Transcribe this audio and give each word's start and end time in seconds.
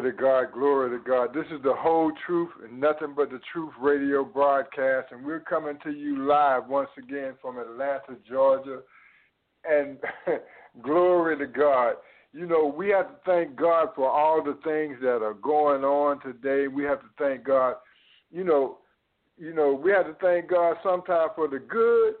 Glory 0.00 0.12
to 0.12 0.18
God, 0.18 0.52
glory 0.54 0.98
to 0.98 1.04
God. 1.04 1.34
This 1.34 1.44
is 1.52 1.62
the 1.62 1.74
whole 1.74 2.10
truth 2.24 2.48
and 2.64 2.80
nothing 2.80 3.12
but 3.14 3.28
the 3.28 3.38
truth 3.52 3.72
radio 3.78 4.24
broadcast, 4.24 5.08
and 5.12 5.22
we're 5.22 5.40
coming 5.40 5.76
to 5.84 5.90
you 5.90 6.26
live 6.26 6.68
once 6.68 6.88
again 6.96 7.34
from 7.42 7.58
Atlanta, 7.58 8.16
Georgia. 8.26 8.80
And 9.68 9.98
glory 10.82 11.36
to 11.36 11.46
God. 11.46 11.96
You 12.32 12.46
know, 12.46 12.64
we 12.74 12.88
have 12.88 13.08
to 13.08 13.16
thank 13.26 13.56
God 13.56 13.88
for 13.94 14.08
all 14.08 14.42
the 14.42 14.58
things 14.64 14.96
that 15.02 15.22
are 15.22 15.34
going 15.34 15.84
on 15.84 16.20
today. 16.22 16.66
We 16.66 16.84
have 16.84 17.00
to 17.00 17.08
thank 17.18 17.44
God. 17.44 17.74
You 18.30 18.44
know, 18.44 18.78
you 19.36 19.52
know, 19.52 19.74
we 19.74 19.90
have 19.90 20.06
to 20.06 20.16
thank 20.22 20.48
God 20.48 20.76
sometimes 20.82 21.32
for 21.36 21.46
the 21.46 21.58
good, 21.58 22.14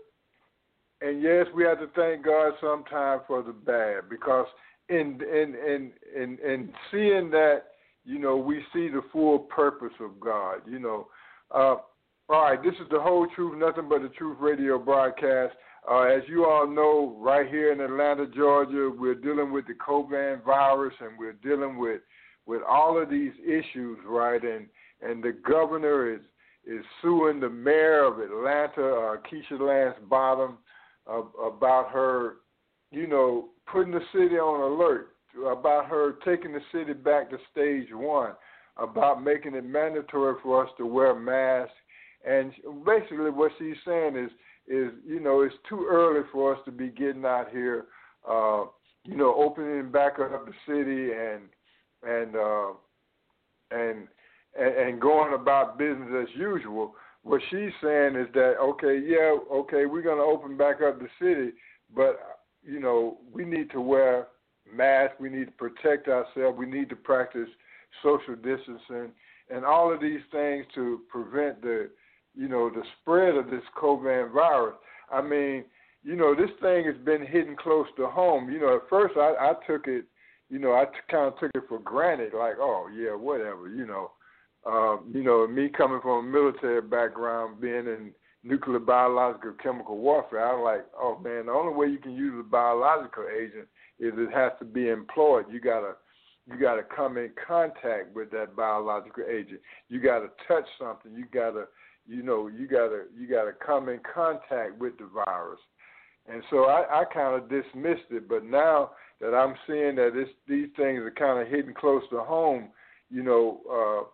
and 1.00 1.22
yes, 1.22 1.46
we 1.54 1.64
have 1.64 1.78
to 1.78 1.88
thank 1.96 2.26
God 2.26 2.52
sometimes 2.60 3.22
for 3.26 3.42
the 3.42 3.52
bad 3.52 4.10
because 4.10 4.46
in 4.90 5.20
in 5.22 5.54
in 5.54 5.92
in 6.14 6.38
in 6.44 6.72
seeing 6.90 7.30
that, 7.30 7.62
you 8.04 8.18
know, 8.18 8.36
we 8.36 8.62
see 8.72 8.88
the 8.88 9.02
full 9.12 9.38
purpose 9.38 9.92
of 10.00 10.18
God. 10.20 10.60
You 10.68 10.78
know, 10.78 11.08
uh, 11.54 11.76
all 12.28 12.42
right, 12.44 12.62
this 12.62 12.74
is 12.74 12.88
the 12.90 13.00
whole 13.00 13.26
truth, 13.34 13.58
nothing 13.58 13.88
but 13.88 14.02
the 14.02 14.08
truth 14.10 14.36
radio 14.40 14.78
broadcast. 14.78 15.54
Uh, 15.90 16.02
as 16.02 16.22
you 16.28 16.44
all 16.44 16.66
know, 16.66 17.16
right 17.18 17.48
here 17.48 17.72
in 17.72 17.80
Atlanta, 17.80 18.26
Georgia, 18.26 18.90
we're 18.96 19.14
dealing 19.14 19.52
with 19.52 19.66
the 19.66 19.74
COVID 19.74 20.44
virus, 20.44 20.94
and 21.00 21.18
we're 21.18 21.32
dealing 21.32 21.78
with 21.78 22.02
with 22.46 22.62
all 22.68 23.00
of 23.00 23.08
these 23.08 23.32
issues, 23.44 23.98
right? 24.06 24.42
And 24.42 24.66
and 25.02 25.22
the 25.22 25.32
governor 25.46 26.12
is 26.12 26.20
is 26.66 26.84
suing 27.00 27.40
the 27.40 27.48
mayor 27.48 28.04
of 28.04 28.18
Atlanta, 28.18 28.84
uh, 28.84 29.16
Keisha 29.26 29.58
Lance 29.58 29.96
Bottom, 30.08 30.58
uh, 31.10 31.22
about 31.42 31.90
her, 31.90 32.36
you 32.90 33.06
know, 33.06 33.48
putting 33.66 33.92
the 33.92 34.00
city 34.12 34.36
on 34.36 34.72
alert, 34.72 35.16
about 35.46 35.86
her 35.86 36.14
taking 36.24 36.52
the 36.52 36.60
city 36.72 36.92
back 36.92 37.30
to 37.30 37.38
stage 37.50 37.88
one, 37.92 38.32
about 38.76 39.22
making 39.22 39.54
it 39.54 39.64
mandatory 39.64 40.36
for 40.42 40.64
us 40.64 40.70
to 40.78 40.86
wear 40.86 41.14
masks. 41.14 41.74
And 42.26 42.52
basically, 42.84 43.30
what 43.30 43.52
she's 43.58 43.76
saying 43.86 44.16
is, 44.16 44.30
is 44.66 44.92
you 45.06 45.20
know, 45.20 45.42
it's 45.42 45.54
too 45.68 45.86
early 45.90 46.22
for 46.32 46.54
us 46.54 46.60
to 46.64 46.70
be 46.70 46.88
getting 46.88 47.24
out 47.24 47.50
here, 47.50 47.86
uh, 48.28 48.64
you 49.04 49.16
know, 49.16 49.34
opening 49.34 49.90
back 49.90 50.18
up 50.20 50.46
the 50.46 50.52
city 50.66 51.12
and 51.12 51.42
and 52.02 52.36
uh, 52.36 52.72
and 53.70 54.08
and, 54.58 55.00
going 55.00 55.34
about 55.34 55.78
business 55.78 56.08
as 56.22 56.28
usual. 56.36 56.94
What 57.22 57.40
she's 57.50 57.70
saying 57.82 58.16
is 58.16 58.28
that 58.34 58.56
okay, 58.60 59.00
yeah, 59.04 59.36
okay, 59.52 59.86
we're 59.86 60.02
going 60.02 60.18
to 60.18 60.24
open 60.24 60.56
back 60.56 60.76
up 60.82 60.98
the 60.98 61.08
city, 61.20 61.52
but 61.94 62.18
you 62.62 62.80
know, 62.80 63.18
we 63.32 63.44
need 63.44 63.70
to 63.70 63.80
wear 63.80 64.28
masks, 64.74 65.16
we 65.20 65.28
need 65.28 65.46
to 65.46 65.52
protect 65.52 66.08
ourselves, 66.08 66.58
we 66.58 66.66
need 66.66 66.88
to 66.90 66.96
practice 66.96 67.48
social 68.02 68.34
distancing, 68.36 69.12
and 69.48 69.64
all 69.64 69.92
of 69.92 70.00
these 70.00 70.20
things 70.30 70.64
to 70.74 71.00
prevent 71.08 71.60
the, 71.62 71.90
you 72.34 72.48
know, 72.48 72.70
the 72.70 72.82
spread 73.00 73.34
of 73.36 73.50
this 73.50 73.64
COVID 73.76 74.32
virus. 74.32 74.76
I 75.12 75.20
mean, 75.20 75.64
you 76.02 76.16
know, 76.16 76.34
this 76.34 76.50
thing 76.62 76.84
has 76.86 76.96
been 77.04 77.26
hitting 77.26 77.56
close 77.56 77.86
to 77.96 78.06
home. 78.06 78.50
You 78.50 78.60
know, 78.60 78.76
at 78.76 78.88
first 78.88 79.16
I, 79.16 79.34
I 79.38 79.52
took 79.66 79.86
it, 79.86 80.04
you 80.48 80.58
know, 80.58 80.72
I 80.72 80.84
t- 80.84 80.92
kind 81.10 81.26
of 81.26 81.38
took 81.38 81.50
it 81.54 81.64
for 81.68 81.78
granted, 81.80 82.32
like, 82.32 82.54
oh 82.58 82.88
yeah, 82.94 83.14
whatever, 83.14 83.68
you 83.68 83.86
know. 83.86 84.12
Um, 84.66 85.10
you 85.14 85.22
know, 85.24 85.46
me 85.46 85.70
coming 85.70 86.00
from 86.02 86.26
a 86.26 86.30
military 86.30 86.82
background, 86.82 87.62
being 87.62 87.86
in 87.86 88.12
nuclear, 88.44 88.78
biological, 88.78 89.52
chemical 89.62 89.96
warfare, 89.96 90.54
I'm 90.54 90.62
like, 90.62 90.86
oh 90.98 91.18
man, 91.18 91.46
the 91.46 91.52
only 91.52 91.74
way 91.74 91.86
you 91.86 91.98
can 91.98 92.12
use 92.12 92.34
a 92.38 92.42
biological 92.42 93.24
agent 93.34 93.68
is 94.00 94.12
it 94.16 94.32
has 94.32 94.52
to 94.58 94.64
be 94.64 94.88
employed. 94.88 95.46
You 95.50 95.60
gotta, 95.60 95.92
you 96.46 96.58
gotta 96.58 96.82
come 96.82 97.16
in 97.18 97.30
contact 97.46 98.14
with 98.14 98.30
that 98.32 98.56
biological 98.56 99.24
agent. 99.30 99.60
You 99.88 100.00
gotta 100.00 100.28
touch 100.48 100.64
something. 100.78 101.12
You 101.14 101.26
gotta, 101.32 101.66
you 102.08 102.22
know, 102.22 102.48
you 102.48 102.66
gotta, 102.66 103.04
you 103.16 103.28
gotta 103.28 103.52
come 103.64 103.88
in 103.88 104.00
contact 104.12 104.78
with 104.78 104.98
the 104.98 105.08
virus. 105.14 105.60
And 106.26 106.42
so 106.50 106.64
I, 106.64 107.02
I 107.02 107.04
kind 107.12 107.40
of 107.40 107.48
dismissed 107.48 108.10
it, 108.10 108.28
but 108.28 108.44
now 108.44 108.90
that 109.20 109.34
I'm 109.34 109.54
seeing 109.66 109.96
that 109.96 110.12
these 110.48 110.68
things 110.76 111.00
are 111.00 111.14
kind 111.16 111.40
of 111.40 111.48
hitting 111.48 111.74
close 111.74 112.02
to 112.10 112.20
home, 112.20 112.68
you 113.10 113.22
know. 113.22 113.60
uh 113.70 114.08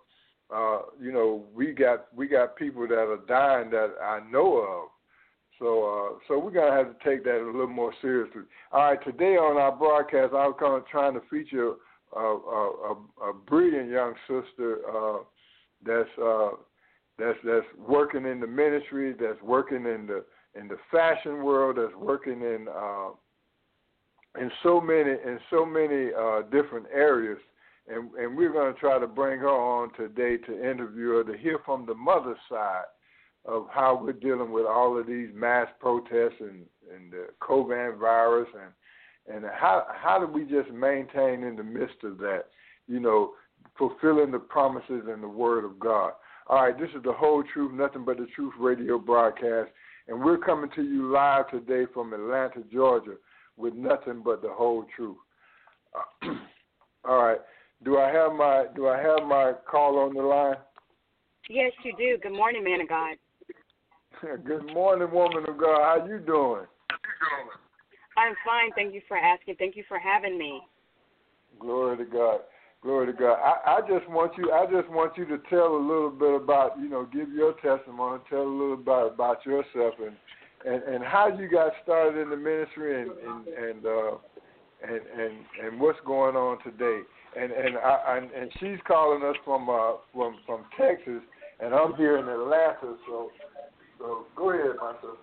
uh, 0.54 0.78
you 1.00 1.12
know, 1.12 1.44
we 1.54 1.72
got 1.72 2.06
we 2.14 2.28
got 2.28 2.56
people 2.56 2.86
that 2.86 2.94
are 2.94 3.18
dying 3.26 3.70
that 3.70 3.94
I 4.02 4.20
know 4.30 4.58
of. 4.58 4.88
So 5.58 5.84
uh, 5.84 6.18
so 6.28 6.38
we're 6.38 6.50
gonna 6.50 6.76
have 6.76 6.98
to 6.98 7.04
take 7.08 7.24
that 7.24 7.42
a 7.42 7.46
little 7.46 7.66
more 7.66 7.92
seriously. 8.02 8.42
All 8.72 8.80
right, 8.80 9.02
today 9.04 9.36
on 9.36 9.56
our 9.56 9.72
broadcast, 9.72 10.34
I'm 10.34 10.52
kind 10.54 10.74
of 10.74 10.86
trying 10.88 11.14
to 11.14 11.20
feature 11.30 11.74
a, 12.14 12.20
a, 12.20 12.94
a, 13.20 13.30
a 13.30 13.32
brilliant 13.32 13.90
young 13.90 14.14
sister 14.28 14.78
uh, 14.88 15.18
that's 15.84 16.08
uh, 16.22 16.50
that's 17.18 17.38
that's 17.44 17.66
working 17.78 18.26
in 18.26 18.40
the 18.40 18.46
ministry, 18.46 19.14
that's 19.18 19.40
working 19.42 19.86
in 19.86 20.06
the 20.06 20.24
in 20.58 20.68
the 20.68 20.76
fashion 20.90 21.42
world, 21.42 21.78
that's 21.78 21.94
working 21.96 22.42
in 22.42 22.66
uh, 22.68 23.08
in 24.40 24.50
so 24.62 24.80
many 24.80 25.10
in 25.10 25.38
so 25.50 25.64
many 25.64 26.10
uh, 26.12 26.42
different 26.50 26.86
areas 26.92 27.38
and 27.88 28.10
and 28.14 28.36
we're 28.36 28.52
going 28.52 28.72
to 28.72 28.78
try 28.78 28.98
to 28.98 29.06
bring 29.06 29.38
her 29.38 29.48
on 29.48 29.92
today 29.94 30.36
to 30.36 30.70
interview 30.70 31.10
her 31.10 31.24
to 31.24 31.38
hear 31.38 31.60
from 31.64 31.86
the 31.86 31.94
mother 31.94 32.36
side 32.50 32.84
of 33.46 33.66
how 33.72 34.00
we're 34.02 34.12
dealing 34.12 34.50
with 34.50 34.66
all 34.66 34.98
of 34.98 35.06
these 35.06 35.28
mass 35.34 35.68
protests 35.80 36.40
and 36.40 36.64
and 36.94 37.10
the 37.10 37.26
COVID 37.40 37.98
virus 37.98 38.48
and 38.54 39.36
and 39.36 39.44
how 39.52 39.86
how 39.88 40.18
do 40.18 40.26
we 40.26 40.44
just 40.44 40.70
maintain 40.70 41.42
in 41.42 41.56
the 41.56 41.64
midst 41.64 42.02
of 42.04 42.18
that, 42.18 42.44
you 42.86 43.00
know, 43.00 43.32
fulfilling 43.78 44.30
the 44.30 44.38
promises 44.38 45.04
and 45.08 45.22
the 45.22 45.28
word 45.28 45.64
of 45.64 45.78
God. 45.78 46.12
All 46.48 46.62
right, 46.62 46.78
this 46.78 46.90
is 46.96 47.02
the 47.02 47.12
whole 47.12 47.42
truth, 47.52 47.72
nothing 47.72 48.04
but 48.04 48.18
the 48.18 48.26
truth 48.34 48.54
radio 48.58 48.98
broadcast, 48.98 49.70
and 50.06 50.20
we're 50.20 50.38
coming 50.38 50.70
to 50.76 50.82
you 50.82 51.10
live 51.10 51.50
today 51.50 51.90
from 51.92 52.12
Atlanta, 52.12 52.62
Georgia, 52.72 53.14
with 53.56 53.74
nothing 53.74 54.22
but 54.24 54.42
the 54.42 54.50
whole 54.50 54.86
truth. 54.94 55.16
all 57.04 57.22
right. 57.22 57.38
Do 57.84 57.98
I 57.98 58.10
have 58.10 58.32
my 58.32 58.66
Do 58.74 58.88
I 58.88 58.96
have 58.98 59.26
my 59.26 59.52
call 59.70 59.98
on 59.98 60.14
the 60.14 60.22
line? 60.22 60.56
Yes, 61.48 61.72
you 61.84 61.92
do. 61.96 62.18
Good 62.22 62.36
morning, 62.36 62.64
man 62.64 62.80
of 62.80 62.88
God. 62.88 63.16
Good 64.44 64.72
morning, 64.72 65.10
woman 65.12 65.44
of 65.48 65.58
God. 65.58 66.00
How 66.00 66.06
you 66.06 66.18
doing? 66.18 66.66
I'm 68.16 68.34
fine. 68.44 68.70
Thank 68.74 68.94
you 68.94 69.02
for 69.06 69.16
asking. 69.16 69.56
Thank 69.58 69.76
you 69.76 69.84
for 69.88 69.98
having 69.98 70.38
me. 70.38 70.60
Glory 71.58 71.98
to 71.98 72.04
God. 72.04 72.40
Glory 72.82 73.06
to 73.06 73.12
God. 73.12 73.34
I, 73.34 73.76
I 73.76 73.80
just 73.80 74.08
want 74.08 74.32
you. 74.38 74.52
I 74.52 74.64
just 74.66 74.88
want 74.90 75.16
you 75.18 75.26
to 75.26 75.38
tell 75.50 75.76
a 75.76 75.82
little 75.82 76.10
bit 76.10 76.34
about 76.34 76.78
you 76.78 76.88
know 76.88 77.06
give 77.12 77.30
your 77.30 77.54
testimony. 77.54 78.22
Tell 78.30 78.42
a 78.42 78.44
little 78.44 78.76
bit 78.76 79.12
about 79.12 79.44
yourself 79.44 79.94
and 79.98 80.16
and 80.64 80.82
and 80.94 81.04
how 81.04 81.28
you 81.28 81.48
got 81.48 81.72
started 81.82 82.20
in 82.20 82.30
the 82.30 82.36
ministry 82.36 83.02
and 83.02 83.10
and 83.10 83.48
and 83.48 83.86
uh, 83.86 84.12
and, 84.82 85.00
and 85.20 85.34
and 85.64 85.80
what's 85.80 85.98
going 86.06 86.36
on 86.36 86.58
today 86.62 87.00
and 87.36 87.52
and 87.52 87.76
I, 87.76 88.18
and, 88.18 88.30
and 88.32 88.50
she's 88.60 88.78
calling 88.86 89.22
us 89.22 89.36
from 89.44 89.68
uh 89.68 90.00
from 90.12 90.36
from 90.46 90.64
Texas, 90.78 91.20
and 91.60 91.74
I'm 91.74 91.94
here 91.94 92.18
in 92.18 92.28
Atlanta. 92.28 92.96
So 93.06 93.30
so 93.98 94.26
go 94.36 94.50
ahead, 94.50 94.76
my 94.80 94.92
sister. 94.94 95.16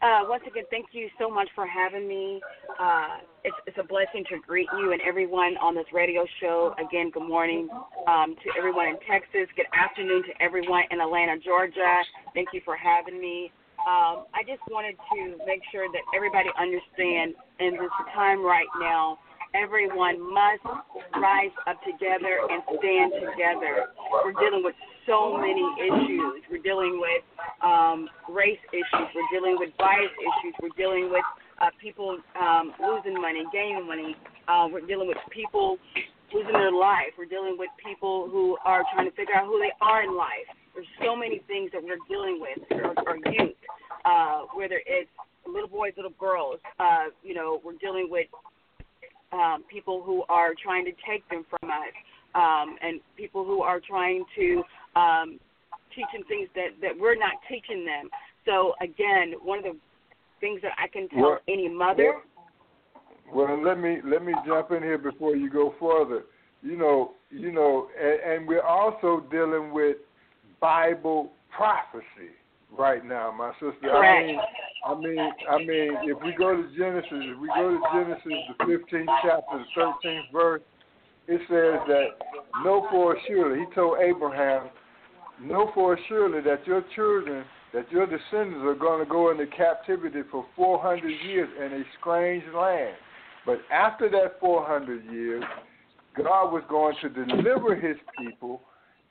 Uh, 0.00 0.22
once 0.28 0.44
again, 0.46 0.62
thank 0.70 0.86
you 0.92 1.08
so 1.18 1.28
much 1.28 1.48
for 1.56 1.66
having 1.66 2.06
me. 2.06 2.40
Uh, 2.78 3.18
it's, 3.42 3.56
it's 3.66 3.78
a 3.80 3.82
blessing 3.82 4.22
to 4.30 4.38
greet 4.46 4.68
you 4.78 4.92
and 4.92 5.00
everyone 5.02 5.56
on 5.60 5.74
this 5.74 5.86
radio 5.92 6.24
show. 6.40 6.72
Again, 6.78 7.10
good 7.10 7.26
morning 7.26 7.68
um, 8.06 8.36
to 8.44 8.48
everyone 8.56 8.86
in 8.86 8.98
Texas. 9.10 9.50
Good 9.56 9.66
afternoon 9.74 10.22
to 10.22 10.42
everyone 10.42 10.84
in 10.92 11.00
Atlanta, 11.00 11.34
Georgia. 11.42 11.98
Thank 12.32 12.48
you 12.52 12.60
for 12.64 12.76
having 12.76 13.20
me. 13.20 13.50
Um, 13.90 14.30
I 14.34 14.46
just 14.46 14.62
wanted 14.70 14.94
to 15.14 15.38
make 15.46 15.62
sure 15.72 15.90
that 15.90 16.02
everybody 16.14 16.50
understands 16.54 17.34
in 17.58 17.72
this 17.74 17.94
time 18.14 18.44
right 18.44 18.70
now 18.78 19.18
everyone 19.54 20.20
must 20.20 20.62
rise 21.16 21.54
up 21.66 21.80
together 21.84 22.38
and 22.50 22.62
stand 22.78 23.12
together. 23.16 23.88
We're 24.24 24.36
dealing 24.36 24.62
with 24.62 24.74
so 25.08 25.38
many 25.40 25.64
issues. 25.80 26.44
We're 26.50 26.62
dealing 26.62 27.00
with 27.00 27.24
um, 27.64 28.08
race 28.28 28.60
issues. 28.72 29.08
We're 29.16 29.32
dealing 29.32 29.56
with 29.58 29.70
bias 29.78 30.12
issues. 30.12 30.54
We're 30.60 30.76
dealing 30.76 31.10
with 31.10 31.24
uh, 31.60 31.70
people 31.80 32.18
um, 32.38 32.72
losing 32.78 33.20
money, 33.20 33.42
gaining 33.52 33.86
money. 33.86 34.14
Uh, 34.46 34.68
we're 34.70 34.86
dealing 34.86 35.08
with 35.08 35.16
people 35.30 35.78
losing 36.32 36.52
their 36.52 36.72
life. 36.72 37.16
We're 37.16 37.24
dealing 37.24 37.56
with 37.58 37.70
people 37.82 38.28
who 38.30 38.58
are 38.64 38.84
trying 38.92 39.08
to 39.08 39.16
figure 39.16 39.34
out 39.34 39.46
who 39.46 39.58
they 39.58 39.72
are 39.80 40.04
in 40.04 40.14
life. 40.14 40.46
There's 40.74 40.86
so 41.02 41.16
many 41.16 41.42
things 41.48 41.70
that 41.72 41.82
we're 41.82 41.98
dealing 42.08 42.38
with, 42.40 42.80
our, 42.84 42.94
our 43.08 43.16
youth, 43.16 43.56
uh, 44.04 44.42
whether 44.54 44.80
it's 44.86 45.10
little 45.46 45.68
boys, 45.68 45.92
little 45.96 46.12
girls. 46.20 46.60
Uh, 46.78 47.06
you 47.24 47.34
know, 47.34 47.60
we're 47.64 47.80
dealing 47.80 48.08
with 48.10 48.26
um, 49.32 49.64
people 49.70 50.02
who 50.04 50.22
are 50.28 50.52
trying 50.62 50.84
to 50.84 50.92
take 51.08 51.28
them 51.30 51.44
from 51.48 51.70
us, 51.70 51.92
um, 52.34 52.76
and 52.82 53.00
people 53.16 53.44
who 53.44 53.62
are 53.62 53.80
trying 53.80 54.24
to 54.36 54.62
um, 54.96 55.40
teach 55.94 56.06
them 56.12 56.24
things 56.28 56.48
that 56.54 56.68
that 56.80 56.98
we're 56.98 57.16
not 57.16 57.32
teaching 57.48 57.84
them. 57.84 58.08
So 58.44 58.74
again, 58.80 59.34
one 59.42 59.58
of 59.58 59.64
the 59.64 59.76
things 60.40 60.60
that 60.62 60.72
I 60.78 60.88
can 60.88 61.08
tell 61.08 61.22
Well- 61.22 61.40
any 61.48 61.68
mother. 61.68 62.22
Well, 63.32 63.62
let 63.62 63.78
me 63.78 64.00
let 64.04 64.24
me 64.24 64.32
jump 64.46 64.70
in 64.72 64.82
here 64.82 64.96
before 64.96 65.36
you 65.36 65.50
go 65.50 65.74
further. 65.78 66.24
You 66.62 66.76
know, 66.76 67.12
you 67.30 67.52
know, 67.52 67.88
and, 68.00 68.20
and 68.32 68.48
we're 68.48 68.62
also 68.62 69.20
dealing 69.30 69.70
with 69.70 69.98
Bible 70.60 71.30
prophecy 71.54 72.32
right 72.76 73.04
now, 73.04 73.30
my 73.30 73.52
sister. 73.54 73.74
Correct. 73.82 74.30
I 74.86 74.94
mean, 74.94 75.18
I 75.18 75.18
mean, 75.18 75.34
I 75.50 75.58
mean, 75.58 75.96
if 76.04 76.22
we 76.22 76.32
go 76.32 76.56
to 76.56 76.68
Genesis, 76.76 77.10
if 77.10 77.38
we 77.38 77.48
go 77.48 77.70
to 77.70 77.80
Genesis, 77.92 78.32
the 78.58 78.64
15th 78.64 79.06
chapter, 79.22 79.64
the 79.76 79.80
13th 79.80 80.32
verse, 80.32 80.62
it 81.28 81.40
says 81.48 81.80
that 81.86 82.64
know 82.64 82.86
for 82.90 83.16
surely. 83.26 83.60
He 83.60 83.74
told 83.74 83.98
Abraham, 84.00 84.70
know 85.42 85.70
for 85.74 85.98
surely 86.08 86.40
that 86.40 86.66
your 86.66 86.82
children, 86.96 87.44
that 87.74 87.90
your 87.92 88.06
descendants 88.06 88.64
are 88.64 88.74
going 88.74 89.04
to 89.04 89.10
go 89.10 89.30
into 89.30 89.46
captivity 89.46 90.22
for 90.30 90.46
400 90.56 91.06
years 91.26 91.48
in 91.58 91.80
a 91.80 91.84
strange 92.00 92.42
land. 92.54 92.96
But 93.44 93.58
after 93.72 94.08
that 94.10 94.40
400 94.40 95.04
years, 95.12 95.44
God 96.16 96.50
was 96.50 96.62
going 96.68 96.96
to 97.02 97.08
deliver 97.08 97.76
his 97.76 97.96
people 98.18 98.62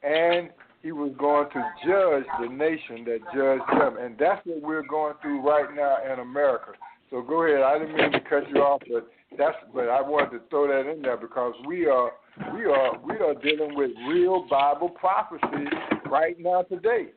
and 0.03 0.49
he 0.81 0.91
was 0.91 1.11
going 1.17 1.49
to 1.51 1.63
judge 1.85 2.25
the 2.41 2.47
nation 2.47 3.05
that 3.05 3.19
judged 3.33 3.79
them. 3.79 3.97
And 3.99 4.17
that's 4.17 4.45
what 4.45 4.61
we're 4.61 4.87
going 4.87 5.13
through 5.21 5.41
right 5.47 5.73
now 5.75 5.97
in 6.11 6.19
America. 6.19 6.71
So 7.09 7.21
go 7.21 7.43
ahead. 7.43 7.61
I 7.61 7.79
didn't 7.79 7.95
mean 7.95 8.11
to 8.11 8.19
cut 8.21 8.49
you 8.49 8.61
off, 8.61 8.81
but 8.91 9.07
that's 9.37 9.57
but 9.73 9.89
I 9.89 10.01
wanted 10.01 10.37
to 10.37 10.41
throw 10.49 10.67
that 10.67 10.89
in 10.89 11.01
there 11.01 11.17
because 11.17 11.53
we 11.65 11.87
are 11.87 12.11
we 12.53 12.65
are 12.65 12.97
we 12.99 13.15
are 13.15 13.33
dealing 13.35 13.75
with 13.75 13.91
real 14.07 14.45
Bible 14.49 14.89
prophecy 14.89 15.67
right 16.09 16.39
now 16.39 16.61
today. 16.63 17.07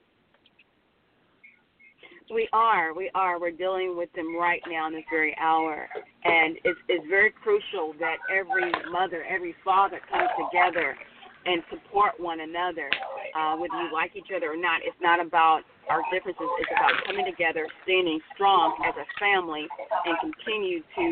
We 2.33 2.49
are, 2.53 2.95
we 2.95 3.11
are. 3.17 3.41
We're 3.41 3.51
dealing 3.51 3.97
with 3.97 4.13
them 4.13 4.37
right 4.37 4.63
now 4.69 4.87
in 4.87 4.93
this 4.93 5.03
very 5.11 5.37
hour, 5.41 5.89
and 6.25 6.57
it's 6.63 6.79
it's 6.89 7.05
very 7.09 7.33
crucial 7.43 7.93
that 7.99 8.19
every 8.31 8.71
mother, 8.93 9.25
every 9.29 9.55
father 9.65 10.01
comes 10.09 10.29
together 10.39 10.97
and 11.47 11.63
support 11.71 12.21
one 12.21 12.41
another, 12.41 12.91
uh, 13.33 13.57
whether 13.57 13.73
you 13.81 13.89
like 13.93 14.13
each 14.15 14.29
other 14.35 14.53
or 14.53 14.61
not. 14.61 14.85
It's 14.85 14.99
not 15.01 15.25
about 15.25 15.63
our 15.89 16.03
differences. 16.13 16.45
It's 16.61 16.71
about 16.71 16.93
coming 17.07 17.25
together, 17.25 17.67
standing 17.85 18.21
strong 18.35 18.77
as 18.85 18.95
a 18.95 19.07
family, 19.19 19.67
and 20.05 20.15
continue 20.21 20.85
to 20.85 21.07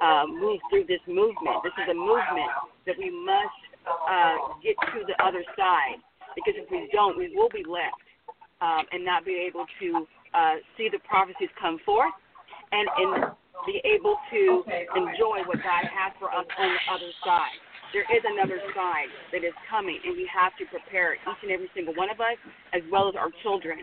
uh, 0.00 0.24
move 0.26 0.60
through 0.70 0.88
this 0.88 1.02
movement. 1.06 1.60
This 1.62 1.76
is 1.84 1.92
a 1.92 1.94
movement 1.94 2.50
that 2.86 2.96
we 2.96 3.12
must 3.12 3.60
uh, 3.84 4.56
get 4.64 4.74
to 4.96 5.04
the 5.04 5.16
other 5.22 5.44
side, 5.56 6.00
because 6.34 6.56
if 6.56 6.70
we 6.70 6.88
don't, 6.92 7.18
we 7.18 7.30
will 7.36 7.52
be 7.52 7.62
left 7.68 8.00
um, 8.60 8.88
and 8.92 9.04
not 9.04 9.24
be 9.24 9.36
able 9.46 9.66
to 9.80 10.06
uh, 10.32 10.56
see 10.76 10.88
the 10.90 10.98
prophecies 11.04 11.52
come 11.60 11.78
forth 11.84 12.12
and, 12.72 12.88
and 12.96 13.32
be 13.64 13.80
able 13.84 14.16
to 14.32 14.64
enjoy 14.96 15.44
what 15.44 15.60
God 15.60 15.84
has 15.84 16.12
for 16.18 16.32
us 16.32 16.46
on 16.58 16.68
the 16.72 16.82
other 16.92 17.12
side. 17.24 17.60
There 17.92 18.06
is 18.12 18.22
another 18.26 18.58
side 18.74 19.08
that 19.32 19.44
is 19.44 19.54
coming, 19.70 19.98
and 20.04 20.16
we 20.16 20.28
have 20.32 20.52
to 20.58 20.64
prepare 20.66 21.14
each 21.14 21.40
and 21.42 21.50
every 21.50 21.70
single 21.74 21.94
one 21.94 22.10
of 22.10 22.20
us, 22.20 22.36
as 22.74 22.82
well 22.90 23.08
as 23.08 23.14
our 23.14 23.30
children. 23.42 23.80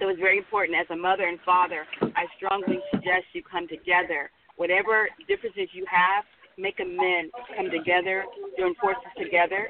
So 0.00 0.08
it's 0.08 0.18
very 0.18 0.38
important 0.38 0.76
as 0.76 0.86
a 0.90 0.96
mother 0.96 1.24
and 1.28 1.38
father. 1.46 1.86
I 2.02 2.26
strongly 2.36 2.80
suggest 2.90 3.30
you 3.32 3.42
come 3.42 3.68
together. 3.68 4.30
Whatever 4.56 5.08
differences 5.28 5.68
you 5.72 5.86
have, 5.88 6.24
make 6.58 6.80
amends, 6.80 7.32
come 7.56 7.70
together, 7.70 8.24
join 8.58 8.74
forces 8.76 9.12
together. 9.16 9.68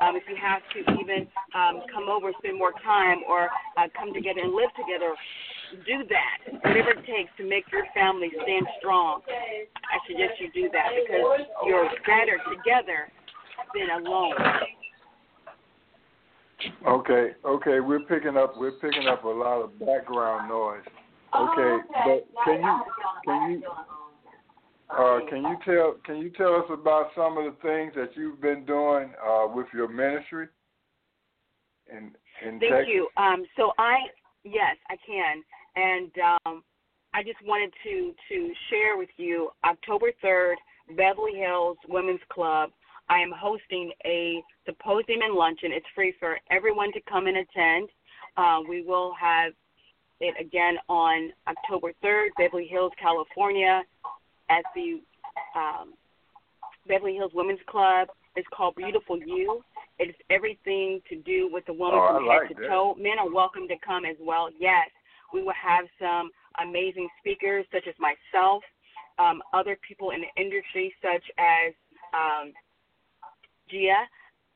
Um, 0.00 0.16
if 0.16 0.22
you 0.28 0.36
have 0.40 0.62
to 0.74 0.78
even 1.00 1.26
um, 1.54 1.82
come 1.92 2.08
over, 2.08 2.32
spend 2.38 2.58
more 2.58 2.72
time, 2.82 3.22
or 3.28 3.48
uh, 3.76 3.88
come 3.98 4.12
together 4.12 4.40
and 4.42 4.54
live 4.54 4.70
together, 4.76 5.14
do 5.86 6.04
that. 6.10 6.36
Whatever 6.62 6.90
it 6.98 7.06
takes 7.06 7.30
to 7.38 7.48
make 7.48 7.64
your 7.72 7.84
family 7.94 8.30
stand 8.42 8.66
strong, 8.78 9.22
I 9.28 9.96
suggest 10.06 10.40
you 10.40 10.50
do 10.52 10.70
that 10.72 10.90
because 10.94 11.46
you're 11.66 11.90
better 12.06 12.38
together 12.50 13.10
than 13.74 14.04
alone. 14.04 14.34
Okay, 16.86 17.32
okay, 17.44 17.80
we're 17.80 18.00
picking 18.00 18.36
up 18.36 18.54
we're 18.56 18.72
picking 18.72 19.06
up 19.06 19.24
a 19.24 19.28
lot 19.28 19.62
of 19.62 19.78
background 19.78 20.48
noise. 20.48 20.84
Okay, 21.36 21.76
but 22.04 22.26
can 22.44 22.62
you 22.62 22.82
can 23.24 23.50
you 23.50 23.62
uh, 24.90 25.20
can 25.28 25.42
you 25.42 25.56
tell 25.64 25.96
can 26.04 26.18
you 26.18 26.30
tell 26.30 26.54
us 26.56 26.66
about 26.70 27.08
some 27.16 27.38
of 27.38 27.44
the 27.44 27.56
things 27.62 27.92
that 27.96 28.10
you've 28.16 28.40
been 28.40 28.64
doing 28.64 29.12
uh, 29.26 29.46
with 29.52 29.66
your 29.72 29.88
ministry? 29.88 30.48
In 31.90 32.12
in 32.46 32.60
Thank 32.60 32.72
Texas? 32.72 32.88
you. 32.88 33.08
Um, 33.16 33.44
so 33.56 33.72
I 33.78 33.96
yes, 34.44 34.76
I 34.90 34.96
can, 35.06 35.42
and 35.76 36.10
um, 36.46 36.62
I 37.14 37.22
just 37.22 37.38
wanted 37.44 37.72
to 37.84 38.12
to 38.28 38.52
share 38.70 38.96
with 38.96 39.10
you 39.16 39.50
October 39.64 40.12
third, 40.20 40.56
Beverly 40.96 41.38
Hills 41.38 41.78
Women's 41.88 42.20
Club. 42.30 42.70
I 43.08 43.18
am 43.18 43.32
hosting 43.36 43.92
a 44.06 44.42
symposium 44.64 45.20
and 45.22 45.34
luncheon. 45.34 45.72
It's 45.72 45.86
free 45.94 46.14
for 46.18 46.38
everyone 46.50 46.92
to 46.92 47.00
come 47.08 47.26
and 47.26 47.36
attend. 47.38 47.88
Uh, 48.36 48.60
we 48.68 48.82
will 48.82 49.12
have 49.20 49.52
it 50.20 50.34
again 50.40 50.76
on 50.88 51.32
October 51.46 51.92
3rd, 52.02 52.28
Beverly 52.38 52.66
Hills, 52.66 52.92
California, 53.00 53.82
at 54.50 54.64
the 54.74 55.00
um, 55.58 55.94
Beverly 56.86 57.14
Hills 57.14 57.32
Women's 57.34 57.60
Club. 57.66 58.08
It's 58.36 58.48
called 58.54 58.74
Beautiful 58.76 59.18
You. 59.18 59.62
It's 59.98 60.18
everything 60.30 61.00
to 61.08 61.16
do 61.22 61.48
with 61.52 61.64
the 61.66 61.72
woman 61.72 62.00
Oh, 62.02 62.06
I 62.06 62.12
from 62.18 62.26
like 62.26 62.42
head 62.48 62.56
to 62.56 62.62
that. 62.62 62.68
toe. 62.68 62.94
Men 62.98 63.18
are 63.18 63.30
welcome 63.30 63.68
to 63.68 63.74
come 63.84 64.04
as 64.04 64.16
well. 64.20 64.48
Yes, 64.58 64.88
we 65.32 65.42
will 65.42 65.54
have 65.60 65.84
some 66.00 66.30
amazing 66.60 67.08
speakers 67.20 67.64
such 67.72 67.84
as 67.88 67.94
myself, 67.98 68.62
um, 69.18 69.40
other 69.52 69.78
people 69.86 70.10
in 70.10 70.20
the 70.22 70.40
industry 70.40 70.92
such 71.00 71.22
as 71.38 71.72
um, 72.12 72.52
Gia, 73.70 74.02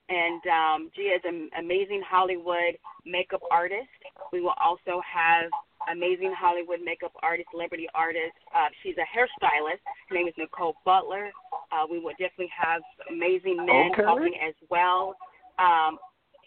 and 0.09 0.43
um, 0.47 0.91
Gia 0.95 1.15
is 1.15 1.23
an 1.25 1.51
amazing 1.59 2.03
Hollywood 2.09 2.77
makeup 3.07 3.43
artist. 3.51 3.89
We 4.33 4.41
will 4.41 4.55
also 4.63 5.01
have 5.07 5.51
amazing 5.93 6.33
Hollywood 6.39 6.81
makeup 6.85 7.13
artist, 7.23 7.49
celebrity 7.51 7.87
artist. 7.95 8.35
Uh, 8.55 8.69
she's 8.83 8.95
a 8.97 9.07
hairstylist. 9.07 9.81
Her 10.09 10.15
name 10.15 10.29
is 10.29 10.35
Nicole 10.37 10.75
Butler. 10.85 11.31
Uh, 11.73 11.87
we 11.91 11.99
will 11.99 12.13
definitely 12.13 12.51
have 12.57 12.83
amazing 13.11 13.57
men 13.57 13.91
Okay. 13.93 14.03
talking 14.03 14.35
as 14.47 14.55
well. 14.71 15.15
Um, 15.59 15.99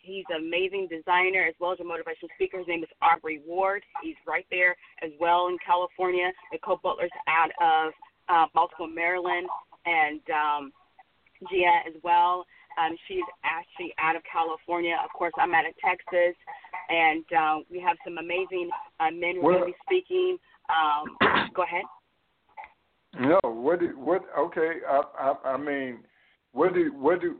he's 0.02 0.26
an 0.30 0.38
amazing 0.46 0.88
designer 0.90 1.46
as 1.48 1.54
well 1.60 1.74
as 1.74 1.80
a 1.80 1.84
motivational 1.84 2.30
speaker. 2.36 2.58
His 2.60 2.68
name 2.68 2.84
is 2.84 2.90
Aubrey 3.02 3.42
Ward. 3.46 3.84
He's 4.02 4.16
right 4.28 4.46
there 4.50 4.76
as 5.04 5.12
well 5.20 5.48
in 5.48 5.58
California. 5.66 6.32
Nicole 6.52 6.80
Butler's 6.82 7.12
out 7.28 7.52
of 7.62 7.94
uh, 8.30 8.46
Baltimore, 8.54 8.90
Maryland, 8.90 9.48
and 9.86 10.22
um, 10.30 10.72
Gia 11.50 11.82
as 11.88 11.94
well. 12.04 12.46
Um, 12.80 12.96
she's 13.08 13.24
actually 13.44 13.94
out 14.00 14.16
of 14.16 14.22
California. 14.32 14.96
Of 15.04 15.12
course, 15.12 15.34
I'm 15.38 15.54
out 15.54 15.66
of 15.68 15.74
Texas, 15.84 16.36
and 16.90 17.26
uh, 17.38 17.58
we 17.70 17.80
have 17.80 17.98
some 18.04 18.18
amazing 18.18 18.70
uh, 19.00 19.12
men 19.12 19.36
who 19.36 19.48
are 19.48 19.54
going 19.54 19.60
to 19.60 19.66
be 19.68 19.76
speaking. 19.86 20.38
Um, 20.70 21.50
go 21.56 21.64
ahead. 21.64 21.84
No, 23.20 23.40
what 23.44 23.80
do 23.80 23.88
what? 23.98 24.24
Okay, 24.38 24.80
I 24.88 25.02
I, 25.20 25.50
I 25.54 25.58
mean, 25.58 26.00
what 26.54 26.74
do 26.74 26.94
what 26.96 27.22
do 27.22 27.36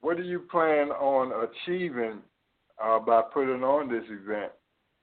what 0.00 0.16
do 0.16 0.22
you 0.22 0.40
plan 0.40 0.90
on 0.90 1.48
achieving 1.48 2.20
uh, 2.82 2.98
by 2.98 3.22
putting 3.32 3.62
on 3.62 3.90
this 3.90 4.04
event? 4.08 4.52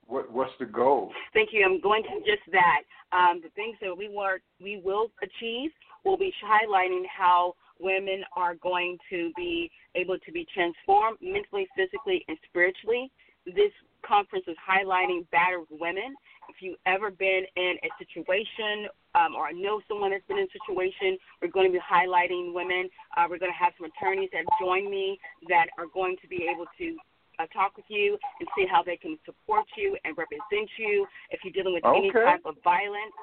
What 0.08 0.32
what's 0.32 0.52
the 0.60 0.66
goal? 0.66 1.12
Thank 1.34 1.50
you. 1.52 1.64
I'm 1.66 1.82
going 1.82 2.04
to 2.04 2.20
just 2.20 2.44
that. 2.52 2.82
Um, 3.14 3.42
the 3.44 3.50
things 3.50 3.78
that 3.82 3.96
we 3.96 4.10
want, 4.10 4.42
we 4.62 4.82
will 4.84 5.12
achieve, 5.22 5.72
will 6.04 6.18
be 6.18 6.34
highlighting 6.44 7.04
how 7.16 7.54
women 7.80 8.24
are 8.36 8.56
going 8.56 8.98
to 9.10 9.32
be 9.36 9.70
able 9.96 10.18
to 10.20 10.32
be 10.32 10.46
transformed 10.54 11.18
mentally, 11.22 11.68
physically, 11.76 12.26
and 12.28 12.38
spiritually. 12.50 13.12
This 13.48 13.72
conference 14.06 14.46
is 14.48 14.56
highlighting 14.60 15.26
battered 15.32 15.68
women. 15.72 16.16
If 16.50 16.62
you've 16.62 16.80
ever 16.86 17.12
been 17.12 17.44
in 17.56 17.76
a 17.84 17.90
situation 18.00 18.88
um, 19.16 19.36
or 19.36 19.52
know 19.52 19.82
someone 19.88 20.12
that's 20.12 20.26
been 20.28 20.38
in 20.38 20.48
a 20.48 20.56
situation, 20.56 21.18
we're 21.42 21.52
going 21.52 21.72
to 21.72 21.76
be 21.76 21.84
highlighting 21.84 22.54
women. 22.54 22.90
Uh, 23.16 23.28
we're 23.30 23.40
going 23.40 23.52
to 23.52 23.58
have 23.58 23.74
some 23.80 23.90
attorneys 23.92 24.30
that 24.32 24.44
join 24.60 24.90
me 24.90 25.20
that 25.50 25.68
are 25.78 25.88
going 25.92 26.16
to 26.22 26.28
be 26.28 26.48
able 26.48 26.66
to 26.78 26.96
uh, 27.40 27.48
talk 27.54 27.76
with 27.76 27.86
you 27.90 28.18
and 28.40 28.48
see 28.56 28.66
how 28.70 28.82
they 28.84 28.98
can 28.98 29.18
support 29.26 29.66
you 29.76 29.98
and 30.06 30.18
represent 30.18 30.70
you 30.78 31.06
if 31.32 31.40
you're 31.44 31.54
dealing 31.54 31.74
with 31.74 31.86
any 31.86 32.12
type 32.12 32.42
of 32.46 32.56
violence. 32.64 33.16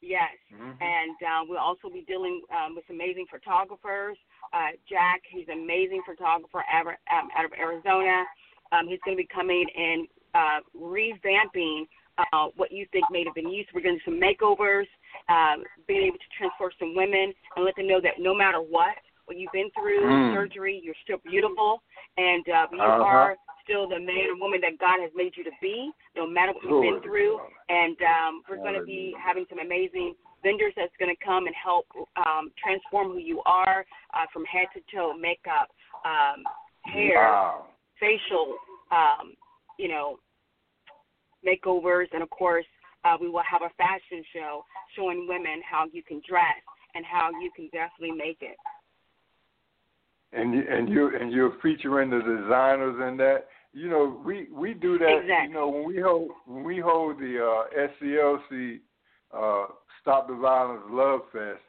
Yes. 0.00 0.36
Mhm. 0.52 0.76
And 0.82 1.16
uh, 1.22 1.44
we'll 1.48 1.58
also 1.58 1.88
be 1.88 2.02
dealing 2.02 2.42
um, 2.52 2.74
with 2.74 2.84
amazing 2.90 3.26
photographers. 3.30 4.18
Uh, 4.52 4.76
Jack, 4.88 5.22
he's 5.30 5.48
an 5.48 5.64
amazing 5.64 6.02
photographer 6.04 6.62
out 6.70 6.86
of, 6.86 6.94
um, 7.08 7.30
out 7.36 7.44
of 7.46 7.52
Arizona. 7.56 8.24
Um, 8.72 8.88
he's 8.88 9.00
going 9.04 9.16
to 9.16 9.22
be 9.22 9.28
coming 9.32 9.66
and 9.76 10.08
uh, 10.34 10.60
revamping 10.76 11.86
uh, 12.18 12.48
what 12.56 12.70
you 12.72 12.86
think 12.92 13.04
may 13.10 13.24
have 13.24 13.34
been 13.34 13.48
used. 13.50 13.68
We're 13.74 13.82
going 13.82 13.98
to 13.98 14.04
do 14.04 14.10
some 14.10 14.20
makeovers, 14.20 14.86
um, 15.28 15.64
being 15.86 16.04
able 16.06 16.18
to 16.18 16.30
transform 16.38 16.70
some 16.78 16.94
women 16.94 17.32
and 17.56 17.64
let 17.64 17.74
them 17.76 17.88
know 17.88 18.00
that 18.00 18.18
no 18.18 18.34
matter 18.34 18.58
what, 18.60 18.94
what 19.26 19.36
you've 19.38 19.52
been 19.52 19.70
through, 19.72 20.04
Mm. 20.04 20.32
surgery, 20.34 20.80
you're 20.82 20.94
still 21.02 21.18
beautiful, 21.18 21.82
and 22.18 22.48
uh, 22.48 22.66
you 22.72 22.78
Uh-huh. 22.80 23.02
are 23.02 23.36
still 23.62 23.88
the 23.88 23.98
man 23.98 24.28
or 24.30 24.36
woman 24.36 24.60
that 24.60 24.78
God 24.78 25.00
has 25.00 25.10
made 25.14 25.34
you 25.36 25.42
to 25.44 25.50
be, 25.62 25.90
no 26.14 26.26
matter 26.26 26.52
what 26.52 26.62
you've 26.62 26.82
been 26.82 27.00
through. 27.00 27.40
And 27.70 27.96
um, 28.02 28.42
we're 28.48 28.58
going 28.58 28.74
to 28.74 28.82
be 28.84 29.16
having 29.18 29.46
some 29.48 29.58
amazing 29.58 30.14
vendors 30.42 30.74
that's 30.76 30.94
going 30.98 31.14
to 31.14 31.24
come 31.24 31.46
and 31.46 31.54
help 31.56 31.86
um, 32.16 32.52
transform 32.62 33.12
who 33.12 33.18
you 33.18 33.40
are 33.46 33.86
uh, 34.12 34.26
from 34.32 34.44
head 34.44 34.66
to 34.74 34.80
toe, 34.94 35.14
makeup, 35.14 35.70
um, 36.04 36.44
hair, 36.84 37.32
Wow. 37.32 37.66
Facial, 38.04 38.46
um, 38.92 39.34
you 39.78 39.88
know, 39.88 40.18
makeovers, 41.46 42.06
and 42.12 42.22
of 42.22 42.30
course, 42.30 42.66
uh, 43.04 43.16
we 43.20 43.28
will 43.28 43.42
have 43.50 43.62
a 43.62 43.72
fashion 43.76 44.24
show 44.32 44.64
showing 44.96 45.26
women 45.28 45.62
how 45.68 45.84
you 45.92 46.02
can 46.02 46.20
dress 46.28 46.62
and 46.94 47.04
how 47.04 47.30
you 47.42 47.50
can 47.56 47.68
definitely 47.72 48.16
make 48.16 48.38
it. 48.40 48.56
and 50.32 50.54
you 50.54 50.64
and 50.68 50.88
you 50.88 51.10
and 51.18 51.32
you're 51.32 51.56
featuring 51.62 52.10
the 52.10 52.18
designers 52.18 52.96
in 53.08 53.16
that. 53.18 53.46
You 53.72 53.88
know, 53.88 54.20
we 54.24 54.48
we 54.52 54.74
do 54.74 54.98
that. 54.98 55.18
Exactly. 55.22 55.48
You 55.48 55.54
know, 55.54 55.68
when 55.68 55.84
we 55.84 56.00
hold 56.00 56.30
when 56.46 56.64
we 56.64 56.78
hold 56.80 57.18
the 57.18 57.38
uh, 57.42 57.88
SCLC 58.02 58.80
uh, 59.36 59.66
Stop 60.00 60.28
the 60.28 60.34
Violence 60.34 60.82
Love 60.90 61.20
Fest, 61.32 61.60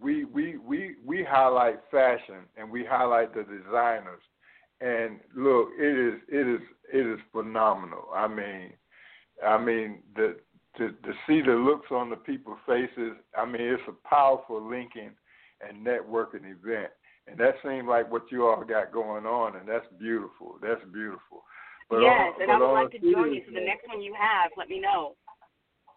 we 0.00 0.24
we 0.24 0.56
we 0.58 0.96
we 1.04 1.24
highlight 1.28 1.80
fashion 1.90 2.40
and 2.56 2.70
we 2.70 2.84
highlight 2.84 3.34
the 3.34 3.42
designers. 3.42 4.20
And 4.80 5.20
look, 5.34 5.70
it 5.78 6.14
is 6.14 6.20
it 6.28 6.46
is 6.46 6.60
it 6.92 7.06
is 7.06 7.20
phenomenal. 7.32 8.08
I 8.14 8.28
mean, 8.28 8.72
I 9.44 9.58
mean 9.58 10.02
the 10.14 10.36
to 10.78 10.88
to 10.88 11.12
see 11.26 11.40
the 11.40 11.52
looks 11.52 11.90
on 11.90 12.10
the 12.10 12.16
people's 12.16 12.58
faces. 12.66 13.16
I 13.36 13.46
mean, 13.46 13.62
it's 13.62 13.82
a 13.88 14.08
powerful 14.08 14.62
linking 14.62 15.12
and 15.66 15.86
networking 15.86 16.44
event. 16.44 16.90
And 17.26 17.38
that 17.38 17.54
seems 17.64 17.88
like 17.88 18.10
what 18.10 18.30
you 18.30 18.46
all 18.46 18.62
got 18.64 18.92
going 18.92 19.26
on, 19.26 19.56
and 19.56 19.68
that's 19.68 19.86
beautiful. 19.98 20.58
That's 20.62 20.82
beautiful. 20.92 21.42
But 21.90 22.00
yes, 22.00 22.34
on, 22.36 22.42
and 22.42 22.52
I 22.52 22.58
would 22.58 22.72
like 22.72 22.92
to 22.92 22.98
join 22.98 23.34
you. 23.34 23.42
So 23.46 23.54
the 23.54 23.64
next 23.64 23.88
one 23.88 24.00
you 24.00 24.14
have, 24.18 24.50
let 24.56 24.68
me 24.68 24.80
know. 24.80 25.14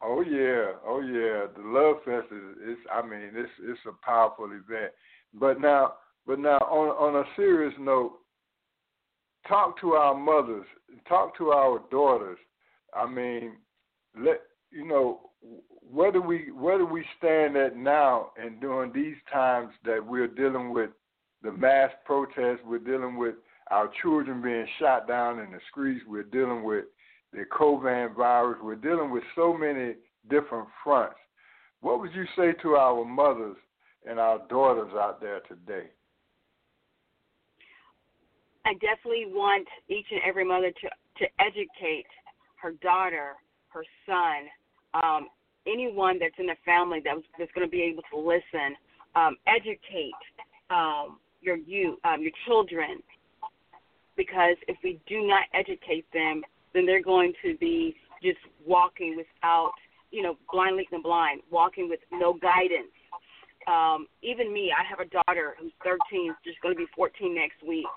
Oh 0.02 0.22
yeah, 0.22 0.80
oh 0.88 1.02
yeah. 1.02 1.48
The 1.56 1.68
Love 1.68 1.98
Fest 2.06 2.32
is, 2.32 2.72
is 2.72 2.78
I 2.92 3.02
mean, 3.06 3.32
it's 3.36 3.52
it's 3.62 3.80
a 3.88 4.06
powerful 4.06 4.46
event. 4.46 4.94
But 5.34 5.60
now, 5.60 5.96
but 6.26 6.40
now 6.40 6.58
on 6.58 6.90
on 6.90 7.22
a 7.22 7.28
serious 7.36 7.74
note, 7.80 8.14
talk 9.48 9.80
to 9.82 9.94
our 9.94 10.16
mothers, 10.16 10.66
talk 11.08 11.38
to 11.38 11.52
our 11.52 11.82
daughters. 11.92 12.38
I 12.94 13.08
mean, 13.08 13.54
let 14.18 14.42
you 14.72 14.88
know 14.88 15.22
where 15.92 16.12
do 16.12 16.22
we 16.22 16.52
where 16.52 16.78
do 16.78 16.86
we 16.86 17.04
stand 17.18 17.56
at 17.58 17.76
now 17.76 18.32
and 18.42 18.60
during 18.60 18.94
these 18.94 19.16
times 19.32 19.72
that 19.86 20.06
we're 20.06 20.28
dealing 20.28 20.74
with 20.74 20.92
the 21.42 21.52
mass 21.52 21.92
protests, 22.06 22.60
we're 22.66 22.80
dealing 22.80 23.18
with 23.18 23.36
our 23.72 23.90
children 24.02 24.42
being 24.42 24.68
shot 24.80 25.08
down 25.08 25.40
in 25.40 25.52
the 25.52 25.60
streets, 25.70 26.04
we're 26.08 26.24
dealing 26.24 26.64
with 26.64 26.86
the 27.32 27.44
COVID 27.58 28.16
virus, 28.16 28.60
we're 28.62 28.76
dealing 28.76 29.12
with 29.12 29.24
so 29.36 29.56
many 29.56 29.94
different 30.30 30.68
fronts. 30.84 31.16
What 31.82 32.00
would 32.00 32.14
you 32.14 32.26
say 32.36 32.54
to 32.62 32.76
our 32.76 33.06
mothers 33.06 33.56
and 34.08 34.20
our 34.20 34.40
daughters 34.50 34.92
out 34.96 35.22
there 35.22 35.40
today? 35.48 35.88
I 38.70 38.74
definitely 38.74 39.26
want 39.26 39.68
each 39.88 40.06
and 40.12 40.22
every 40.24 40.46
mother 40.46 40.70
to 40.70 40.90
to 41.18 41.26
educate 41.40 42.06
her 42.62 42.74
daughter, 42.84 43.34
her 43.70 43.84
son, 44.06 44.46
um, 44.94 45.28
anyone 45.66 46.20
that's 46.20 46.36
in 46.38 46.46
the 46.46 46.56
family 46.64 47.02
that's 47.04 47.26
that's 47.40 47.52
going 47.54 47.66
to 47.66 47.72
be 47.72 47.82
able 47.82 48.04
to 48.14 48.20
listen. 48.20 48.78
Um, 49.16 49.38
educate 49.48 50.14
um, 50.70 51.18
your 51.42 51.58
you 51.58 51.98
um, 52.04 52.22
your 52.22 52.32
children, 52.46 53.02
because 54.16 54.56
if 54.68 54.78
we 54.84 55.00
do 55.08 55.26
not 55.26 55.46
educate 55.56 56.06
them, 56.14 56.44
then 56.76 56.86
they're 56.86 57.02
going 57.02 57.34
to 57.44 57.58
be 57.58 57.96
just 58.22 58.38
walking 58.68 59.18
without, 59.18 59.72
you 60.12 60.22
know, 60.22 60.36
blind 60.52 60.78
leading 60.78 61.00
the 61.00 61.02
blind, 61.02 61.42
walking 61.50 61.90
with 61.90 62.02
no 62.12 62.34
guidance. 62.34 62.94
Um, 63.68 64.06
even 64.22 64.54
me, 64.54 64.72
I 64.72 64.88
have 64.88 65.00
a 65.00 65.10
daughter 65.10 65.56
who's 65.60 65.72
13, 65.84 66.36
just 66.46 66.62
going 66.62 66.76
to 66.76 66.78
be 66.78 66.86
14 66.96 67.34
next 67.34 67.68
week 67.68 67.88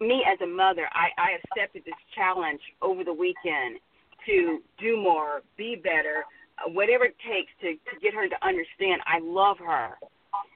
me 0.00 0.24
as 0.26 0.40
a 0.42 0.46
mother, 0.46 0.88
I, 0.92 1.10
I 1.20 1.28
accepted 1.38 1.82
this 1.84 1.98
challenge 2.14 2.60
over 2.82 3.04
the 3.04 3.12
weekend 3.12 3.78
to 4.26 4.60
do 4.78 4.96
more, 4.96 5.42
be 5.56 5.76
better, 5.76 6.24
uh, 6.58 6.70
whatever 6.70 7.04
it 7.04 7.16
takes 7.22 7.52
to, 7.60 7.74
to 7.90 7.94
get 8.00 8.14
her 8.14 8.28
to 8.28 8.38
understand 8.46 9.02
I 9.06 9.20
love 9.20 9.58
her. 9.58 9.94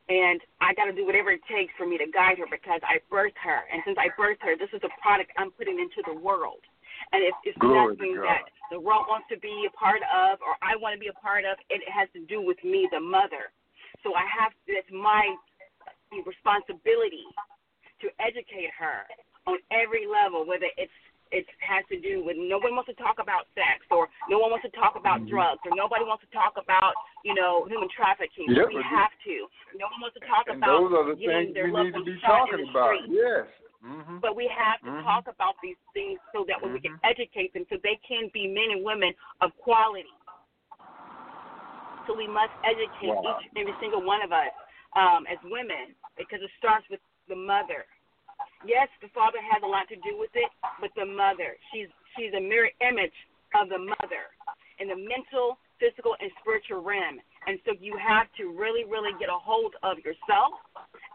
And 0.09 0.41
I 0.61 0.73
got 0.73 0.89
to 0.89 0.97
do 0.97 1.05
whatever 1.05 1.31
it 1.31 1.45
takes 1.47 1.71
for 1.77 1.87
me 1.87 1.99
to 1.99 2.09
guide 2.09 2.41
her 2.41 2.49
because 2.49 2.81
I 2.83 2.99
birthed 3.13 3.37
her. 3.45 3.69
And 3.69 3.85
since 3.85 4.01
I 4.01 4.09
birthed 4.17 4.41
her, 4.41 4.57
this 4.57 4.73
is 4.73 4.81
a 4.83 4.93
product 5.01 5.31
I'm 5.37 5.53
putting 5.53 5.79
into 5.79 6.01
the 6.09 6.17
world. 6.17 6.65
And 7.13 7.23
if 7.23 7.37
it's 7.45 7.59
Glory 7.61 7.95
nothing 7.95 8.17
that 8.25 8.49
the 8.73 8.81
world 8.81 9.07
wants 9.07 9.29
to 9.31 9.39
be 9.39 9.69
a 9.69 9.73
part 9.77 10.01
of 10.09 10.41
or 10.41 10.57
I 10.65 10.81
want 10.81 10.97
to 10.97 11.01
be 11.01 11.13
a 11.13 11.19
part 11.21 11.45
of, 11.45 11.61
it 11.69 11.85
has 11.93 12.09
to 12.17 12.25
do 12.25 12.41
with 12.41 12.59
me, 12.65 12.89
the 12.91 13.01
mother. 13.01 13.53
So 14.03 14.17
I 14.17 14.25
have, 14.33 14.53
it's 14.67 14.89
my 14.91 15.23
responsibility 16.25 17.29
to 18.01 18.09
educate 18.19 18.73
her 18.81 19.05
on 19.49 19.57
every 19.73 20.05
level, 20.05 20.45
whether 20.45 20.69
it's 20.77 20.93
it 21.29 21.45
has 21.61 21.85
to 21.93 22.01
do 22.01 22.25
with 22.25 22.41
no 22.41 22.57
one 22.57 22.73
wants 22.73 22.89
to 22.89 22.97
talk 22.97 23.21
about 23.21 23.45
sex 23.53 23.85
or 23.93 24.09
no 24.33 24.41
one 24.41 24.49
wants 24.49 24.65
to 24.65 24.73
talk 24.73 24.97
about 24.97 25.21
Mm-hmm. 25.21 25.33
drugs 25.37 25.61
or 25.69 25.73
nobody 25.77 26.01
wants 26.05 26.25
to 26.25 26.31
talk 26.33 26.57
about 26.57 26.97
you 27.25 27.37
know 27.37 27.69
human 27.69 27.89
trafficking. 27.93 28.49
Yep, 28.49 28.73
we 28.73 28.81
have 28.81 29.13
to. 29.29 29.45
No 29.77 29.93
one 29.93 30.09
wants 30.09 30.17
to 30.17 30.25
talk 30.25 30.49
And 30.49 30.57
about 30.61 30.89
those 30.89 30.93
are 30.97 31.05
the 31.13 31.17
getting 31.21 31.53
things 31.53 31.57
their 31.57 31.69
we 31.69 31.85
need 31.85 31.93
to 31.97 32.05
be 32.05 32.17
talking 32.25 32.65
about. 32.65 32.97
street. 33.05 33.13
Yes. 33.13 33.45
hmm 33.85 34.25
But 34.25 34.37
we 34.41 34.49
have 34.49 34.81
to 34.89 34.89
Mhm. 34.89 35.05
talk 35.05 35.29
about 35.29 35.61
these 35.61 35.77
things 35.93 36.17
so 36.33 36.45
that 36.49 36.57
way 36.61 36.73
we 36.73 36.81
can 36.81 36.97
educate 37.05 37.53
them 37.53 37.65
so 37.69 37.77
they 37.85 37.97
can 38.09 38.29
be 38.33 38.49
men 38.49 38.73
and 38.73 38.81
women 38.83 39.13
of 39.45 39.53
quality. 39.61 40.09
So 42.09 42.17
we 42.17 42.27
must 42.27 42.53
educate 42.65 43.13
Wow. 43.13 43.37
each 43.37 43.53
and 43.53 43.59
every 43.69 43.77
single 43.85 44.01
one 44.01 44.23
of 44.25 44.33
us 44.33 44.49
um, 44.97 45.27
as 45.29 45.37
women 45.45 45.93
because 46.17 46.41
it 46.41 46.51
starts 46.57 46.89
with 46.89 47.01
the 47.29 47.37
mother. 47.37 47.85
Yes, 48.67 48.89
the 49.01 49.09
father 49.15 49.39
has 49.39 49.63
a 49.63 49.71
lot 49.71 49.87
to 49.89 49.99
do 50.03 50.19
with 50.19 50.35
it, 50.35 50.51
but 50.81 50.91
the 50.99 51.07
mother, 51.07 51.55
she's 51.71 51.87
she's 52.17 52.35
a 52.35 52.43
mirror 52.43 52.71
image 52.83 53.15
of 53.55 53.71
the 53.71 53.79
mother 53.79 54.35
in 54.79 54.91
the 54.91 54.99
mental, 54.99 55.59
physical, 55.79 56.15
and 56.19 56.31
spiritual 56.43 56.83
realm. 56.83 57.23
And 57.47 57.59
so 57.67 57.75
you 57.79 57.95
have 57.99 58.27
to 58.39 58.51
really, 58.55 58.85
really 58.85 59.15
get 59.19 59.31
a 59.31 59.39
hold 59.39 59.75
of 59.83 59.99
yourself 60.03 60.59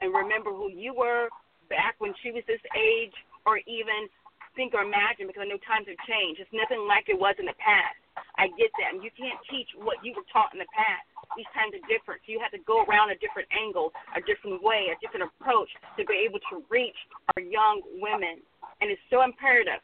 and 0.01 0.11
remember 0.11 0.51
who 0.51 0.71
you 0.71 0.95
were 0.95 1.27
back 1.69 1.95
when 1.99 2.13
she 2.23 2.31
was 2.31 2.43
this 2.47 2.63
age, 2.75 3.15
or 3.45 3.59
even 3.67 4.07
think 4.55 4.75
or 4.75 4.83
imagine, 4.83 5.27
because 5.27 5.43
I 5.43 5.49
know 5.49 5.59
times 5.63 5.87
have 5.87 5.99
changed. 6.07 6.39
It's 6.39 6.51
nothing 6.51 6.83
like 6.87 7.07
it 7.07 7.17
was 7.19 7.35
in 7.39 7.47
the 7.47 7.57
past. 7.59 8.02
I 8.43 8.51
get 8.59 8.67
that. 8.83 8.91
And 8.91 8.99
you 8.99 9.11
can't 9.15 9.39
teach 9.47 9.71
what 9.79 10.03
you 10.03 10.11
were 10.11 10.27
taught 10.27 10.51
in 10.51 10.59
the 10.59 10.67
past. 10.75 11.07
These 11.39 11.47
times 11.55 11.71
are 11.73 11.85
different. 11.87 12.19
So 12.27 12.35
you 12.35 12.43
have 12.43 12.51
to 12.51 12.59
go 12.67 12.83
around 12.83 13.09
a 13.15 13.17
different 13.23 13.47
angle, 13.55 13.95
a 14.13 14.21
different 14.27 14.59
way, 14.59 14.91
a 14.91 14.99
different 14.99 15.31
approach 15.31 15.71
to 15.95 16.03
be 16.03 16.27
able 16.27 16.43
to 16.51 16.61
reach 16.67 16.99
our 17.33 17.41
young 17.41 17.79
women. 18.03 18.43
And 18.83 18.91
it's 18.91 19.01
so 19.07 19.23
imperative 19.23 19.79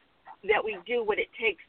that 0.52 0.60
we 0.60 0.76
do 0.84 1.02
what 1.08 1.18
it 1.18 1.32
takes 1.40 1.64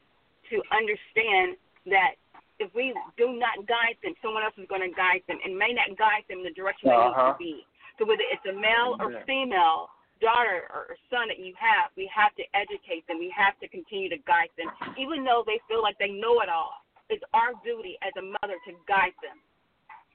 to 0.51 0.59
understand 0.75 1.55
that 1.87 2.19
if 2.59 2.69
we 2.75 2.93
do 3.17 3.39
not 3.39 3.65
guide 3.65 3.97
them, 4.05 4.13
someone 4.21 4.43
else 4.45 4.53
is 4.61 4.69
going 4.69 4.85
to 4.85 4.93
guide 4.93 5.23
them 5.31 5.39
and 5.47 5.57
may 5.57 5.73
not 5.73 5.95
guide 5.97 6.27
them 6.29 6.45
in 6.45 6.47
the 6.51 6.57
direction 6.59 6.91
they 6.91 6.99
need 6.99 7.15
Uh-huh. 7.17 7.33
to 7.33 7.39
be. 7.41 7.65
So 7.97 8.05
whether 8.05 8.27
it's 8.29 8.45
a 8.45 8.53
male 8.53 8.99
or 9.01 9.15
female, 9.25 9.89
daughter 10.21 10.69
or 10.69 10.93
son 11.09 11.33
that 11.33 11.41
you 11.41 11.57
have, 11.57 11.89
we 11.97 12.05
have 12.13 12.37
to 12.37 12.45
educate 12.53 13.09
them. 13.09 13.17
We 13.17 13.33
have 13.33 13.57
to 13.65 13.69
continue 13.73 14.13
to 14.13 14.21
guide 14.29 14.53
them, 14.61 14.69
even 15.01 15.25
though 15.25 15.43
they 15.49 15.57
feel 15.65 15.81
like 15.81 15.97
they 15.97 16.13
know 16.13 16.45
it 16.45 16.53
all. 16.53 16.80
It's 17.11 17.23
our 17.35 17.53
duty 17.65 17.99
as 18.03 18.13
a 18.17 18.23
mother 18.23 18.57
to 18.67 18.73
guide 18.89 19.13
them 19.21 19.39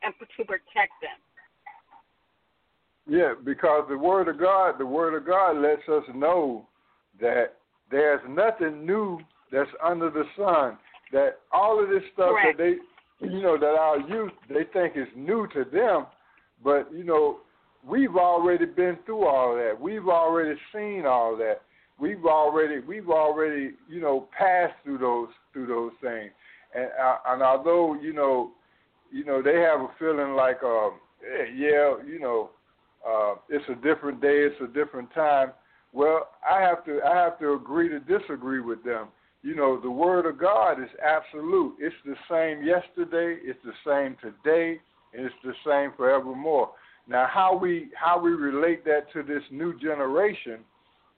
and 0.04 0.14
to 0.20 0.44
protect 0.46 0.94
them. 1.02 1.20
Yeah, 3.08 3.34
because 3.44 3.86
the 3.88 3.98
word 3.98 4.28
of 4.28 4.40
God, 4.40 4.80
the 4.80 4.86
word 4.86 5.16
of 5.16 5.28
God 5.28 5.58
lets 5.58 5.88
us 5.88 6.04
know 6.16 6.68
that 7.22 7.56
there's 7.92 8.22
nothing 8.28 8.86
new 8.86 9.20
that's 9.52 9.70
under 9.84 10.10
the 10.10 10.24
sun. 10.36 10.78
That 11.12 11.40
all 11.52 11.82
of 11.82 11.90
this 11.90 12.02
stuff 12.14 12.32
Correct. 12.32 12.58
that 12.58 12.78
they, 13.22 13.28
you 13.28 13.42
know, 13.42 13.58
that 13.60 13.66
our 13.66 14.00
youth 14.00 14.32
they 14.50 14.64
think 14.74 14.98
is 14.98 15.08
new 15.16 15.48
to 15.54 15.64
them, 15.72 16.08
but 16.64 16.92
you 16.92 17.04
know, 17.04 17.38
we've 17.88 18.16
already 18.16 18.66
been 18.66 18.98
through 19.06 19.28
all 19.28 19.56
that. 19.56 19.80
We've 19.80 20.08
already 20.08 20.60
seen 20.74 21.06
all 21.06 21.38
that. 21.38 21.62
we've 22.00 22.26
already 22.26 22.80
we've 22.80 23.10
already 23.10 23.72
you 23.90 24.02
know 24.02 24.28
passed 24.38 24.74
through 24.84 24.98
those 24.98 25.30
through 25.54 25.68
those 25.68 25.92
things, 26.02 26.32
and 26.76 26.90
uh, 27.02 27.18
and 27.28 27.42
although 27.42 27.94
you 27.94 28.14
know 28.14 28.52
you 29.12 29.24
know 29.24 29.42
they 29.42 29.60
have 29.62 29.82
a 29.82 29.90
feeling 29.98 30.36
like 30.36 30.62
um 30.64 31.00
eh, 31.24 31.46
yeah 31.56 31.96
you 32.06 32.20
know 32.20 32.50
uh, 33.08 33.36
it's 33.50 33.66
a 33.70 33.76
different 33.76 34.20
day, 34.20 34.40
it's 34.40 34.60
a 34.62 34.68
different 34.68 35.14
time. 35.14 35.52
Well, 35.94 36.30
I 36.50 36.62
have 36.62 36.84
to 36.86 37.00
I 37.04 37.16
have 37.16 37.40
to 37.40 37.54
agree 37.54 37.88
to 37.90 38.00
disagree 38.00 38.62
with 38.62 38.84
them. 38.84 39.08
You 39.44 39.56
know, 39.56 39.80
the 39.80 39.92
word 39.92 40.26
of 40.26 40.40
God 40.40 40.82
is 40.82 40.90
absolute. 41.06 41.76
It's 41.80 41.96
the 42.04 42.16
same 42.30 42.66
yesterday, 42.66 43.40
it's 43.44 43.60
the 43.64 43.74
same 43.86 44.18
today, 44.20 44.80
and 45.14 45.26
it's 45.26 45.36
the 45.44 45.54
same 45.66 45.92
forevermore. 45.96 46.72
Now, 47.08 47.28
how 47.32 47.56
we 47.56 47.90
how 47.96 48.20
we 48.20 48.32
relate 48.32 48.84
that 48.86 49.12
to 49.14 49.22
this 49.22 49.44
new 49.52 49.80
generation, 49.80 50.60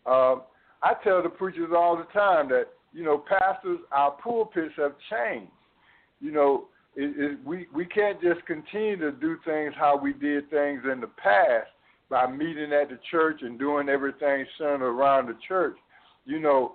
uh, 0.05 0.35
I 0.83 0.93
tell 1.03 1.23
the 1.23 1.29
preachers 1.29 1.71
all 1.75 1.95
the 1.95 2.11
time 2.19 2.49
that 2.49 2.67
you 2.97 3.03
know, 3.03 3.23
pastors, 3.29 3.77
our 3.91 4.11
pulpits 4.23 4.73
have 4.75 4.95
changed. 5.11 5.51
You 6.19 6.31
know, 6.31 6.65
it, 6.95 7.13
it, 7.15 7.39
we 7.45 7.67
we 7.71 7.85
can't 7.85 8.19
just 8.19 8.43
continue 8.47 8.97
to 8.97 9.11
do 9.11 9.37
things 9.45 9.75
how 9.77 9.99
we 10.01 10.13
did 10.13 10.49
things 10.49 10.81
in 10.91 10.99
the 10.99 11.11
past 11.21 11.67
by 12.09 12.25
meeting 12.25 12.73
at 12.73 12.89
the 12.89 12.97
church 13.11 13.41
and 13.43 13.59
doing 13.59 13.87
everything 13.87 14.47
centered 14.57 14.81
around 14.81 15.27
the 15.27 15.37
church. 15.47 15.77
You 16.25 16.39
know, 16.39 16.73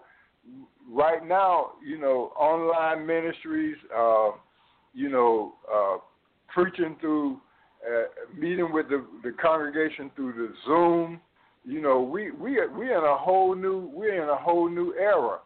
right 0.88 1.26
now, 1.26 1.72
you 1.84 1.98
know, 1.98 2.32
online 2.38 3.04
ministries, 3.04 3.76
uh, 3.92 4.30
you 4.94 5.08
know, 5.08 5.54
uh, 5.74 5.96
preaching 6.54 6.94
through, 7.00 7.40
uh, 7.84 8.04
meeting 8.38 8.72
with 8.72 8.88
the, 8.90 9.04
the 9.24 9.32
congregation 9.32 10.08
through 10.14 10.34
the 10.34 10.54
Zoom. 10.66 11.20
You 11.64 11.80
know, 11.80 12.00
we 12.00 12.30
we 12.30 12.64
we 12.78 12.92
in 12.92 13.02
a 13.04 13.16
whole 13.16 13.56
new 13.56 13.90
we're 13.92 14.22
in 14.22 14.28
a 14.28 14.36
whole 14.36 14.70
new 14.70 14.94
era. 14.94 15.40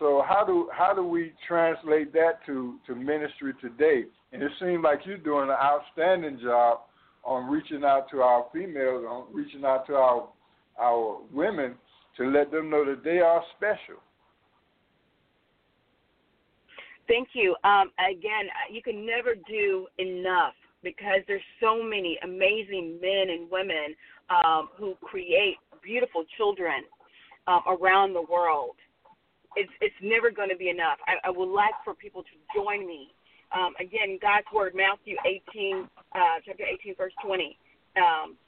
So 0.00 0.24
how 0.26 0.44
do 0.44 0.68
how 0.72 0.94
do 0.94 1.04
we 1.04 1.32
translate 1.46 2.12
that 2.14 2.44
to 2.46 2.78
to 2.86 2.94
ministry 2.94 3.52
today? 3.60 4.04
And 4.32 4.42
it 4.42 4.50
seems 4.58 4.82
like 4.82 5.00
you're 5.04 5.18
doing 5.18 5.50
an 5.50 5.56
outstanding 5.62 6.40
job 6.42 6.80
on 7.22 7.50
reaching 7.50 7.84
out 7.84 8.10
to 8.10 8.22
our 8.22 8.46
females, 8.52 9.04
on 9.06 9.26
reaching 9.30 9.64
out 9.64 9.86
to 9.88 9.94
our 9.94 10.28
our 10.80 11.18
women 11.30 11.74
to 12.16 12.24
let 12.24 12.50
them 12.50 12.70
know 12.70 12.84
that 12.86 13.04
they 13.04 13.18
are 13.18 13.42
special. 13.56 14.00
Thank 17.06 17.28
you. 17.34 17.54
Um, 17.64 17.90
again, 17.98 18.48
you 18.70 18.82
can 18.82 19.04
never 19.04 19.34
do 19.48 19.86
enough 19.98 20.54
because 20.82 21.20
there's 21.26 21.42
so 21.60 21.82
many 21.82 22.18
amazing 22.22 22.98
men 23.02 23.28
and 23.28 23.50
women 23.50 23.94
um, 24.30 24.70
who 24.76 24.94
create 25.02 25.56
beautiful 25.82 26.24
children 26.38 26.84
um, 27.46 27.60
around 27.66 28.14
the 28.14 28.22
world. 28.22 28.76
It's 29.56 29.70
it's 29.80 29.94
never 30.02 30.30
going 30.30 30.48
to 30.48 30.56
be 30.56 30.68
enough. 30.70 30.98
I, 31.06 31.28
I 31.28 31.30
would 31.30 31.50
like 31.50 31.74
for 31.84 31.94
people 31.94 32.22
to 32.22 32.34
join 32.54 32.86
me. 32.86 33.10
Um, 33.50 33.74
again, 33.80 34.18
God's 34.22 34.46
word, 34.54 34.74
Matthew 34.78 35.16
18, 35.26 35.88
uh, 36.14 36.38
chapter 36.46 36.62
18, 36.62 36.94
verse 36.94 37.12
20. 37.24 37.58
Um, 37.98 38.38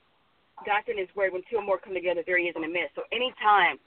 God 0.62 0.86
said 0.86 0.94
in 0.94 1.02
His 1.02 1.10
word, 1.16 1.32
when 1.32 1.42
two 1.50 1.58
or 1.58 1.64
more 1.66 1.78
come 1.78 1.94
together, 1.94 2.22
there 2.24 2.38
He 2.38 2.46
is 2.46 2.54
in 2.54 2.62
the 2.62 2.70
midst. 2.70 2.94
So 2.94 3.02
anytime 3.10 3.82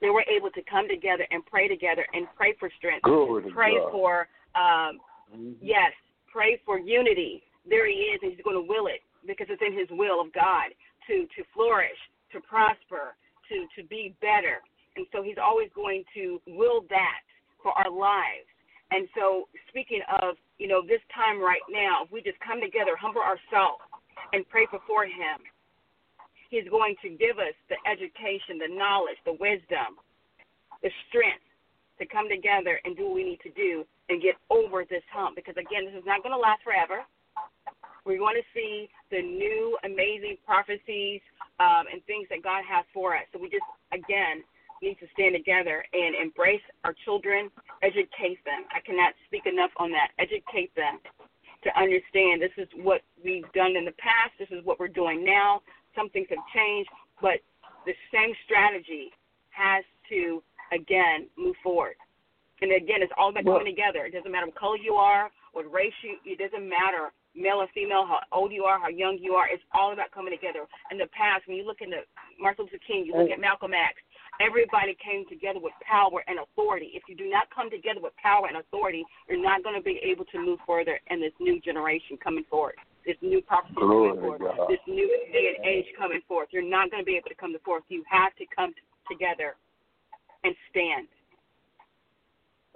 they 0.00 0.10
were 0.14 0.22
able 0.30 0.50
to 0.54 0.62
come 0.70 0.86
together 0.86 1.26
and 1.34 1.44
pray 1.44 1.66
together 1.66 2.06
and 2.14 2.30
pray 2.38 2.54
for 2.60 2.70
strength, 2.78 3.02
Glory 3.02 3.50
pray 3.50 3.74
for 3.90 4.28
um, 4.54 5.02
Mm-hmm. 5.34 5.58
yes, 5.60 5.90
pray 6.30 6.60
for 6.64 6.78
unity. 6.78 7.42
There 7.68 7.88
He 7.88 8.12
is, 8.14 8.20
and 8.22 8.30
He's 8.32 8.44
going 8.44 8.60
to 8.60 8.66
will 8.68 8.86
it 8.86 9.00
because 9.26 9.46
it's 9.50 9.62
in 9.64 9.72
His 9.72 9.88
will 9.90 10.20
of 10.20 10.32
God 10.32 10.70
to 11.08 11.26
to 11.34 11.42
flourish, 11.54 11.96
to 12.32 12.40
prosper, 12.40 13.16
to 13.48 13.66
to 13.74 13.86
be 13.88 14.14
better. 14.20 14.60
And 15.04 15.12
so 15.12 15.20
He's 15.20 15.36
always 15.36 15.68
going 15.76 16.04
to 16.16 16.40
will 16.48 16.88
that 16.88 17.20
for 17.60 17.76
our 17.76 17.92
lives. 17.92 18.48
And 18.88 19.04
so, 19.12 19.48
speaking 19.68 20.00
of, 20.22 20.36
you 20.56 20.68
know, 20.68 20.80
this 20.80 21.04
time 21.12 21.40
right 21.40 21.64
now, 21.68 22.04
if 22.04 22.12
we 22.12 22.24
just 22.24 22.40
come 22.40 22.60
together, 22.60 22.96
humble 22.96 23.20
ourselves, 23.20 23.84
and 24.32 24.48
pray 24.48 24.64
before 24.72 25.04
Him, 25.04 25.44
He's 26.48 26.64
going 26.72 26.96
to 27.04 27.12
give 27.12 27.36
us 27.36 27.52
the 27.68 27.76
education, 27.84 28.56
the 28.56 28.72
knowledge, 28.72 29.20
the 29.28 29.36
wisdom, 29.36 30.00
the 30.80 30.88
strength 31.08 31.44
to 32.00 32.06
come 32.08 32.32
together 32.32 32.80
and 32.84 32.96
do 32.96 33.04
what 33.04 33.20
we 33.20 33.24
need 33.24 33.42
to 33.44 33.52
do 33.52 33.84
and 34.08 34.24
get 34.24 34.40
over 34.48 34.88
this 34.88 35.04
hump. 35.12 35.36
Because, 35.36 35.58
again, 35.60 35.84
this 35.84 35.96
is 35.96 36.06
not 36.08 36.24
going 36.24 36.32
to 36.32 36.40
last 36.40 36.64
forever. 36.64 37.04
We're 38.04 38.20
going 38.20 38.36
to 38.36 38.48
see 38.56 38.88
the 39.10 39.20
new 39.20 39.76
amazing 39.84 40.36
prophecies 40.44 41.20
um, 41.60 41.88
and 41.90 42.04
things 42.04 42.28
that 42.28 42.44
God 42.44 42.62
has 42.68 42.84
for 42.92 43.16
us. 43.16 43.24
So 43.32 43.40
we 43.40 43.48
just, 43.48 43.66
again, 43.92 44.44
need 44.84 45.00
to 45.00 45.08
stand 45.16 45.32
together 45.32 45.82
and 45.92 46.14
embrace 46.14 46.62
our 46.84 46.94
children, 47.04 47.50
educate 47.82 48.44
them. 48.44 48.68
I 48.68 48.84
cannot 48.84 49.16
speak 49.26 49.48
enough 49.48 49.72
on 49.80 49.90
that. 49.96 50.12
Educate 50.20 50.76
them 50.76 51.00
to 51.64 51.70
understand 51.80 52.44
this 52.44 52.52
is 52.60 52.68
what 52.84 53.00
we've 53.24 53.48
done 53.56 53.74
in 53.74 53.88
the 53.88 53.96
past, 53.96 54.36
this 54.38 54.52
is 54.52 54.60
what 54.64 54.78
we're 54.78 54.92
doing 54.92 55.24
now. 55.24 55.64
Some 55.96 56.10
things 56.10 56.28
have 56.28 56.44
changed, 56.54 56.90
but 57.24 57.40
the 57.88 57.96
same 58.12 58.36
strategy 58.44 59.08
has 59.50 59.82
to, 60.12 60.42
again, 60.72 61.26
move 61.38 61.56
forward. 61.64 61.96
And 62.60 62.70
again, 62.72 63.00
it's 63.00 63.12
all 63.16 63.30
about 63.30 63.44
Well- 63.44 63.58
coming 63.58 63.74
together. 63.74 64.04
It 64.04 64.12
doesn't 64.12 64.30
matter 64.30 64.46
what 64.46 64.54
color 64.54 64.76
you 64.76 64.94
are, 64.96 65.30
what 65.52 65.70
race 65.72 65.94
you, 66.02 66.20
it 66.24 66.38
doesn't 66.38 66.68
matter 66.68 67.12
male 67.34 67.58
or 67.60 67.66
female, 67.74 68.06
how 68.06 68.20
old 68.30 68.52
you 68.52 68.64
are, 68.64 68.78
how 68.78 68.88
young 68.88 69.18
you 69.18 69.34
are. 69.34 69.48
It's 69.50 69.62
all 69.74 69.92
about 69.92 70.10
coming 70.12 70.32
together. 70.32 70.66
In 70.90 70.98
the 70.98 71.06
past, 71.08 71.46
when 71.46 71.56
you 71.56 71.66
look 71.66 71.80
into 71.80 71.98
Martin 72.38 72.64
Luther 72.64 72.78
King, 72.86 73.04
you 73.04 73.14
look 73.14 73.30
at 73.30 73.40
Malcolm 73.40 73.74
X, 73.74 73.98
everybody 74.40 74.96
came 74.98 75.26
together 75.28 75.60
with 75.60 75.72
power 75.86 76.24
and 76.26 76.38
authority. 76.38 76.90
If 76.94 77.04
you 77.08 77.14
do 77.14 77.28
not 77.28 77.48
come 77.54 77.70
together 77.70 78.00
with 78.00 78.12
power 78.16 78.46
and 78.48 78.56
authority, 78.56 79.04
you're 79.28 79.42
not 79.42 79.62
going 79.62 79.76
to 79.76 79.82
be 79.82 80.00
able 80.02 80.24
to 80.26 80.38
move 80.38 80.58
further 80.66 81.00
in 81.10 81.20
this 81.20 81.32
new 81.40 81.60
generation 81.60 82.16
coming 82.22 82.44
forward, 82.50 82.74
this 83.06 83.16
new 83.22 83.42
prophecy 83.42 83.74
Glory 83.76 84.10
coming 84.10 84.22
forward, 84.22 84.56
God. 84.56 84.68
this 84.68 84.82
new 84.86 85.08
day 85.32 85.54
and 85.56 85.66
age 85.66 85.86
coming 85.98 86.20
forth. 86.26 86.48
You're 86.50 86.62
not 86.62 86.90
going 86.90 87.02
to 87.02 87.06
be 87.06 87.16
able 87.16 87.28
to 87.28 87.36
come 87.36 87.52
to 87.52 87.58
forth. 87.60 87.84
You 87.88 88.02
have 88.10 88.34
to 88.36 88.44
come 88.54 88.72
t- 88.74 88.80
together 89.10 89.54
and 90.42 90.54
stand. 90.70 91.08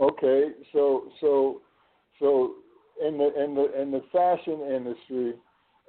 Okay, 0.01 0.53
so 0.73 1.09
so 1.21 1.61
so 2.21 2.55
in 3.05 3.19
the 3.19 3.43
in 3.43 3.55
the 3.55 3.81
in 3.83 3.91
the 3.91 4.03
fashion 4.13 4.61
industry, 4.63 5.35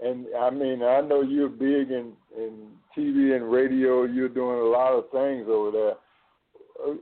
and 0.03 0.25
I 0.39 0.49
mean 0.49 0.83
I 0.83 1.01
know 1.01 1.21
you're 1.21 1.49
big 1.49 1.91
in 1.91 2.13
in 2.37 2.69
TV 2.97 3.35
and 3.35 3.51
radio. 3.51 4.03
You're 4.03 4.29
doing 4.29 4.59
a 4.59 4.69
lot 4.69 4.93
of 4.93 5.09
things 5.11 5.47
over 5.49 5.71
there. 5.71 5.93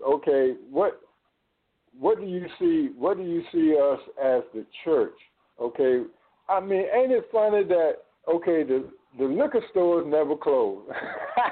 Okay, 0.08 0.56
what 0.70 1.02
what 2.00 2.20
do 2.20 2.26
you 2.26 2.46
see? 2.60 2.90
What 2.98 3.18
do 3.18 3.24
you 3.24 3.44
see 3.52 3.76
us 3.78 4.00
as 4.24 4.42
the 4.54 4.66
church? 4.84 5.16
Okay, 5.60 6.04
I 6.50 6.60
mean, 6.60 6.86
ain't 6.94 7.12
it 7.12 7.28
funny 7.32 7.64
that 7.64 7.94
okay 8.28 8.64
the 8.64 8.90
the 9.18 9.26
liquor 9.26 9.62
stores 9.72 10.06
never 10.08 10.36
close. 10.36 10.84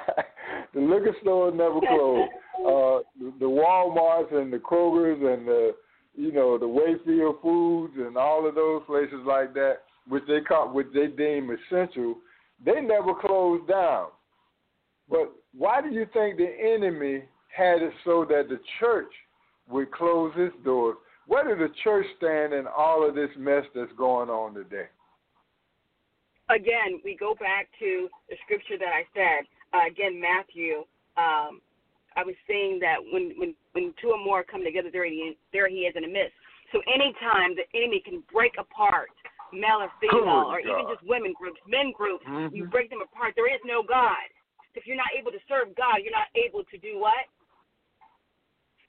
the 0.73 0.81
liquor 0.81 1.15
stores 1.21 1.53
never 1.55 1.79
close. 1.79 2.27
Uh, 2.55 3.03
the, 3.19 3.33
the 3.41 3.45
WalMarts 3.45 4.33
and 4.33 4.51
the 4.51 4.57
Krogers 4.57 5.17
and 5.17 5.45
the 5.45 5.75
you 6.15 6.31
know 6.31 6.57
the 6.57 6.67
Wayfield 6.67 7.35
Foods 7.41 7.93
and 7.97 8.17
all 8.17 8.47
of 8.47 8.55
those 8.55 8.81
places 8.87 9.19
like 9.27 9.53
that, 9.53 9.79
which 10.07 10.23
they 10.27 10.41
call 10.41 10.71
which 10.71 10.87
they 10.93 11.07
deem 11.07 11.49
essential, 11.51 12.15
they 12.63 12.81
never 12.81 13.13
closed 13.13 13.67
down. 13.67 14.07
But 15.09 15.31
why 15.55 15.81
do 15.81 15.89
you 15.89 16.05
think 16.13 16.37
the 16.37 16.49
enemy 16.49 17.23
had 17.55 17.81
it 17.81 17.93
so 18.03 18.25
that 18.29 18.49
the 18.49 18.59
church 18.79 19.11
would 19.69 19.91
close 19.91 20.33
its 20.35 20.55
doors? 20.63 20.97
Where 21.27 21.47
did 21.47 21.59
the 21.59 21.73
church 21.83 22.05
stand 22.17 22.53
in 22.53 22.65
all 22.67 23.07
of 23.07 23.15
this 23.15 23.29
mess 23.37 23.63
that's 23.73 23.91
going 23.97 24.29
on 24.29 24.53
today? 24.53 24.87
again, 26.49 27.01
we 27.03 27.17
go 27.17 27.33
back 27.39 27.67
to 27.79 28.09
the 28.29 28.35
scripture 28.45 28.77
that 28.77 28.93
I 28.93 29.03
said. 29.13 29.47
Uh, 29.73 29.87
again, 29.89 30.19
Matthew. 30.19 30.85
Um, 31.17 31.61
I 32.15 32.23
was 32.23 32.35
saying 32.47 32.79
that 32.79 32.97
when 33.11 33.33
when 33.37 33.55
when 33.73 33.93
two 34.01 34.11
or 34.11 34.21
more 34.23 34.43
come 34.43 34.63
together, 34.63 34.89
there 34.91 35.05
he 35.05 35.35
there 35.51 35.67
he 35.69 35.87
is 35.87 35.95
in 35.95 36.03
the 36.03 36.11
midst. 36.11 36.35
So 36.71 36.81
anytime 36.87 37.55
the 37.55 37.67
enemy 37.77 38.01
can 38.03 38.23
break 38.31 38.53
apart 38.59 39.09
male 39.55 39.81
or 39.81 39.91
female, 39.99 40.51
or 40.51 40.61
Good 40.61 40.71
even 40.71 40.85
just 40.91 41.03
women 41.03 41.33
groups, 41.33 41.59
men 41.65 41.91
groups, 41.91 42.25
you 42.51 42.65
Mhm. 42.65 42.71
break 42.71 42.89
them 42.89 43.01
apart. 43.01 43.35
There 43.35 43.47
is 43.47 43.63
no 43.63 43.81
God. 43.81 44.27
If 44.75 44.85
you're 44.85 44.99
not 44.99 45.11
able 45.15 45.31
to 45.31 45.39
serve 45.47 45.73
God, 45.75 46.03
you're 46.03 46.11
not 46.11 46.27
able 46.35 46.63
to 46.65 46.77
do 46.77 46.99
what? 46.99 47.27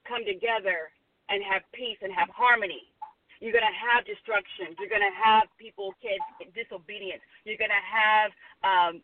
Come 0.05 0.25
together 0.25 0.91
and 1.29 1.43
have 1.45 1.63
peace 1.73 1.99
and 2.03 2.13
have 2.13 2.29
harmony. 2.31 2.93
You're 3.41 3.53
going 3.53 3.67
to 3.67 3.79
have 3.79 4.05
destruction. 4.07 4.75
You're 4.79 4.89
going 4.89 5.05
to 5.05 5.17
have 5.23 5.45
people, 5.59 5.95
kids, 6.01 6.25
disobedience. 6.55 7.23
You're 7.45 7.59
going 7.59 7.75
to 7.75 7.85
have 7.85 8.33
um, 8.65 9.03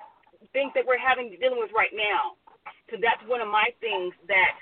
things 0.53 0.73
that 0.75 0.87
we're 0.87 0.99
having 0.99 1.31
dealing 1.39 1.61
with 1.61 1.71
right 1.73 1.93
now. 1.93 2.37
So 2.91 2.97
that's 2.97 3.23
one 3.29 3.41
of 3.41 3.49
my 3.49 3.71
things 3.81 4.15
that, 4.29 4.55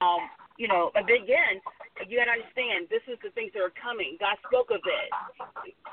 um, 0.00 0.28
you 0.58 0.66
know, 0.66 0.90
again, 0.96 1.62
you 2.08 2.18
got 2.18 2.30
to 2.30 2.36
understand 2.38 2.88
this 2.88 3.04
is 3.10 3.18
the 3.22 3.30
things 3.36 3.52
that 3.54 3.62
are 3.62 3.74
coming. 3.74 4.16
God 4.18 4.38
spoke 4.46 4.70
of 4.70 4.82
it. 4.82 5.08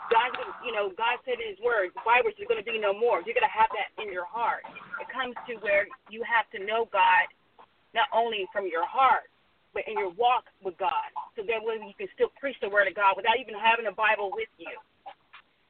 God, 0.09 0.29
you 0.65 0.71
know, 0.73 0.89
God 0.95 1.21
said 1.25 1.37
in 1.37 1.53
His 1.53 1.61
Word, 1.61 1.91
the 1.93 2.01
virus 2.05 2.33
is 2.39 2.47
going 2.47 2.61
to 2.61 2.65
be 2.65 2.79
no 2.79 2.93
more. 2.93 3.21
You're 3.21 3.37
going 3.37 3.47
to 3.47 3.51
have 3.53 3.69
that 3.75 3.93
in 4.01 4.09
your 4.09 4.25
heart. 4.25 4.65
It 5.01 5.07
comes 5.11 5.35
to 5.45 5.59
where 5.61 5.85
you 6.09 6.23
have 6.25 6.49
to 6.55 6.59
know 6.63 6.89
God 6.89 7.25
not 7.93 8.09
only 8.13 8.45
from 8.53 8.69
your 8.69 8.85
heart, 8.85 9.29
but 9.73 9.85
in 9.85 9.97
your 9.97 10.09
walk 10.17 10.49
with 10.65 10.77
God. 10.77 11.09
So 11.37 11.45
that 11.45 11.61
way 11.61 11.77
you 11.81 11.93
can 11.97 12.09
still 12.13 12.33
preach 12.39 12.57
the 12.61 12.69
word 12.69 12.89
of 12.89 12.95
God 12.97 13.13
without 13.17 13.37
even 13.37 13.53
having 13.53 13.85
a 13.85 13.93
Bible 13.93 14.31
with 14.33 14.49
you. 14.57 14.73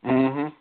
Mhm. 0.03 0.55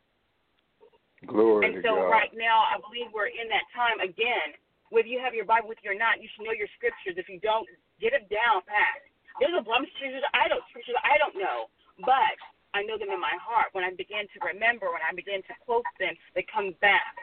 Glory 1.26 1.66
And 1.66 1.82
so 1.82 1.96
God. 1.96 2.10
right 2.10 2.32
now, 2.34 2.66
I 2.70 2.78
believe 2.78 3.12
we're 3.12 3.26
in 3.26 3.48
that 3.48 3.64
time 3.74 4.00
again. 4.00 4.54
Whether 4.90 5.08
you 5.08 5.18
have 5.20 5.34
your 5.34 5.44
Bible 5.44 5.68
with 5.68 5.78
you 5.84 5.90
or 5.90 5.94
not, 5.94 6.22
you 6.22 6.28
should 6.28 6.44
know 6.44 6.52
your 6.52 6.68
scriptures. 6.68 7.18
If 7.18 7.28
you 7.28 7.38
don't, 7.40 7.68
get 8.00 8.12
it 8.14 8.28
down 8.28 8.62
pat. 8.62 9.02
There's 9.38 9.54
a 9.54 9.62
bunch 9.62 9.86
of 9.86 9.94
scriptures 9.96 10.26
I 10.34 10.50
don't 10.50 10.64
scriptures 10.70 10.98
I 11.06 11.18
don't 11.18 11.38
know, 11.38 11.70
but 12.02 12.36
I 12.74 12.82
know 12.84 12.98
them 12.98 13.10
in 13.14 13.22
my 13.22 13.34
heart. 13.40 13.72
When 13.72 13.86
I 13.86 13.94
begin 13.94 14.28
to 14.28 14.38
remember, 14.44 14.90
when 14.92 15.02
I 15.02 15.14
begin 15.14 15.40
to 15.46 15.54
quote 15.64 15.86
them, 15.98 16.14
they 16.34 16.44
come 16.46 16.74
back. 16.82 17.16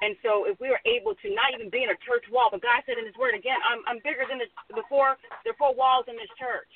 And 0.00 0.16
so, 0.24 0.48
if 0.48 0.56
we 0.56 0.72
were 0.72 0.80
able 0.88 1.12
to 1.12 1.28
not 1.36 1.52
even 1.52 1.68
be 1.68 1.84
in 1.84 1.92
a 1.92 2.00
church 2.08 2.24
wall, 2.32 2.48
but 2.48 2.64
God 2.64 2.80
said 2.88 2.96
in 2.96 3.04
His 3.04 3.16
Word 3.20 3.36
again, 3.36 3.60
I'm 3.64 3.84
I'm 3.84 4.00
bigger 4.00 4.24
than 4.24 4.40
the 4.40 4.48
the 4.72 4.84
four 4.88 5.16
the 5.44 5.52
four 5.60 5.76
walls 5.76 6.08
in 6.08 6.16
this 6.16 6.30
church. 6.40 6.70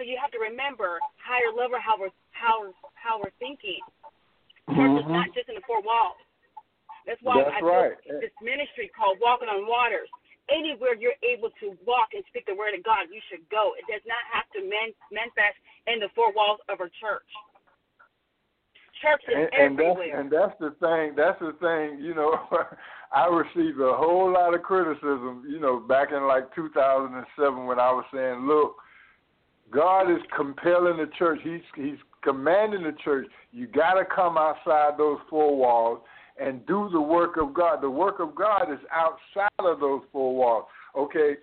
So 0.00 0.04
you 0.04 0.16
have 0.16 0.32
to 0.32 0.40
remember 0.40 1.00
higher 1.20 1.52
level 1.52 1.76
how 1.76 2.00
we're 2.00 2.14
how 2.32 2.72
how 2.96 3.20
we're 3.20 3.34
thinking. 3.36 3.84
Church 4.72 4.96
is 4.96 5.04
Mhm. 5.04 5.12
not 5.12 5.28
just 5.36 5.48
in 5.48 5.56
the 5.56 5.66
four 5.68 5.80
walls. 5.84 6.16
That's 7.04 7.20
why 7.22 7.42
That's 7.42 7.56
I 7.56 7.60
right. 7.60 8.20
this 8.20 8.32
ministry 8.40 8.88
called 8.88 9.18
Walking 9.20 9.48
on 9.48 9.66
Waters. 9.66 10.08
Anywhere 10.48 10.96
you're 10.96 11.18
able 11.20 11.50
to 11.60 11.76
walk 11.86 12.10
and 12.16 12.24
speak 12.26 12.46
the 12.46 12.56
word 12.56 12.74
of 12.74 12.82
God, 12.82 13.12
you 13.12 13.20
should 13.30 13.44
go. 13.50 13.76
It 13.78 13.84
does 13.86 14.02
not 14.08 14.22
have 14.32 14.48
to 14.56 14.64
man, 14.64 14.90
manifest 15.12 15.58
in 15.86 16.00
the 16.00 16.08
four 16.14 16.32
walls 16.32 16.58
of 16.68 16.80
a 16.80 16.88
church. 16.98 17.30
Church 18.98 19.22
is 19.28 19.36
and, 19.36 19.48
and 19.54 19.78
that's 19.78 19.96
everywhere. 19.96 20.20
and 20.20 20.28
that's 20.30 20.56
the 20.58 20.72
thing. 20.82 21.14
That's 21.16 21.38
the 21.38 21.54
thing. 21.62 22.02
You 22.02 22.14
know, 22.14 22.34
I 23.12 23.26
received 23.26 23.80
a 23.80 23.94
whole 23.94 24.32
lot 24.32 24.54
of 24.54 24.62
criticism. 24.62 25.44
You 25.48 25.60
know, 25.60 25.80
back 25.80 26.10
in 26.12 26.26
like 26.26 26.54
2007 26.54 27.66
when 27.66 27.78
I 27.78 27.90
was 27.92 28.04
saying, 28.12 28.46
"Look, 28.46 28.76
God 29.70 30.10
is 30.10 30.20
compelling 30.36 30.98
the 30.98 31.08
church. 31.18 31.40
He's 31.42 31.62
He's 31.74 31.98
commanding 32.22 32.82
the 32.82 32.94
church. 33.02 33.26
You 33.52 33.66
got 33.66 33.94
to 33.94 34.04
come 34.04 34.36
outside 34.36 34.98
those 34.98 35.18
four 35.28 35.56
walls 35.56 36.00
and 36.40 36.66
do 36.66 36.88
the 36.92 37.00
work 37.00 37.36
of 37.36 37.54
God. 37.54 37.82
The 37.82 37.90
work 37.90 38.20
of 38.20 38.34
God 38.34 38.72
is 38.72 38.78
outside 38.92 39.50
of 39.58 39.80
those 39.80 40.02
four 40.12 40.34
walls. 40.34 40.64
Okay." 40.96 41.36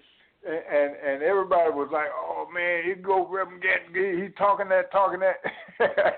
And 0.45 0.95
and, 0.95 1.23
everybody 1.23 1.71
was 1.71 1.89
like, 1.91 2.07
"Oh 2.13 2.47
man, 2.53 2.83
he 2.85 2.93
go 2.93 3.27
Reverend 3.27 3.61
Gadsby. 3.61 4.21
He 4.21 4.29
talking 4.37 4.69
that, 4.69 4.91
talking 4.91 5.19
that, 5.19 5.37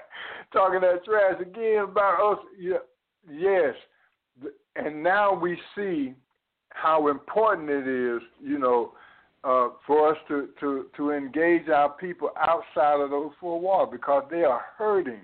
talking 0.53 0.81
that 0.81 1.03
trash 1.05 1.41
again 1.41 1.83
about 1.83 2.33
us." 2.33 2.45
Yeah, 2.59 2.83
yes, 3.31 3.73
and 4.75 5.01
now 5.01 5.33
we 5.33 5.57
see 5.75 6.13
how 6.69 7.07
important 7.07 7.69
it 7.69 7.87
is, 7.87 8.21
you 8.41 8.57
know, 8.57 8.93
uh, 9.43 9.69
for 9.85 10.11
us 10.11 10.17
to, 10.27 10.49
to, 10.59 10.87
to 10.97 11.11
engage 11.11 11.69
our 11.69 11.89
people 11.89 12.29
outside 12.37 12.99
of 12.99 13.09
those 13.09 13.31
four 13.39 13.59
walls 13.59 13.89
because 13.91 14.23
they 14.29 14.43
are 14.43 14.61
hurting. 14.77 15.21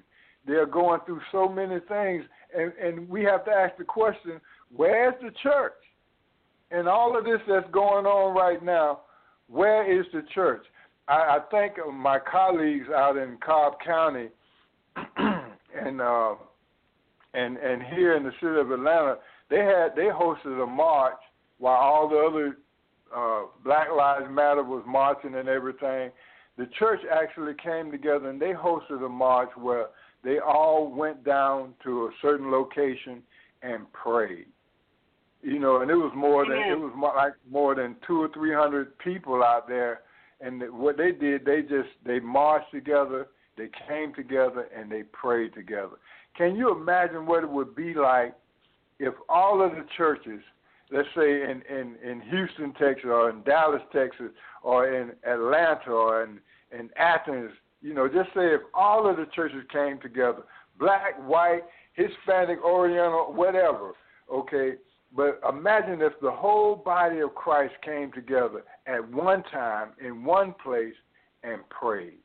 They 0.48 0.54
are 0.54 0.66
going 0.66 1.02
through 1.06 1.22
so 1.32 1.50
many 1.50 1.80
things, 1.88 2.24
and, 2.56 2.74
and 2.82 3.10
we 3.10 3.24
have 3.24 3.46
to 3.46 3.52
ask 3.52 3.78
the 3.78 3.84
question 3.84 4.40
where's 4.76 5.16
the 5.22 5.32
church? 5.44 5.74
And 6.72 6.88
all 6.88 7.18
of 7.18 7.26
this 7.26 7.40
that's 7.48 7.70
going 7.72 8.06
on 8.06 8.36
right 8.36 8.64
now, 8.64 9.02
where 9.48 9.90
is 9.90 10.06
the 10.14 10.24
church? 10.34 10.66
I, 11.08 11.14
I 11.14 11.40
think 11.52 11.74
my 11.94 12.20
colleagues 12.20 12.88
out 12.90 13.18
in 13.18 13.38
Cobb 13.46 13.74
County 13.86 14.30
and 15.18 16.02
uh, 16.02 16.36
and 17.34 17.58
and 17.58 17.84
here 17.94 18.16
in 18.16 18.24
the 18.24 18.32
city 18.42 18.60
of 18.60 18.72
Atlanta, 18.72 19.18
they 19.50 19.60
had 19.60 19.96
they 19.96 20.10
hosted 20.10 20.62
a 20.62 20.66
march 20.66 21.20
while 21.58 21.76
all 21.76 22.10
the 22.10 22.18
other 22.18 22.58
uh, 23.16 23.48
Black 23.64 23.88
Lives 23.96 24.26
Matter 24.30 24.64
was 24.64 24.84
marching 24.88 25.36
and 25.36 25.48
everything. 25.48 26.12
The 26.58 26.68
church 26.80 27.02
actually 27.12 27.54
came 27.62 27.92
together 27.92 28.30
and 28.30 28.42
they 28.42 28.54
hosted 28.54 29.06
a 29.06 29.10
march 29.10 29.50
where 29.56 29.88
they 30.26 30.40
all 30.40 30.92
went 30.92 31.24
down 31.24 31.74
to 31.84 32.06
a 32.06 32.12
certain 32.22 32.52
location 32.52 33.24
and 33.62 33.86
prayed. 33.94 34.48
You 35.42 35.60
know, 35.60 35.82
and 35.82 35.92
it 35.92 35.96
was 35.96 36.12
more 36.16 36.44
than 36.46 36.58
it 36.58 36.80
was 36.80 36.92
more 36.96 37.14
like 37.16 37.34
more 37.50 37.76
than 37.76 37.96
two 38.06 38.22
or 38.22 38.30
three 38.34 38.54
hundred 38.54 38.98
people 38.98 39.44
out 39.44 39.68
there. 39.68 40.02
And 40.42 40.62
what 40.74 40.98
they 40.98 41.12
did, 41.12 41.46
they 41.46 41.62
just 41.62 41.90
they 42.06 42.20
marched 42.20 42.72
together, 42.72 43.28
they 43.56 43.70
came 43.88 44.14
together, 44.14 44.68
and 44.76 44.92
they 44.92 45.04
prayed 45.04 45.54
together. 45.54 45.98
Can 46.36 46.56
you 46.56 46.76
imagine 46.76 47.26
what 47.26 47.44
it 47.44 47.50
would 47.50 47.76
be 47.76 47.94
like 47.94 48.34
if 49.00 49.14
all 49.30 49.64
of 49.64 49.72
the 49.72 49.86
churches, 49.98 50.42
let's 50.92 51.08
say 51.16 51.44
in, 51.44 51.62
in, 51.70 51.96
in 52.04 52.22
Houston, 52.30 52.74
Texas, 52.74 53.06
or 53.06 53.30
in 53.30 53.44
Dallas, 53.44 53.82
Texas, 53.94 54.32
or 54.64 54.94
in 54.94 55.12
Atlanta, 55.26 55.92
or 55.92 56.24
in, 56.24 56.40
in 56.78 56.90
Athens, 56.98 57.52
you 57.86 57.94
know, 57.94 58.08
just 58.08 58.30
say 58.34 58.48
if 58.48 58.62
all 58.74 59.08
of 59.08 59.16
the 59.16 59.28
churches 59.36 59.64
came 59.72 60.00
together, 60.02 60.42
black, 60.80 61.16
white, 61.28 61.62
Hispanic, 61.94 62.58
Oriental, 62.64 63.32
whatever, 63.32 63.94
okay, 64.34 64.74
but 65.16 65.40
imagine 65.48 66.02
if 66.02 66.14
the 66.20 66.32
whole 66.32 66.76
body 66.76 67.20
of 67.20 67.36
Christ 67.36 67.76
came 67.84 68.12
together 68.12 68.64
at 68.88 69.08
one 69.08 69.44
time 69.54 69.90
in 70.04 70.24
one 70.24 70.56
place 70.64 70.96
and 71.44 71.62
prayed. 71.70 72.18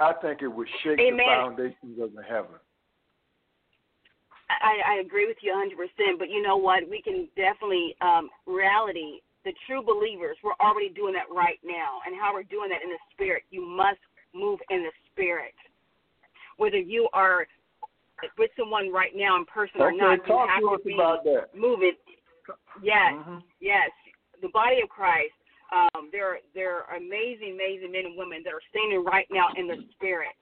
I 0.00 0.14
think 0.22 0.40
it 0.40 0.48
would 0.48 0.68
shake 0.82 0.98
Amen. 0.98 1.18
the 1.18 1.24
foundations 1.36 2.02
of 2.02 2.14
the 2.14 2.22
heaven. 2.22 2.56
I, 4.48 4.96
I 4.96 5.00
agree 5.04 5.26
with 5.26 5.36
you 5.42 5.52
100%, 5.52 6.18
but 6.18 6.30
you 6.30 6.40
know 6.40 6.56
what? 6.56 6.88
We 6.88 7.02
can 7.02 7.28
definitely, 7.36 7.94
um, 8.00 8.30
reality, 8.46 9.20
the 9.44 9.52
true 9.66 9.82
believers, 9.82 10.38
we're 10.42 10.56
already 10.64 10.88
doing 10.88 11.12
that 11.12 11.28
right 11.30 11.60
now. 11.62 12.00
And 12.06 12.16
how 12.18 12.32
we're 12.32 12.44
doing 12.44 12.70
that 12.70 12.82
in 12.82 12.88
the 12.88 12.98
spirit. 13.12 13.42
You 13.50 13.66
must 13.66 14.00
move 14.34 14.60
in 14.70 14.82
the 14.82 14.90
spirit. 15.10 15.54
Whether 16.56 16.78
you 16.78 17.08
are 17.12 17.46
with 18.38 18.50
someone 18.58 18.92
right 18.92 19.10
now 19.14 19.36
in 19.36 19.44
person 19.46 19.80
or 19.80 19.88
Okay, 19.88 19.96
not, 19.98 20.26
you 20.28 20.36
have 20.46 20.60
to 20.60 20.78
to 20.78 20.84
be 20.84 20.94
about 20.94 21.24
that. 21.24 21.54
moving. 21.54 21.96
Yes, 22.82 23.12
Mhm. 23.14 23.42
yes. 23.60 23.90
The 24.40 24.48
body 24.48 24.80
of 24.80 24.88
Christ, 24.88 25.34
um, 25.70 26.08
there, 26.10 26.40
there 26.54 26.84
are 26.84 26.96
amazing, 26.96 27.52
amazing 27.52 27.90
men 27.92 28.06
and 28.06 28.16
women 28.16 28.42
that 28.44 28.52
are 28.54 28.62
standing 28.70 29.04
right 29.04 29.26
now 29.30 29.48
in 29.56 29.66
the 29.66 29.82
spirit 29.92 30.34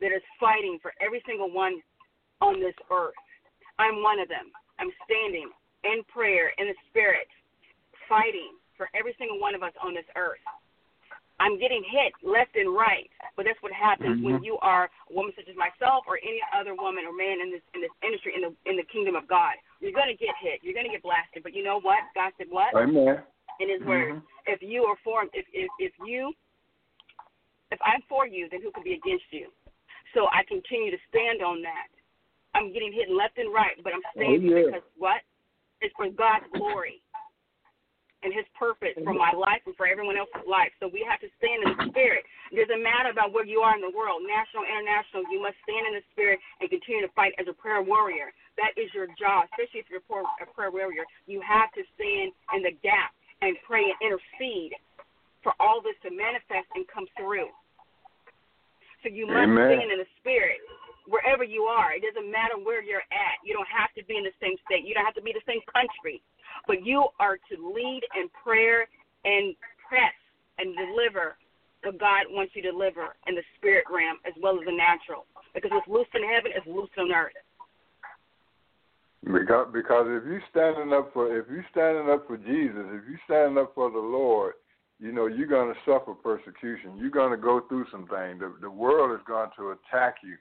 that 0.00 0.12
is 0.12 0.22
fighting 0.40 0.78
for 0.80 0.92
every 1.00 1.20
single 1.26 1.50
one 1.50 1.82
on 2.40 2.60
this 2.60 2.74
earth. 2.90 3.14
I'm 3.78 4.02
one 4.02 4.18
of 4.18 4.28
them. 4.28 4.50
I'm 4.78 4.90
standing 5.04 5.50
in 5.84 6.02
prayer 6.04 6.48
in 6.58 6.66
the 6.68 6.74
spirit, 6.88 7.28
fighting 8.08 8.56
for 8.76 8.88
every 8.94 9.14
single 9.18 9.38
one 9.38 9.54
of 9.54 9.62
us 9.62 9.72
on 9.82 9.94
this 9.94 10.06
earth. 10.16 10.38
I'm 11.40 11.58
getting 11.58 11.82
hit 11.86 12.12
left 12.22 12.56
and 12.56 12.74
right, 12.74 13.08
but 13.36 13.46
that's 13.46 13.60
what 13.62 13.70
happens 13.72 14.22
when 14.22 14.40
Mhm. 14.40 14.44
you 14.44 14.58
are 14.58 14.90
a 15.08 15.12
woman 15.12 15.32
such 15.36 15.46
as 15.48 15.54
myself 15.56 16.04
or 16.06 16.18
any 16.22 16.42
other 16.52 16.74
woman 16.74 17.04
or 17.06 17.12
man 17.12 17.40
in 17.40 17.50
this 17.50 17.62
in 17.74 17.80
this 17.80 17.92
industry 18.02 18.34
in 18.34 18.42
the 18.42 18.54
in 18.66 18.76
the 18.76 18.82
kingdom 18.84 19.14
of 19.14 19.26
God. 19.28 19.54
You're 19.80 19.92
gonna 19.92 20.14
get 20.14 20.34
hit. 20.36 20.62
You're 20.62 20.74
gonna 20.74 20.88
get 20.88 21.02
blasted. 21.02 21.42
But 21.44 21.54
you 21.54 21.62
know 21.62 21.78
what? 21.80 22.02
God 22.14 22.32
said 22.38 22.50
what? 22.50 22.74
Amen. 22.74 23.22
in 23.60 23.68
his 23.68 23.82
word. 23.82 24.14
Mhm. 24.14 24.22
If 24.46 24.62
you 24.62 24.84
are 24.86 24.96
for 24.96 25.24
if, 25.32 25.46
if 25.52 25.70
if 25.78 25.92
you 26.04 26.32
if 27.70 27.78
I'm 27.82 28.02
for 28.02 28.26
you, 28.26 28.48
then 28.48 28.62
who 28.62 28.70
could 28.70 28.84
be 28.84 28.94
against 28.94 29.30
you? 29.32 29.52
So 30.14 30.28
I 30.30 30.42
continue 30.44 30.90
to 30.90 30.98
stand 31.08 31.42
on 31.42 31.60
that. 31.62 31.88
I'm 32.54 32.72
getting 32.72 32.92
hit 32.92 33.10
left 33.10 33.36
and 33.38 33.52
right, 33.52 33.76
but 33.82 33.92
I'm 33.94 34.02
standing 34.14 34.52
Oh, 34.52 34.56
yeah. 34.56 34.64
because 34.66 34.82
what? 34.96 35.22
It's 35.80 35.94
for 35.94 36.08
God's 36.08 36.46
glory 36.50 37.02
and 38.26 38.34
his 38.34 38.46
purpose 38.58 38.98
for 38.98 39.14
mm-hmm. 39.14 39.22
my 39.22 39.30
life 39.30 39.62
and 39.62 39.78
for 39.78 39.86
everyone 39.86 40.18
else's 40.18 40.42
life. 40.42 40.74
So 40.82 40.90
we 40.90 41.06
have 41.06 41.22
to 41.22 41.30
stand 41.38 41.62
in 41.62 41.70
the 41.70 41.86
spirit. 41.94 42.26
It 42.50 42.58
doesn't 42.58 42.82
matter 42.82 43.14
about 43.14 43.30
where 43.30 43.46
you 43.46 43.62
are 43.62 43.78
in 43.78 43.82
the 43.84 43.94
world, 43.94 44.26
national, 44.26 44.66
international, 44.66 45.22
you 45.30 45.38
must 45.38 45.54
stand 45.62 45.86
in 45.86 45.94
the 46.02 46.04
spirit 46.10 46.42
and 46.58 46.66
continue 46.66 47.06
to 47.06 47.12
fight 47.14 47.30
as 47.38 47.46
a 47.46 47.54
prayer 47.54 47.78
warrior. 47.78 48.34
That 48.58 48.74
is 48.74 48.90
your 48.90 49.06
job, 49.14 49.46
especially 49.54 49.86
if 49.86 49.88
you're 49.88 50.02
a 50.02 50.08
prayer, 50.10 50.26
a 50.42 50.50
prayer 50.50 50.74
warrior. 50.74 51.06
You 51.30 51.38
have 51.46 51.70
to 51.78 51.82
stand 51.94 52.34
in 52.58 52.66
the 52.66 52.74
gap 52.82 53.14
and 53.38 53.54
pray 53.62 53.86
and 53.86 53.98
intercede 54.02 54.74
for 55.46 55.54
all 55.62 55.78
this 55.78 55.94
to 56.02 56.10
manifest 56.10 56.66
and 56.74 56.82
come 56.90 57.06
through. 57.14 57.54
So 59.06 59.14
you 59.14 59.30
must 59.30 59.46
Amen. 59.46 59.78
stand 59.78 59.94
in 59.94 60.02
the 60.02 60.10
spirit 60.18 60.58
wherever 61.06 61.46
you 61.46 61.70
are. 61.70 61.94
It 61.94 62.02
doesn't 62.02 62.26
matter 62.26 62.58
where 62.60 62.82
you're 62.82 63.06
at. 63.14 63.36
You 63.46 63.54
don't 63.54 63.70
have 63.70 63.94
to 63.94 64.02
be 64.04 64.18
in 64.18 64.26
the 64.26 64.34
same 64.42 64.58
state. 64.68 64.84
You 64.84 64.92
don't 64.92 65.06
have 65.06 65.16
to 65.16 65.24
be 65.24 65.30
the 65.30 65.44
same 65.46 65.62
country. 65.70 66.20
But 66.66 66.84
you 66.84 67.06
are 67.20 67.36
to 67.36 67.72
lead 67.74 68.02
in 68.16 68.28
prayer 68.42 68.88
and 69.24 69.54
press 69.88 70.14
and 70.58 70.74
deliver 70.76 71.36
what 71.82 71.98
God 71.98 72.26
wants 72.30 72.52
you 72.54 72.62
to 72.62 72.70
deliver 72.72 73.14
in 73.26 73.34
the 73.34 73.42
spirit 73.56 73.84
realm 73.90 74.18
as 74.26 74.34
well 74.42 74.58
as 74.58 74.66
the 74.66 74.72
natural. 74.72 75.26
Because 75.54 75.70
what's 75.72 75.88
loose 75.88 76.10
in 76.14 76.22
heaven 76.28 76.52
is 76.52 76.62
loose 76.66 76.90
on 76.98 77.12
earth. 77.12 77.32
Because 79.24 79.68
because 79.72 80.06
if 80.08 80.24
you 80.26 80.38
standing 80.50 80.92
up 80.92 81.10
for 81.12 81.36
if 81.36 81.46
you 81.50 81.62
standing 81.70 82.08
up 82.08 82.26
for 82.26 82.36
Jesus, 82.36 82.86
if 82.86 83.02
you 83.08 83.18
standing 83.24 83.58
up 83.58 83.72
for 83.74 83.90
the 83.90 83.98
Lord, 83.98 84.54
you 85.00 85.12
know 85.12 85.26
you're 85.26 85.48
going 85.48 85.74
to 85.74 85.80
suffer 85.84 86.14
persecution. 86.14 86.96
You're 86.96 87.10
going 87.10 87.32
to 87.32 87.36
go 87.36 87.62
through 87.68 87.86
some 87.90 88.06
things. 88.06 88.38
The 88.38 88.54
the 88.60 88.70
world 88.70 89.18
is 89.18 89.24
going 89.26 89.50
to 89.58 89.74
attack 89.74 90.16
you, 90.22 90.36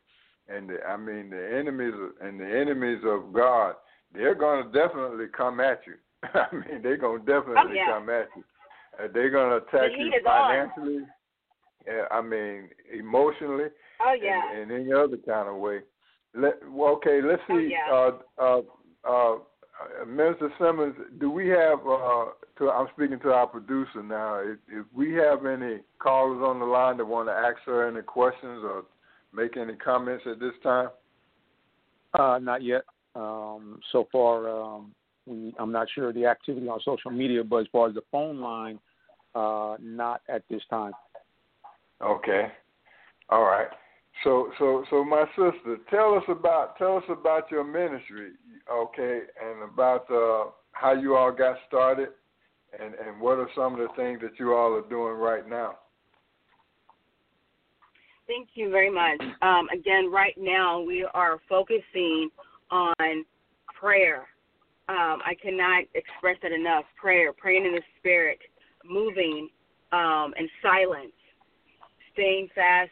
and 0.47 0.69
the, 0.69 0.77
I 0.86 0.95
mean 0.95 1.32
the 1.32 1.58
enemies 1.58 1.93
and 2.21 2.39
the 2.39 2.45
enemies 2.45 3.01
of 3.03 3.34
God, 3.34 3.75
they're 4.13 4.36
going 4.36 4.63
to 4.63 4.71
definitely 4.71 5.25
come 5.36 5.60
at 5.60 5.82
you. 5.88 5.95
I 6.51 6.55
mean, 6.55 6.81
they're 6.81 6.97
gonna 6.97 7.19
definitely 7.19 7.55
Oh, 7.57 7.71
yeah. 7.73 7.85
come 7.87 8.09
at 8.09 8.29
you. 8.35 8.43
Uh, 8.99 9.07
they're 9.13 9.29
gonna 9.29 9.57
attack 9.57 9.91
The 9.91 9.97
you 9.97 10.05
heat 10.05 10.17
is 10.17 10.25
on. 10.25 10.49
financially. 10.49 11.05
Uh, 11.87 12.13
I 12.13 12.21
mean, 12.21 12.69
emotionally, 12.93 13.65
Oh 14.05 14.13
yeah. 14.21 14.41
and, 14.53 14.71
and 14.71 14.81
any 14.81 14.93
other 14.93 15.17
kind 15.17 15.47
of 15.47 15.55
way. 15.55 15.79
Let, 16.35 16.55
well, 16.69 16.93
okay, 16.95 17.21
let's 17.21 17.41
see. 17.47 17.53
Oh, 17.53 17.59
see. 17.59 17.71
yeah. 17.71 17.91
uh, 17.93 18.11
uh, 18.37 18.61
uh, 19.09 19.35
uh, 19.35 20.05
Minister 20.05 20.51
Simmons, 20.59 20.95
do 21.19 21.29
we 21.31 21.47
have? 21.49 21.79
Uh, 21.87 22.25
to, 22.57 22.69
I'm 22.71 22.87
speaking 22.95 23.19
to 23.21 23.31
our 23.31 23.47
producer 23.47 24.03
now. 24.03 24.39
If, 24.39 24.57
if 24.69 24.85
we 24.93 25.13
have 25.13 25.45
any 25.45 25.79
callers 25.99 26.41
on 26.43 26.59
the 26.59 26.65
line 26.65 26.97
that 26.97 27.05
want 27.05 27.29
to 27.29 27.33
ask 27.33 27.57
her 27.65 27.87
any 27.87 28.01
questions 28.01 28.63
or 28.63 28.83
make 29.33 29.55
any 29.57 29.75
comments 29.75 30.23
at 30.29 30.39
this 30.39 30.53
time. 30.63 30.89
Uh, 32.17 32.39
not 32.41 32.63
yet. 32.63 32.81
Um, 33.15 33.79
so 33.91 34.07
far, 34.11 34.49
um, 34.49 34.93
we, 35.27 35.53
I'm 35.59 35.71
not 35.71 35.87
sure 35.93 36.09
of 36.09 36.15
the 36.15 36.25
activity 36.25 36.67
on 36.67 36.79
social 36.83 37.11
media, 37.11 37.43
but 37.43 37.57
as 37.57 37.67
far 37.71 37.89
as 37.89 37.95
the 37.95 38.01
phone 38.11 38.39
line, 38.39 38.79
uh, 39.35 39.75
not 39.79 40.21
at 40.29 40.43
this 40.49 40.61
time. 40.69 40.93
Okay. 42.01 42.47
All 43.29 43.43
right. 43.43 43.67
So 44.23 44.49
so 44.57 44.83
so 44.89 45.03
my 45.03 45.25
sister, 45.35 45.77
tell 45.89 46.15
us 46.15 46.23
about 46.27 46.77
tell 46.77 46.97
us 46.97 47.03
about 47.09 47.51
your 47.51 47.63
ministry, 47.63 48.31
okay, 48.71 49.21
and 49.43 49.63
about 49.63 50.09
uh 50.09 50.51
how 50.71 50.93
you 50.93 51.15
all 51.15 51.31
got 51.31 51.57
started 51.67 52.09
and 52.79 52.95
and 52.95 53.21
what 53.21 53.37
are 53.37 53.49
some 53.55 53.73
of 53.73 53.79
the 53.79 53.89
things 53.95 54.19
that 54.21 54.39
you 54.39 54.53
all 54.53 54.73
are 54.73 54.89
doing 54.89 55.13
right 55.13 55.47
now. 55.47 55.75
Thank 58.27 58.49
you 58.55 58.69
very 58.69 58.91
much. 58.91 59.21
Um, 59.41 59.69
again, 59.69 60.11
right 60.11 60.35
now 60.37 60.81
we 60.81 61.07
are 61.13 61.39
focusing 61.47 62.29
on 62.71 63.25
prayer. 63.79 64.27
Um, 64.89 65.19
I 65.26 65.36
cannot 65.41 65.84
express 65.95 66.38
that 66.43 66.52
enough. 66.52 66.86
Prayer, 67.00 67.34
praying 67.34 67.65
in 67.65 67.73
the 67.73 67.82
spirit, 68.00 68.39
moving 68.86 69.50
um, 69.91 70.34
in 70.39 70.47
silence, 70.62 71.12
staying 72.13 72.47
fast, 72.56 72.91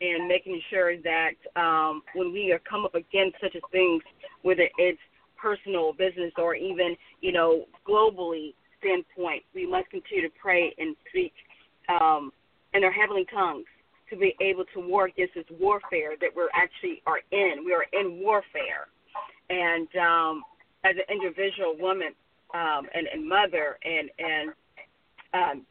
and 0.00 0.26
making 0.26 0.60
sure 0.70 0.96
that 1.02 1.34
um, 1.60 2.02
when 2.14 2.32
we 2.32 2.50
are 2.52 2.60
come 2.68 2.84
up 2.84 2.94
against 2.94 3.36
such 3.42 3.54
as 3.56 3.62
things, 3.72 4.02
whether 4.42 4.68
it's 4.78 4.98
personal, 5.36 5.92
business, 5.92 6.32
or 6.38 6.54
even 6.54 6.96
you 7.20 7.32
know 7.32 7.66
globally 7.86 8.54
standpoint, 8.78 9.42
we 9.54 9.66
must 9.66 9.88
continue 9.90 10.28
to 10.28 10.34
pray 10.40 10.74
and 10.78 10.96
speak 11.08 11.32
um, 11.88 12.32
in 12.72 12.84
our 12.84 12.92
heavenly 12.92 13.26
tongues 13.32 13.66
to 14.10 14.16
be 14.16 14.34
able 14.40 14.64
to 14.74 14.80
war 14.80 15.06
against 15.06 15.34
this 15.34 15.44
warfare 15.58 16.14
that 16.20 16.30
we're 16.34 16.48
actually 16.54 17.02
are 17.06 17.20
in. 17.30 17.64
We 17.64 17.72
are 17.72 17.86
in 17.92 18.20
warfare, 18.20 18.88
and 19.50 19.88
um, 19.96 20.42
as 20.84 20.94
an 20.96 21.08
individual 21.10 21.76
woman 21.78 22.12
um, 22.54 22.86
and, 22.94 23.06
and 23.12 23.28
mother 23.28 23.78
and 23.84 24.10
and 24.18 24.52
um, 25.32 25.66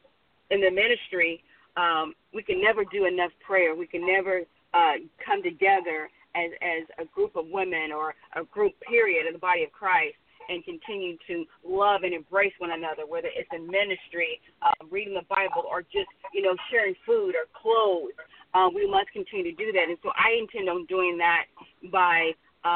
in 0.49 0.59
the 0.59 0.69
ministry, 0.69 1.41
um, 1.77 2.13
we 2.33 2.43
can 2.43 2.61
never 2.61 2.83
do 2.91 3.05
enough 3.05 3.31
prayer. 3.45 3.73
We 3.73 3.87
can 3.87 4.05
never 4.05 4.41
uh, 4.73 4.93
come 5.25 5.41
together 5.41 6.09
as 6.35 6.51
as 6.61 6.83
a 6.99 7.05
group 7.13 7.35
of 7.35 7.45
women 7.47 7.91
or 7.91 8.13
a 8.35 8.43
group 8.43 8.73
period 8.81 9.27
in 9.27 9.33
the 9.33 9.39
body 9.39 9.63
of 9.63 9.71
Christ 9.71 10.15
and 10.49 10.63
continue 10.65 11.15
to 11.25 11.45
love 11.65 12.03
and 12.03 12.13
embrace 12.13 12.51
one 12.57 12.71
another, 12.71 13.07
whether 13.07 13.29
it's 13.33 13.47
in 13.53 13.65
ministry, 13.65 14.41
uh, 14.61 14.71
reading 14.91 15.13
the 15.13 15.25
Bible, 15.29 15.63
or 15.69 15.81
just 15.81 16.09
you 16.33 16.41
know 16.41 16.55
sharing 16.69 16.95
food 17.05 17.35
or 17.35 17.47
clothes. 17.53 18.13
Uh, 18.53 18.69
we 18.73 18.85
must 18.89 19.09
continue 19.11 19.55
to 19.55 19.57
do 19.57 19.71
that, 19.71 19.87
and 19.87 19.97
so 20.03 20.11
I 20.15 20.37
intend 20.37 20.69
on 20.69 20.85
doing 20.85 21.17
that 21.17 21.45
by 21.91 22.31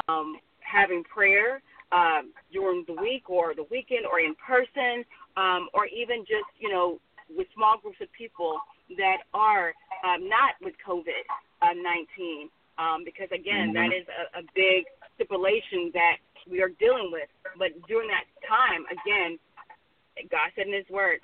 um, 0.08 0.36
having 0.60 1.04
prayer 1.04 1.62
um, 1.92 2.32
during 2.52 2.84
the 2.86 2.94
week 2.94 3.30
or 3.30 3.54
the 3.54 3.66
weekend 3.70 4.04
or 4.10 4.20
in 4.20 4.34
person, 4.36 5.04
um, 5.36 5.68
or 5.72 5.86
even 5.86 6.20
just 6.20 6.48
you 6.58 6.68
know 6.68 7.00
with 7.34 7.46
small 7.54 7.76
groups 7.80 7.98
of 8.00 8.08
people 8.12 8.58
that 8.96 9.18
are 9.34 9.72
um, 10.04 10.28
not 10.28 10.56
with 10.62 10.74
COVID 10.80 11.24
uh, 11.60 11.76
19, 11.76 12.48
um, 12.78 13.04
because 13.04 13.28
again, 13.34 13.72
that 13.74 13.92
is 13.92 14.06
a, 14.08 14.40
a 14.40 14.42
big 14.54 14.88
stipulation 15.16 15.90
that 15.92 16.16
we 16.48 16.62
are 16.62 16.70
dealing 16.80 17.10
with. 17.12 17.28
But 17.58 17.76
during 17.86 18.08
that 18.08 18.24
time, 18.48 18.86
again, 18.88 19.38
God 20.30 20.48
said 20.56 20.66
in 20.66 20.74
His 20.74 20.88
Word 20.88 21.20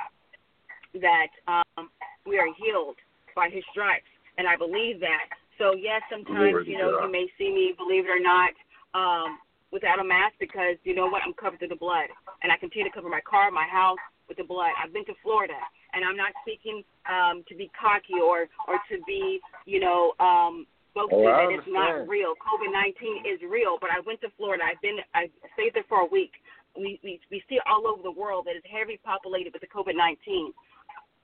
that 1.00 1.32
um, 1.48 1.88
we 2.26 2.38
are 2.38 2.48
healed 2.58 2.96
by 3.34 3.48
His 3.48 3.64
stripes, 3.70 4.10
and 4.38 4.46
I 4.46 4.56
believe 4.56 5.00
that. 5.00 5.30
So 5.58 5.74
yes, 5.74 6.02
sometimes 6.10 6.52
Glory 6.52 6.68
you 6.68 6.78
know 6.78 7.00
you 7.06 7.10
may 7.10 7.30
see 7.38 7.50
me, 7.50 7.74
believe 7.78 8.04
it 8.04 8.10
or 8.10 8.20
not, 8.20 8.52
um, 8.92 9.38
without 9.74 9.98
a 9.98 10.06
mask 10.06 10.38
because 10.38 10.78
you 10.86 10.94
know 10.94 11.10
what, 11.10 11.26
I'm 11.26 11.34
covered 11.34 11.58
through 11.58 11.74
the 11.74 11.82
blood, 11.82 12.06
and 12.46 12.54
I 12.54 12.56
continue 12.56 12.86
to 12.86 12.94
cover 12.94 13.10
my 13.10 13.20
car, 13.26 13.50
my 13.50 13.66
house 13.66 13.98
with 14.30 14.38
the 14.38 14.46
blood. 14.46 14.70
I've 14.78 14.94
been 14.94 15.04
to 15.10 15.18
Florida, 15.20 15.58
and 15.92 16.06
I'm 16.06 16.16
not 16.16 16.30
speaking 16.46 16.86
um, 17.10 17.42
to 17.50 17.58
be 17.58 17.66
cocky 17.74 18.22
or 18.22 18.46
or 18.70 18.78
to 18.88 18.96
be 19.04 19.42
you 19.66 19.82
know 19.82 20.14
um, 20.22 20.64
boasting 20.94 21.26
Oh, 21.26 21.26
that 21.26 21.50
it's 21.50 21.66
not 21.66 22.06
real. 22.06 22.38
COVID 22.38 22.70
nineteen 22.70 23.26
is 23.26 23.42
real, 23.42 23.76
but 23.82 23.90
I 23.90 23.98
went 24.06 24.22
to 24.22 24.30
Florida. 24.38 24.62
I've 24.62 24.80
been 24.80 25.02
I 25.12 25.26
stayed 25.58 25.74
there 25.74 25.84
for 25.90 26.06
a 26.06 26.08
week. 26.08 26.32
We 26.78 27.02
we 27.02 27.18
we 27.34 27.42
see 27.50 27.58
all 27.66 27.90
over 27.90 28.00
the 28.00 28.14
world 28.14 28.46
that 28.46 28.54
is 28.54 28.62
heavily 28.70 29.02
populated 29.02 29.52
with 29.52 29.60
the 29.66 29.68
COVID 29.74 29.98
nineteen. 29.98 30.54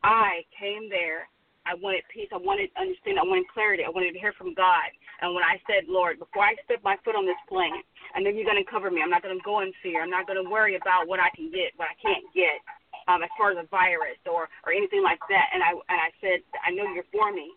I 0.02 0.42
came 0.58 0.90
there. 0.90 1.30
I 1.68 1.76
wanted 1.76 2.02
peace. 2.08 2.28
I 2.32 2.40
wanted 2.40 2.72
understanding. 2.76 3.20
I 3.20 3.28
wanted 3.28 3.48
clarity. 3.52 3.84
I 3.84 3.92
wanted 3.92 4.16
to 4.16 4.20
hear 4.20 4.32
from 4.32 4.56
God. 4.56 4.88
And 5.20 5.36
when 5.36 5.44
I 5.44 5.60
said, 5.68 5.84
Lord, 5.86 6.16
before 6.16 6.48
I 6.48 6.56
step 6.64 6.80
my 6.80 6.96
foot 7.04 7.14
on 7.14 7.28
this 7.28 7.38
plane, 7.46 7.84
I 8.16 8.24
know 8.24 8.32
you're 8.32 8.48
going 8.48 8.60
to 8.60 8.66
cover 8.66 8.88
me. 8.88 9.04
I'm 9.04 9.12
not 9.12 9.20
going 9.20 9.36
to 9.36 9.44
go 9.44 9.60
in 9.60 9.70
fear. 9.84 10.00
I'm 10.00 10.10
not 10.12 10.24
going 10.24 10.40
to 10.40 10.48
worry 10.48 10.80
about 10.80 11.04
what 11.04 11.20
I 11.20 11.28
can 11.36 11.52
get, 11.52 11.76
what 11.76 11.92
I 11.92 11.96
can't 12.00 12.24
get, 12.32 12.64
um, 13.12 13.20
as 13.20 13.30
far 13.36 13.52
as 13.52 13.60
a 13.60 13.68
virus 13.68 14.18
or 14.24 14.48
or 14.64 14.72
anything 14.72 15.04
like 15.04 15.20
that. 15.28 15.52
And 15.52 15.60
I 15.60 15.76
and 15.76 15.98
I 16.00 16.10
said, 16.24 16.40
I 16.64 16.72
know 16.72 16.88
you're 16.96 17.08
for 17.12 17.28
me. 17.28 17.52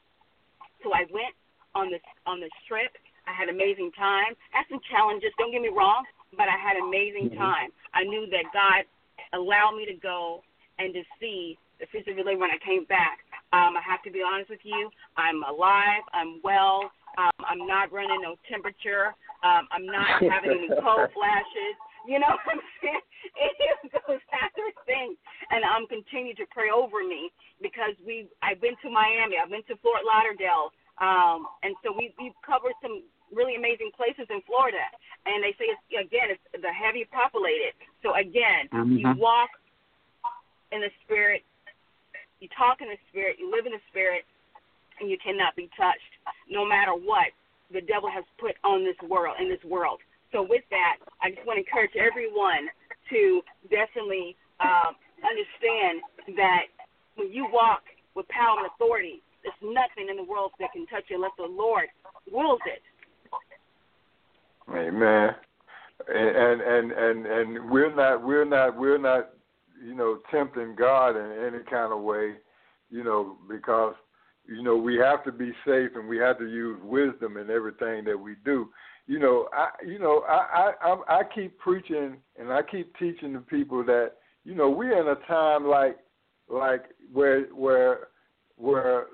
So 0.84 0.92
I 0.92 1.08
went 1.10 1.34
on 1.72 1.88
this 1.88 2.04
on 2.28 2.44
this 2.44 2.54
trip. 2.68 2.92
I 3.24 3.32
had 3.32 3.48
an 3.48 3.56
amazing 3.56 3.96
time. 3.96 4.36
Had 4.52 4.68
some 4.68 4.84
challenges. 4.92 5.32
Don't 5.39 5.56
get 5.56 5.63
me 5.63 5.72
wrong, 5.72 6.04
but 6.36 6.52
I 6.52 6.60
had 6.60 6.76
an 6.76 6.92
amazing 6.92 7.32
time. 7.39 7.72
I 7.96 8.04
knew 8.04 8.28
that 8.36 8.52
God 8.52 8.84
allowed 9.32 9.80
me 9.80 9.88
to 9.88 9.96
go 9.96 10.44
and 10.76 10.92
to 10.92 11.02
see 11.24 11.56
the 11.80 11.88
of 11.88 12.39
when 12.39 12.52
I 12.52 12.60
came 12.63 12.86
back. 12.86 13.23
Um, 13.54 13.78
I 13.78 13.86
have 13.86 14.02
to 14.04 14.12
be 14.12 14.26
honest 14.26 14.50
with 14.50 14.66
you. 14.66 14.89
I'm 15.16 15.46
alive. 15.46 16.02
I'm 16.12 16.42
well. 16.42 16.89
Um, 17.22 17.38
I'm 17.46 17.62
not 17.70 17.94
running 17.94 18.26
no 18.26 18.34
temperature. 18.50 19.13
Um, 19.46 19.70
I'm 19.70 19.86
not 19.86 20.10
having 20.34 20.58
any 20.58 20.74
cold 20.82 21.13
flashes. 21.13 21.78
You 22.10 22.18
know 22.18 22.34
what 22.34 22.58
I'm 22.58 22.63
saying? 22.82 23.06
Any 23.39 23.66
of 23.72 23.80
those 24.04 24.20
other 24.36 24.70
things. 24.84 25.16
And 25.50 25.63
I'm 25.63 25.88
continuing 25.88 26.36
to 26.36 26.46
pray 26.52 26.68
over 26.68 27.00
me 27.06 27.32
because 27.63 27.96
we 28.04 28.28
I've 28.44 28.60
been 28.60 28.76
to 28.84 28.92
Miami. 28.92 29.39
I've 29.39 29.50
been 29.50 29.63
to 29.72 29.80
Fort 29.80 30.04
Lauderdale. 30.04 30.76
Um, 31.00 31.48
and 31.63 31.72
so 31.86 31.96
we 31.96 32.12
we've 32.20 32.36
covered 32.44 32.76
some 32.84 33.06
really 33.32 33.56
amazing 33.56 33.96
places 33.96 34.28
in 34.28 34.44
Florida. 34.44 34.84
And 35.26 35.39
they 35.39 35.56
say 35.56 35.72
it's 35.72 35.82
again 35.96 36.36
it's 36.36 36.44
the 36.52 36.74
heavy 36.74 37.08
populated. 37.08 37.78
So 38.04 38.13
again, 38.20 38.68
you 39.00 39.08
Mhm. 39.08 39.18
walk 39.18 39.50
in 40.74 40.82
the 40.82 40.92
spirit, 41.06 41.46
you 42.44 42.52
talk 42.60 42.84
in 42.84 42.92
the 42.92 43.00
spirit, 43.08 43.40
you 43.40 43.48
live 43.48 43.64
in 43.64 43.72
the 43.72 43.80
spirit, 43.88 44.28
and 45.00 45.08
you 45.08 45.16
cannot 45.24 45.56
be 45.56 45.72
touched, 45.80 46.12
no 46.52 46.68
matter 46.68 46.92
what 46.92 47.32
the 47.72 47.80
devil 47.80 48.12
has 48.12 48.28
put 48.36 48.60
on 48.68 48.84
this 48.84 49.00
world 49.08 49.40
in 49.40 49.48
this 49.48 49.64
world. 49.64 50.04
So 50.36 50.44
with 50.44 50.68
that, 50.70 51.00
I 51.24 51.32
just 51.32 51.48
want 51.48 51.56
to 51.56 51.64
encourage 51.64 51.96
everyone 51.96 52.68
to 53.10 53.42
definitely 53.72 54.36
um, 54.60 55.00
understand 55.24 56.04
that 56.36 56.68
when 57.16 57.32
you 57.32 57.48
walk 57.48 57.88
with 58.14 58.28
power 58.28 58.60
and 58.60 58.68
authority, 58.76 59.24
there's 59.42 59.64
nothing 59.64 60.12
in 60.12 60.20
the 60.20 60.28
world 60.28 60.52
that 60.60 60.76
can 60.76 60.86
touch 60.88 61.08
you 61.08 61.16
unless 61.16 61.34
the 61.40 61.48
Lord 61.48 61.88
wills 62.28 62.62
it. 62.68 62.84
Amen. 64.68 65.32
And 66.12 66.60
and 66.62 66.92
and 66.92 67.26
and 67.26 67.70
we're 67.72 67.94
not 67.94 68.26
we're 68.26 68.46
not 68.46 68.78
we're 68.78 68.98
not 68.98 69.30
you 69.84 69.96
know 69.96 70.19
tempting 70.32 70.76
God 70.76 71.12
in 71.12 71.46
any 71.46 71.63
kind 71.69 71.91
of 71.93 72.02
way, 72.02 72.34
you 72.89 73.04
know, 73.04 73.38
because 73.50 73.96
you 74.46 74.63
know 74.63 74.78
we 74.78 74.98
have 74.98 75.24
to 75.26 75.32
be 75.32 75.52
safe 75.65 75.91
and 75.96 76.08
we 76.08 76.17
have 76.17 76.38
to 76.39 76.46
use 76.46 76.80
wisdom 76.84 77.38
in 77.38 77.50
everything 77.50 78.04
that 78.06 78.17
we 78.17 78.36
do. 78.46 78.69
You 79.08 79.19
know, 79.19 79.50
I 79.54 79.69
you 79.86 80.00
know 80.00 80.24
I 80.28 80.74
I 80.82 81.19
I 81.19 81.22
keep 81.36 81.58
preaching 81.60 82.17
and 82.39 82.52
I 82.52 82.62
keep 82.63 82.96
teaching 82.98 83.34
the 83.34 83.39
people 83.39 83.84
that 83.86 84.13
you 84.43 84.56
know 84.56 84.69
we're 84.69 85.00
in 85.00 85.08
a 85.08 85.28
time 85.28 85.67
like 85.67 85.98
like 86.50 86.84
where 87.12 87.46
where 87.54 88.08
where 88.58 89.08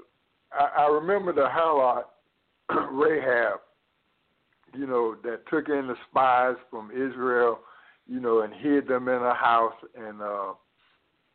I, 0.51 0.83
I 0.83 0.87
remember 0.89 1.33
the 1.33 1.47
harlot 1.47 2.03
Rahab 2.91 3.59
you 4.75 4.87
know, 4.87 5.15
that 5.23 5.47
took 5.49 5.69
in 5.69 5.87
the 5.87 5.95
spies 6.09 6.55
from 6.69 6.91
Israel, 6.91 7.59
you 8.09 8.19
know, 8.19 8.41
and 8.41 8.53
hid 8.53 8.87
them 8.87 9.07
in 9.07 9.21
a 9.21 9.33
house 9.33 9.75
and 9.95 10.21
uh 10.21 10.53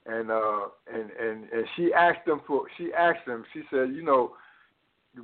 and 0.06 0.30
uh 0.30 0.66
and 0.92 1.10
and 1.10 1.44
and 1.50 1.66
she 1.76 1.92
asked 1.94 2.26
them 2.26 2.40
for 2.46 2.64
she 2.76 2.90
asked 2.92 3.26
them 3.26 3.44
she 3.54 3.62
said 3.70 3.88
you 3.94 4.02
know 4.02 4.32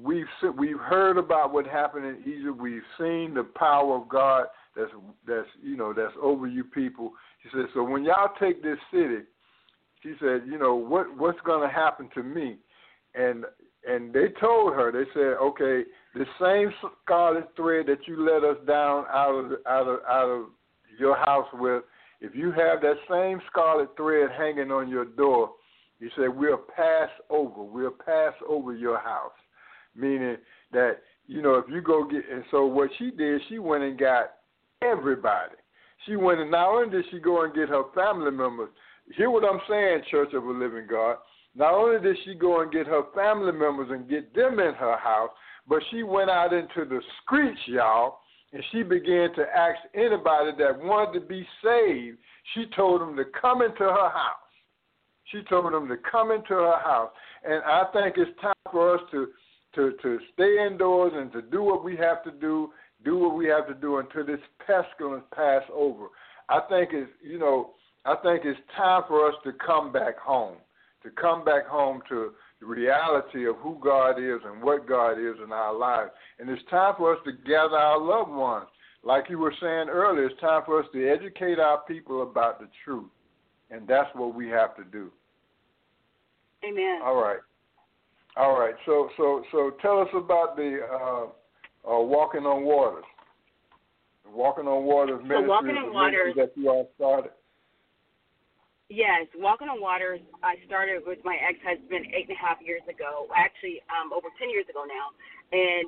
we've 0.01 0.25
we've 0.57 0.79
heard 0.79 1.19
about 1.19 1.53
what 1.53 1.67
happened 1.67 2.07
in 2.07 2.23
Egypt 2.23 2.57
we've 2.57 2.83
seen 2.99 3.35
the 3.35 3.47
power 3.57 3.97
of 3.97 4.09
God 4.09 4.47
that's 4.77 4.91
that's 5.27 5.49
you 5.63 5.77
know 5.77 5.93
that's 5.93 6.15
over 6.23 6.47
you 6.47 6.65
people. 6.65 7.13
She 7.43 7.49
said, 7.53 7.67
so 7.75 7.83
when 7.83 8.05
y'all 8.05 8.33
take 8.39 8.63
this 8.63 8.79
city, 8.93 9.23
she 10.03 10.15
said, 10.21 10.43
you 10.47 10.59
know 10.59 10.75
what 10.75 11.17
what's 11.17 11.41
going 11.45 11.67
to 11.69 11.75
happen 11.75 12.09
to 12.15 12.23
me, 12.23 12.57
and 13.15 13.45
and 13.89 14.13
they 14.13 14.29
told 14.41 14.75
her 14.75 14.93
they 14.93 15.11
said, 15.13 15.39
okay, 15.43 15.83
the 16.15 16.27
same 16.41 16.73
scarlet 17.05 17.49
thread 17.57 17.87
that 17.87 18.07
you 18.07 18.25
let 18.25 18.45
us 18.45 18.59
down 18.67 19.07
out 19.13 19.35
of 19.35 19.53
out 19.67 19.89
of 19.89 20.01
out 20.09 20.29
of 20.29 20.47
your 21.01 21.17
house 21.17 21.49
with, 21.55 21.83
if 22.21 22.35
you 22.35 22.53
have 22.53 22.81
that 22.83 22.97
same 23.11 23.41
scarlet 23.51 23.89
thread 23.97 24.31
hanging 24.37 24.71
on 24.71 24.89
your 24.89 25.07
door, 25.07 25.51
you 25.99 26.09
say, 26.17 26.29
we'll 26.29 26.59
pass 26.77 27.09
over, 27.29 27.63
we'll 27.63 27.91
pass 27.91 28.35
over 28.49 28.75
your 28.75 28.99
house, 28.99 29.33
meaning 29.95 30.37
that 30.73 30.99
you 31.27 31.43
know 31.43 31.55
if 31.55 31.65
you 31.69 31.81
go 31.81 32.05
get 32.05 32.23
and 32.31 32.45
so 32.51 32.67
what 32.67 32.91
she 32.99 33.11
did, 33.11 33.41
she 33.49 33.59
went 33.59 33.83
and 33.83 33.99
got 33.99 34.33
everybody. 34.83 35.55
She 36.07 36.17
went 36.17 36.41
and 36.41 36.51
not 36.51 36.69
only 36.69 36.91
did 36.91 37.05
she 37.11 37.19
go 37.19 37.45
and 37.45 37.55
get 37.55 37.69
her 37.69 37.85
family 37.95 38.31
members. 38.31 38.71
Hear 39.17 39.31
what 39.31 39.45
I'm 39.45 39.61
saying, 39.69 40.03
Church 40.11 40.33
of 40.35 40.45
a 40.45 40.51
Living 40.51 40.87
God. 40.89 41.17
Not 41.55 41.75
only 41.75 42.01
did 42.01 42.17
she 42.25 42.35
go 42.35 42.63
and 42.63 42.73
get 42.73 42.87
her 42.87 43.03
family 43.15 43.53
members 43.53 43.89
and 43.91 44.09
get 44.09 44.35
them 44.35 44.61
in 44.61 44.75
her 44.75 44.97
house, 44.97 45.31
but 45.69 45.83
she 45.91 46.03
went 46.03 46.31
out 46.31 46.53
into 46.53 46.89
the 46.89 47.01
streets, 47.23 47.61
y'all, 47.67 48.20
and 48.53 48.63
she 48.73 48.83
began 48.83 49.33
to 49.35 49.45
ask 49.55 49.79
anybody 49.95 50.51
that 50.59 50.79
wanted 50.79 51.21
to 51.21 51.27
be 51.27 51.47
saved. 51.63 52.19
She 52.55 52.65
told 52.75 53.01
them 53.01 53.17
to 53.17 53.25
come 53.41 53.63
into 53.63 53.85
her 53.85 54.09
house. 54.11 54.37
She 55.31 55.43
told 55.49 55.73
them 55.73 55.87
to 55.89 55.97
come 56.11 56.33
into 56.33 56.55
her 56.55 56.79
house. 56.81 57.11
And 57.45 57.63
I 57.65 57.85
think 57.93 58.17
it's 58.17 58.41
time 58.41 58.55
for 58.71 58.95
us 58.95 59.01
to 59.13 59.29
to 59.77 59.93
to 60.03 60.19
stay 60.35 60.67
indoors 60.67 61.13
and 61.15 61.31
to 61.33 61.43
do 61.43 61.63
what 61.63 61.85
we 61.85 61.97
have 61.97 62.25
to 62.25 62.33
do, 62.33 62.73
do 63.05 63.17
what 63.17 63.37
we 63.37 63.47
have 63.47 63.69
to 63.69 63.75
do 63.75 63.99
until 63.99 64.27
this 64.27 64.41
pestilence 64.67 65.23
pass 65.33 65.63
over. 65.73 66.07
I 66.49 66.61
think 66.69 66.91
it's 66.93 67.11
you 67.23 67.39
know, 67.39 67.71
I 68.05 68.17
think 68.17 68.45
it's 68.45 68.59
time 68.77 69.05
for 69.07 69.29
us 69.29 69.35
to 69.45 69.53
come 69.65 69.93
back 69.93 70.19
home. 70.19 70.57
To 71.05 71.11
come 71.11 71.45
back 71.45 71.67
home 71.67 72.03
to 72.09 72.33
the 72.61 72.67
reality 72.67 73.47
of 73.49 73.57
who 73.57 73.79
God 73.83 74.19
is 74.19 74.41
and 74.45 74.63
what 74.63 74.87
God 74.87 75.13
is 75.13 75.37
in 75.43 75.53
our 75.53 75.75
lives. 75.77 76.11
And 76.39 76.49
it's 76.51 76.63
time 76.71 76.95
for 76.99 77.15
us 77.15 77.21
to 77.25 77.33
gather 77.33 77.77
our 77.77 77.99
loved 77.99 78.31
ones. 78.31 78.67
Like 79.03 79.31
you 79.31 79.39
were 79.39 79.55
saying 79.61 79.89
earlier, 79.89 80.27
it's 80.27 80.41
time 80.41 80.63
for 80.67 80.81
us 80.81 80.87
to 80.93 81.09
educate 81.09 81.59
our 81.59 81.81
people 81.89 82.23
about 82.23 82.61
the 82.61 82.69
truth. 82.85 83.09
And 83.71 83.89
that's 83.89 84.11
what 84.15 84.35
we 84.35 84.49
have 84.49 84.77
to 84.77 84.85
do. 84.85 85.11
Amen. 86.69 87.01
All 87.03 87.15
right. 87.15 87.39
All 88.37 88.59
right. 88.59 88.75
So 88.85 89.09
so 89.17 89.43
so 89.51 89.73
tell 89.81 90.01
us 90.01 90.09
about 90.15 90.57
the 90.57 90.81
uh, 90.93 91.91
uh, 91.91 92.01
walking 92.01 92.43
on 92.43 92.65
waters. 92.65 93.05
Walking 94.31 94.67
on 94.67 94.85
waters 94.85 95.21
ministry 95.23 95.49
Walking 95.49 95.71
on 95.71 95.93
Waters- 95.93 96.35
that 96.37 96.53
you 96.55 96.69
all 96.69 96.91
started. 96.97 97.33
Yes, 98.91 99.31
Walking 99.39 99.71
on 99.71 99.81
Waters. 99.81 100.19
I 100.43 100.59
started 100.67 101.07
with 101.07 101.23
my 101.23 101.39
ex-husband 101.39 102.11
eight 102.11 102.27
and 102.27 102.35
a 102.35 102.41
half 102.43 102.59
years 102.59 102.83
ago. 102.91 103.31
Actually, 103.39 103.79
um, 103.87 104.11
over 104.11 104.27
ten 104.35 104.51
years 104.51 104.67
ago 104.67 104.83
now. 104.83 105.15
And 105.55 105.87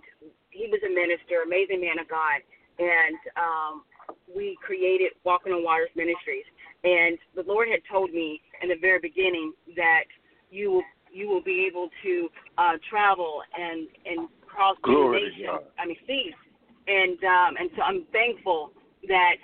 he 0.54 0.70
was 0.70 0.78
a 0.86 0.92
minister, 0.94 1.42
amazing 1.42 1.82
man 1.82 1.98
of 1.98 2.06
God. 2.06 2.46
And 2.78 3.18
um, 3.34 3.82
we 4.30 4.56
created 4.62 5.18
Walking 5.26 5.52
on 5.52 5.66
Waters 5.66 5.90
Ministries. 5.98 6.46
And 6.86 7.18
the 7.34 7.42
Lord 7.42 7.66
had 7.66 7.82
told 7.90 8.14
me 8.14 8.40
in 8.62 8.70
the 8.70 8.78
very 8.80 9.02
beginning 9.02 9.52
that 9.74 10.06
you 10.50 10.70
will 10.70 10.86
you 11.12 11.28
will 11.28 11.42
be 11.42 11.66
able 11.68 11.90
to 12.06 12.28
uh, 12.56 12.78
travel 12.88 13.42
and 13.58 13.90
and 14.06 14.30
cross 14.46 14.78
many 14.86 14.94
Glory 14.94 15.20
to 15.20 15.26
nations. 15.26 15.66
I 15.74 15.86
mean, 15.90 15.98
seas. 16.06 16.38
And 16.86 17.18
um, 17.26 17.50
and 17.58 17.68
so 17.74 17.82
I'm 17.82 18.06
thankful 18.14 18.70
that 19.08 19.42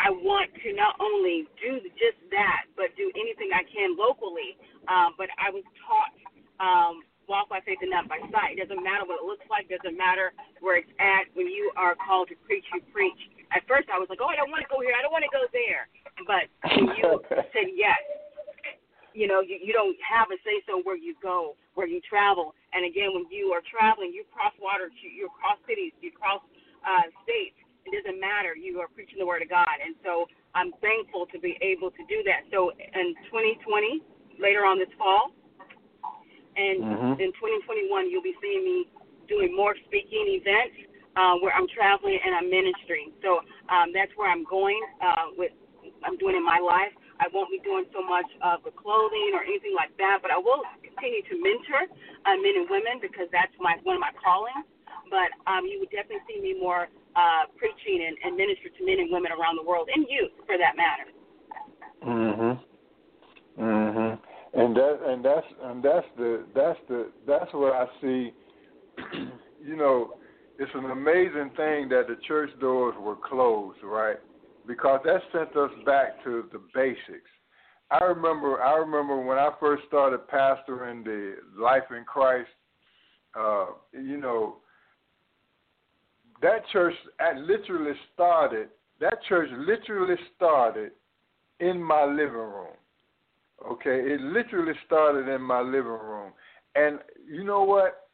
I 0.00 0.08
want 0.08 0.48
to 0.64 0.72
not 0.72 0.96
only 0.96 1.44
do 1.60 1.76
just 2.00 2.16
that, 2.32 2.64
but 2.72 2.96
do 2.96 3.12
anything 3.12 3.52
I 3.52 3.68
can 3.68 4.00
locally. 4.00 4.56
Um, 4.88 5.12
but 5.20 5.28
I 5.36 5.52
was 5.52 5.60
taught 5.84 6.16
um, 6.56 7.04
walk 7.28 7.52
by 7.52 7.60
faith 7.60 7.84
and 7.84 7.92
not 7.92 8.08
by 8.08 8.16
sight. 8.32 8.56
It 8.56 8.64
doesn't 8.64 8.80
matter 8.80 9.04
what 9.04 9.20
it 9.20 9.26
looks 9.28 9.44
like. 9.52 9.68
Doesn't 9.68 9.94
matter 10.00 10.32
where 10.64 10.80
it's 10.80 10.90
at. 10.96 11.28
When 11.36 11.46
you 11.46 11.68
are 11.76 11.92
called 12.00 12.32
to 12.32 12.36
preach, 12.48 12.64
you 12.72 12.80
preach. 12.88 13.20
At 13.52 13.68
first, 13.68 13.92
I 13.92 14.00
was 14.00 14.08
like, 14.08 14.24
oh, 14.24 14.32
I 14.32 14.40
don't 14.40 14.48
want 14.48 14.64
to 14.64 14.70
go 14.72 14.80
here. 14.80 14.96
I 14.96 15.04
don't 15.04 15.12
want 15.12 15.28
to 15.28 15.34
go 15.34 15.44
there. 15.52 15.84
But 16.24 16.48
when 16.64 16.96
you 16.96 17.20
said 17.52 17.68
yes, 17.76 18.00
you 19.12 19.28
know, 19.28 19.44
you, 19.44 19.60
you 19.60 19.76
don't 19.76 19.96
have 20.00 20.32
a 20.32 20.38
say 20.46 20.64
so 20.64 20.80
where 20.80 20.96
you 20.96 21.12
go, 21.20 21.60
where 21.76 21.86
you 21.86 22.00
travel. 22.00 22.56
And 22.72 22.88
again, 22.88 23.12
when 23.12 23.28
you 23.28 23.52
are 23.52 23.60
traveling, 23.68 24.14
you 24.16 24.24
cross 24.32 24.54
water, 24.56 24.88
you, 25.02 25.12
you 25.12 25.26
cross 25.28 25.60
cities, 25.68 25.92
you 26.00 26.14
cross 26.14 26.40
uh, 26.86 27.04
states. 27.26 27.58
It 27.86 27.92
doesn't 28.04 28.20
matter. 28.20 28.54
You 28.56 28.80
are 28.80 28.88
preaching 28.88 29.18
the 29.18 29.26
word 29.26 29.42
of 29.42 29.48
God. 29.48 29.68
And 29.84 29.94
so 30.04 30.26
I'm 30.54 30.72
thankful 30.80 31.26
to 31.32 31.38
be 31.38 31.56
able 31.62 31.90
to 31.90 32.02
do 32.08 32.22
that. 32.24 32.44
So 32.52 32.70
in 32.76 33.14
2020, 33.30 34.02
later 34.38 34.64
on 34.64 34.78
this 34.78 34.90
fall, 34.98 35.32
and 36.56 36.82
Mhm. 36.84 37.20
in 37.20 37.32
2021, 37.32 38.10
you'll 38.10 38.22
be 38.22 38.36
seeing 38.40 38.64
me 38.64 38.88
doing 39.28 39.54
more 39.54 39.76
speaking 39.86 40.26
events 40.28 40.76
uh, 41.16 41.36
where 41.38 41.52
I'm 41.54 41.68
traveling 41.68 42.18
and 42.24 42.34
I'm 42.34 42.50
ministering. 42.50 43.12
So 43.22 43.40
um, 43.68 43.92
that's 43.92 44.12
where 44.16 44.28
I'm 44.30 44.44
going 44.44 44.80
uh, 45.00 45.30
with 45.36 45.52
I'm 46.04 46.16
doing 46.16 46.36
in 46.36 46.44
my 46.44 46.58
life. 46.58 46.92
I 47.20 47.28
won't 47.32 47.50
be 47.50 47.60
doing 47.60 47.84
so 47.92 48.02
much 48.02 48.26
of 48.42 48.62
the 48.64 48.70
clothing 48.72 49.32
or 49.34 49.42
anything 49.44 49.74
like 49.76 49.92
that, 49.98 50.20
but 50.22 50.30
I 50.30 50.38
will 50.38 50.64
continue 50.82 51.22
to 51.28 51.34
mentor 51.42 51.84
uh, 52.24 52.36
men 52.40 52.56
and 52.56 52.68
women 52.70 53.00
because 53.00 53.28
that's 53.32 53.52
my 53.60 53.76
one 53.84 53.96
of 53.96 54.00
my 54.00 54.12
callings. 54.16 54.64
But 55.10 55.34
um, 55.50 55.66
you 55.66 55.82
would 55.82 55.90
definitely 55.90 56.22
see 56.30 56.40
me 56.40 56.54
more 56.58 56.86
uh, 57.18 57.50
preaching 57.58 58.06
and, 58.06 58.16
and 58.24 58.36
minister 58.38 58.70
to 58.70 58.80
men 58.86 59.02
and 59.02 59.10
women 59.10 59.34
around 59.34 59.58
the 59.58 59.66
world 59.66 59.90
and 59.92 60.06
youth 60.08 60.32
for 60.46 60.56
that 60.56 60.78
matter. 60.78 61.10
Mhm. 62.02 62.60
Mhm. 63.58 64.18
And 64.52 64.76
that 64.76 65.00
and 65.06 65.24
that's 65.24 65.46
and 65.62 65.82
that's 65.82 66.06
the 66.16 66.44
that's 66.54 66.78
the 66.88 67.12
that's 67.26 67.52
what 67.52 67.74
I 67.74 67.86
see. 68.00 68.32
you 69.62 69.76
know, 69.76 70.14
it's 70.58 70.74
an 70.74 70.90
amazing 70.90 71.50
thing 71.56 71.88
that 71.90 72.06
the 72.08 72.16
church 72.26 72.50
doors 72.60 72.94
were 72.98 73.16
closed, 73.16 73.78
right? 73.82 74.18
Because 74.66 75.00
that 75.04 75.22
sent 75.32 75.56
us 75.56 75.70
back 75.84 76.22
to 76.24 76.48
the 76.52 76.60
basics. 76.74 77.30
I 77.90 78.04
remember 78.04 78.62
I 78.62 78.76
remember 78.76 79.20
when 79.20 79.38
I 79.38 79.50
first 79.60 79.84
started 79.88 80.20
pastoring 80.28 81.04
the 81.04 81.36
Life 81.56 81.90
in 81.90 82.04
Christ. 82.04 82.50
Uh, 83.38 83.66
you 83.92 84.16
know, 84.16 84.56
that 86.42 86.68
church 86.72 86.94
literally 87.36 87.92
started. 88.14 88.68
That 89.00 89.18
church 89.28 89.50
literally 89.56 90.16
started 90.36 90.92
in 91.60 91.82
my 91.82 92.04
living 92.04 92.34
room. 92.34 92.74
Okay, 93.70 94.00
it 94.00 94.20
literally 94.20 94.72
started 94.86 95.28
in 95.28 95.42
my 95.42 95.60
living 95.60 95.84
room, 95.84 96.32
and 96.74 96.98
you 97.30 97.44
know 97.44 97.62
what? 97.62 98.06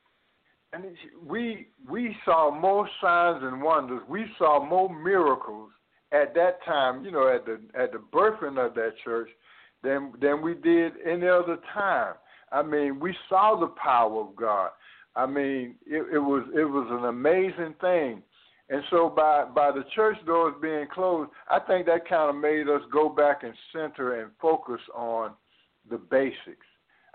And 0.73 0.85
we 1.25 1.69
we 1.89 2.17
saw 2.25 2.51
more 2.51 2.89
signs 3.01 3.43
and 3.45 3.62
wonders. 3.62 4.03
We 4.09 4.27
saw 4.39 4.65
more 4.65 4.93
miracles 4.93 5.71
at 6.11 6.35
that 6.35 6.65
time. 6.65 7.05
You 7.05 7.12
know, 7.12 7.33
at 7.33 7.47
the 7.47 7.61
at 7.81 7.93
the 7.93 7.99
birthing 8.12 8.59
of 8.59 8.75
that 8.75 8.95
church, 9.05 9.29
than 9.83 10.12
than 10.21 10.43
we 10.43 10.55
did 10.55 10.95
any 11.05 11.29
other 11.29 11.59
time. 11.73 12.15
I 12.53 12.62
mean, 12.62 13.01
we 13.01 13.15
saw 13.29 13.59
the 13.59 13.69
power 13.69 14.21
of 14.21 14.37
God. 14.37 14.71
I 15.17 15.25
mean, 15.25 15.77
it, 15.87 16.05
it 16.15 16.19
was 16.19 16.45
it 16.55 16.65
was 16.65 16.87
an 16.91 17.07
amazing 17.07 17.75
thing. 17.81 18.23
And 18.69 18.83
so 18.91 19.09
by 19.09 19.47
by 19.47 19.73
the 19.73 19.85
church 19.95 20.19
doors 20.27 20.55
being 20.61 20.87
closed, 20.93 21.31
I 21.49 21.59
think 21.59 21.87
that 21.87 22.09
kind 22.09 22.29
of 22.29 22.37
made 22.37 22.69
us 22.69 22.83
go 22.93 23.09
back 23.09 23.43
and 23.43 23.55
center 23.73 24.21
and 24.21 24.31
focus 24.41 24.81
on 24.95 25.33
the 25.89 25.97
basics. 25.97 26.67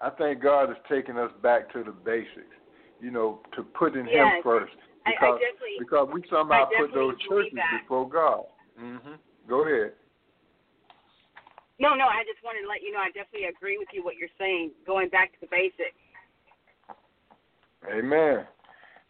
I 0.02 0.10
think 0.10 0.42
God 0.42 0.72
is 0.72 0.78
taking 0.90 1.18
us 1.18 1.32
back 1.44 1.72
to 1.74 1.84
the 1.84 1.92
basics. 1.92 2.58
You 3.00 3.12
know, 3.12 3.42
to 3.56 3.64
put 3.64 3.96
in 3.96 4.08
Him 4.08 4.42
first 4.44 4.74
I- 5.06 5.10
I 5.10 5.14
because 5.14 5.40
because 5.80 6.08
we 6.14 6.24
somehow 6.30 6.70
put 6.78 6.94
those 6.94 7.20
churches 7.30 7.54
before 7.82 8.10
God. 8.10 8.46
Mhm. 8.80 9.20
Go 9.48 9.62
ahead. 9.62 9.94
No, 11.78 11.96
no, 11.96 12.06
I 12.06 12.24
just 12.24 12.42
wanted 12.44 12.62
to 12.62 12.68
let 12.68 12.82
you 12.82 12.92
know 12.92 13.00
I 13.00 13.10
definitely 13.10 13.46
agree 13.50 13.78
with 13.78 13.90
you 13.92 14.04
what 14.04 14.16
you're 14.16 14.34
saying. 14.38 14.72
Going 14.86 15.10
back 15.10 15.34
to 15.34 15.40
the 15.42 15.48
basics. 15.48 15.98
Amen. 17.90 18.46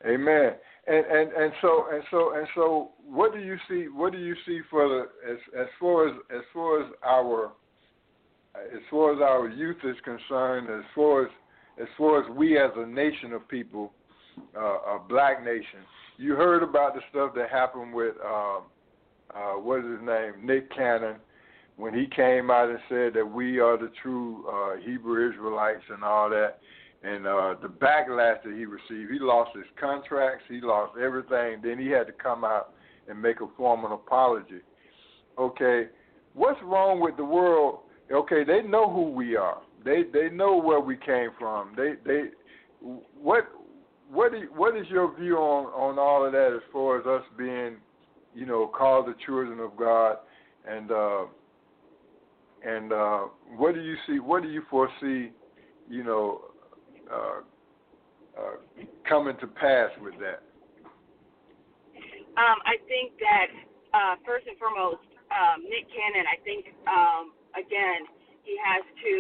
Amen. 0.05 0.51
And 0.88 1.05
and 1.05 1.32
and 1.32 1.53
so 1.61 1.86
and 1.91 2.03
so 2.09 2.34
and 2.36 2.47
so 2.55 2.91
what 3.05 3.34
do 3.34 3.39
you 3.39 3.57
see 3.69 3.88
what 3.88 4.11
do 4.11 4.17
you 4.17 4.36
see 4.45 4.61
for 4.69 4.88
the 4.88 5.32
as 5.32 5.38
as 5.59 5.67
far 5.80 6.07
as 6.07 6.15
as 6.32 6.41
far 6.53 6.82
as 6.82 6.91
our 7.03 7.51
as 8.55 8.82
far 8.89 9.13
as 9.13 9.22
our 9.22 9.47
youth 9.49 9.78
is 9.84 9.95
concerned, 10.03 10.69
as 10.69 10.84
far 10.95 11.26
as 11.26 11.32
as 11.82 11.88
far 11.97 12.24
as 12.24 12.30
we 12.36 12.57
as 12.57 12.72
a 12.76 12.86
nation 12.86 13.32
of 13.34 13.47
people, 13.47 13.93
uh, 14.57 14.95
a 14.95 14.99
black 15.07 15.43
nation, 15.43 15.80
you 16.17 16.36
heard 16.36 16.63
about 16.63 16.93
the 16.93 17.01
stuff 17.09 17.34
that 17.34 17.49
happened 17.49 17.93
with 17.93 18.15
um, 18.26 18.63
uh, 19.34 19.53
what 19.53 19.80
is 19.80 19.86
his 19.86 20.05
name, 20.05 20.45
Nick 20.45 20.74
Cannon, 20.76 21.15
when 21.78 21.93
he 21.93 22.07
came 22.13 22.51
out 22.51 22.69
and 22.69 22.80
said 22.89 23.13
that 23.13 23.26
we 23.26 23.59
are 23.59 23.78
the 23.78 23.91
true 24.01 24.45
uh, 24.47 24.76
Hebrew 24.86 25.32
Israelites 25.32 25.84
and 25.89 26.03
all 26.03 26.30
that, 26.30 26.59
and 27.04 27.26
uh, 27.26 27.56
the 27.62 27.68
backlash 27.68 28.43
that 28.43 28.54
he 28.56 28.66
received, 28.66 29.12
he 29.12 29.20
lost 29.20 29.52
his 29.56 29.66
contracts, 29.80 30.43
he 30.47 30.62
lost 30.62 30.97
everything. 30.97 31.60
Then 31.64 31.80
he 31.80 31.88
had 31.88 32.06
to 32.08 32.14
come 32.14 32.43
out 32.43 32.74
and 33.08 33.20
make 33.20 33.41
a 33.41 33.47
formal 33.58 33.93
apology. 33.93 34.62
Okay, 35.38 35.88
what's 36.34 36.60
wrong 36.64 36.99
with 36.99 37.18
the 37.18 37.26
world? 37.26 37.80
Okay, 38.12 38.43
they 38.43 38.62
know 38.62 38.91
who 38.91 39.12
we 39.12 39.36
are. 39.36 39.62
They 39.84 40.04
they 40.14 40.30
know 40.30 40.58
where 40.58 40.80
we 40.80 40.95
came 40.95 41.30
from. 41.39 41.74
They 41.76 41.93
they 42.06 42.26
what 43.20 43.45
what 44.12 44.32
what 44.56 44.78
is 44.78 44.86
your 44.89 45.18
view 45.18 45.38
on 45.38 45.66
on 45.68 45.97
all 45.97 46.26
of 46.26 46.34
that 46.34 46.54
as 46.54 46.62
far 46.72 46.99
as 46.99 47.06
us 47.08 47.26
being, 47.38 47.78
you 48.36 48.45
know, 48.45 48.68
called 48.68 49.08
the 49.08 49.16
children 49.26 49.60
of 49.60 49.76
God, 49.76 50.18
and 50.68 50.91
uh, 50.91 51.24
and 52.64 52.93
uh, 52.93 53.20
what 53.58 53.74
do 53.74 53.82
you 53.82 53.95
see? 54.06 54.20
What 54.20 54.43
do 54.43 54.49
you 54.49 54.62
foresee? 54.70 55.32
You 55.89 56.04
know, 56.04 56.41
coming 59.12 59.36
to 59.43 59.47
pass 59.47 59.91
with 59.99 60.16
that. 60.24 60.39
Um, 62.39 62.57
I 62.64 62.80
think 62.88 63.20
that 63.20 63.49
uh, 63.91 64.16
first 64.24 64.47
and 64.47 64.55
foremost, 64.55 65.03
um, 65.28 65.68
Nick 65.68 65.84
Cannon. 65.91 66.24
I 66.32 66.39
think 66.47 66.72
um, 66.88 67.36
again 67.59 68.07
he 68.47 68.55
has 68.55 68.84
to 69.03 69.14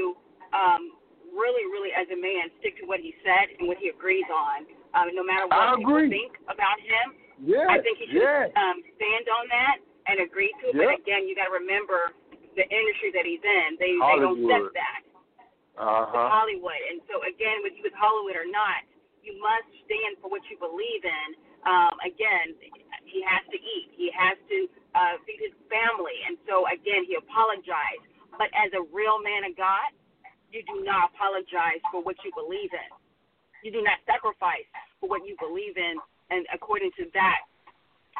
um, 0.55 0.95
really, 1.35 1.67
really, 1.71 1.91
as 1.95 2.07
a 2.11 2.19
man, 2.19 2.51
stick 2.59 2.79
to 2.79 2.85
what 2.87 2.99
he 2.99 3.15
said 3.23 3.51
and 3.59 3.67
what 3.67 3.79
he 3.79 3.91
agrees 3.91 4.27
on, 4.31 4.67
um, 4.95 5.11
no 5.15 5.23
matter 5.23 5.47
I 5.51 5.75
what 5.75 5.83
people 5.83 5.95
agree. 5.95 6.09
think 6.11 6.39
about 6.47 6.79
him. 6.79 7.19
Yeah, 7.41 7.67
I 7.67 7.83
think 7.83 7.97
he 7.99 8.05
should 8.11 8.21
yeah, 8.21 8.47
um, 8.53 8.79
stand 8.95 9.25
on 9.27 9.45
that 9.49 9.77
and 10.07 10.21
agree 10.21 10.53
to 10.61 10.71
it. 10.71 10.75
Yep. 10.77 10.87
But 10.87 10.95
again, 11.03 11.25
you 11.25 11.33
got 11.33 11.49
to 11.49 11.55
remember 11.57 12.13
the 12.53 12.65
industry 12.67 13.09
that 13.17 13.25
he's 13.25 13.41
in. 13.41 13.79
They 13.81 13.97
they 13.97 14.17
don't 14.21 14.39
accept 14.45 14.77
that. 14.77 15.01
Uh 15.79 16.03
It's 16.03 16.11
huh, 16.11 16.27
Hollywood, 16.27 16.81
and 16.91 16.99
so 17.07 17.23
again, 17.23 17.63
with 17.63 17.75
with 17.83 17.95
Hollywood 17.95 18.35
or 18.35 18.47
not, 18.49 18.83
you 19.23 19.37
must 19.39 19.69
stand 19.87 20.19
for 20.19 20.27
what 20.27 20.43
you 20.51 20.57
believe 20.59 21.03
in. 21.05 21.29
Um, 21.63 21.93
again, 22.01 22.57
he 23.05 23.21
has 23.23 23.43
to 23.53 23.57
eat. 23.57 23.93
He 23.95 24.09
has 24.11 24.35
to 24.49 24.57
uh, 24.97 25.15
feed 25.23 25.39
his 25.39 25.55
family, 25.69 26.17
and 26.27 26.35
so 26.49 26.65
again, 26.67 27.05
he 27.05 27.15
apologized. 27.15 28.05
But 28.35 28.49
as 28.57 28.73
a 28.73 28.83
real 28.89 29.21
man 29.21 29.45
of 29.45 29.53
God, 29.55 29.93
you 30.51 30.65
do 30.67 30.83
not 30.83 31.13
apologize 31.13 31.79
for 31.93 32.01
what 32.03 32.17
you 32.25 32.31
believe 32.35 32.71
in. 32.73 32.89
You 33.63 33.71
do 33.71 33.81
not 33.85 34.01
sacrifice 34.09 34.67
for 34.99 35.07
what 35.07 35.21
you 35.23 35.37
believe 35.39 35.77
in, 35.77 35.95
and 36.33 36.43
according 36.51 36.91
to 36.97 37.05
that, 37.13 37.45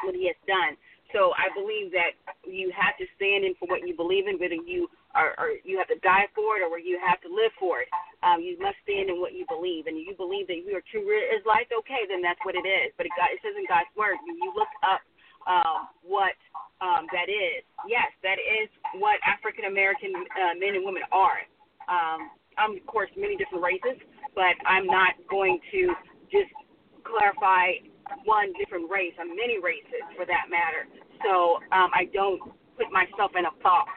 what 0.04 0.14
he 0.14 0.30
has 0.30 0.38
done. 0.46 0.78
So 1.12 1.36
I 1.36 1.52
believe 1.52 1.92
that 1.92 2.16
you 2.48 2.72
have 2.72 2.96
to 2.96 3.04
stand 3.20 3.44
in 3.44 3.52
for 3.60 3.68
what 3.68 3.84
you 3.84 3.92
believe 3.92 4.26
in, 4.26 4.40
whether 4.40 4.56
you 4.56 4.88
are, 5.14 5.34
or 5.38 5.56
you 5.64 5.78
have 5.78 5.88
to 5.92 6.00
die 6.00 6.28
for 6.34 6.58
it 6.58 6.64
or 6.64 6.78
you 6.78 6.98
have 7.02 7.20
to 7.22 7.30
live 7.30 7.52
for 7.60 7.80
it. 7.84 7.90
Um, 8.22 8.40
you 8.40 8.56
must 8.60 8.78
stand 8.84 9.10
in 9.10 9.20
what 9.20 9.34
you 9.34 9.46
believe, 9.50 9.86
and 9.90 9.98
you 9.98 10.14
believe 10.16 10.46
that 10.48 10.62
you 10.62 10.74
are 10.78 10.84
true 10.90 11.04
Israelites, 11.04 11.72
okay, 11.84 12.06
then 12.08 12.22
that's 12.22 12.40
what 12.46 12.54
it 12.54 12.66
is. 12.66 12.94
But 12.96 13.06
it, 13.06 13.12
got, 13.18 13.30
it 13.34 13.40
says 13.42 13.54
in 13.58 13.66
God's 13.66 13.90
word, 13.98 14.16
you, 14.26 14.34
you 14.38 14.50
look 14.56 14.70
up 14.86 15.02
um, 15.46 15.90
what 16.02 16.36
um, 16.80 17.06
that 17.12 17.28
is. 17.30 17.62
Yes, 17.88 18.10
that 18.22 18.38
is 18.40 18.68
what 18.98 19.18
African 19.26 19.66
American 19.70 20.12
uh, 20.14 20.54
men 20.58 20.74
and 20.76 20.84
women 20.84 21.02
are. 21.12 21.42
Um, 21.90 22.30
I'm 22.58 22.76
of 22.78 22.86
course 22.86 23.10
many 23.16 23.36
different 23.36 23.64
races, 23.64 24.00
but 24.34 24.54
I'm 24.66 24.86
not 24.86 25.14
going 25.30 25.60
to 25.72 25.94
just 26.32 26.50
clarify 27.04 27.78
one 28.24 28.52
different 28.58 28.90
race. 28.90 29.14
I'm 29.20 29.34
many 29.36 29.58
races 29.62 30.02
for 30.16 30.26
that 30.26 30.50
matter. 30.50 30.88
So 31.24 31.62
um, 31.72 31.90
I 31.94 32.06
don't 32.12 32.40
put 32.76 32.88
myself 32.92 33.32
in 33.36 33.44
a 33.44 33.54
box. 33.62 33.90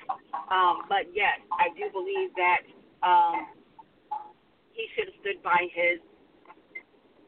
Um, 0.52 0.86
but 0.90 1.10
yes, 1.14 1.40
I 1.56 1.72
do 1.76 1.88
believe 1.92 2.32
that 2.36 2.64
um, 3.06 3.48
he 4.74 4.88
should 4.96 5.12
have 5.12 5.18
stood 5.22 5.40
by 5.44 5.68
his 5.72 6.00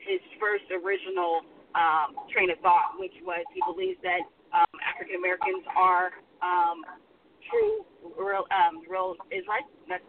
his 0.03 0.23
first 0.39 0.63
original 0.71 1.43
um, 1.75 2.15
train 2.31 2.47
of 2.51 2.59
thought, 2.63 2.95
which 2.95 3.15
was 3.27 3.43
he 3.51 3.59
believes 3.67 3.99
that 4.03 4.23
um, 4.55 4.75
African 4.79 5.19
Americans 5.19 5.67
are 5.75 6.15
um, 6.39 6.79
true, 7.51 7.83
real, 8.15 8.47
um, 8.55 8.83
real 8.87 9.15
Israelites. 9.31 9.67
That's, 9.89 10.07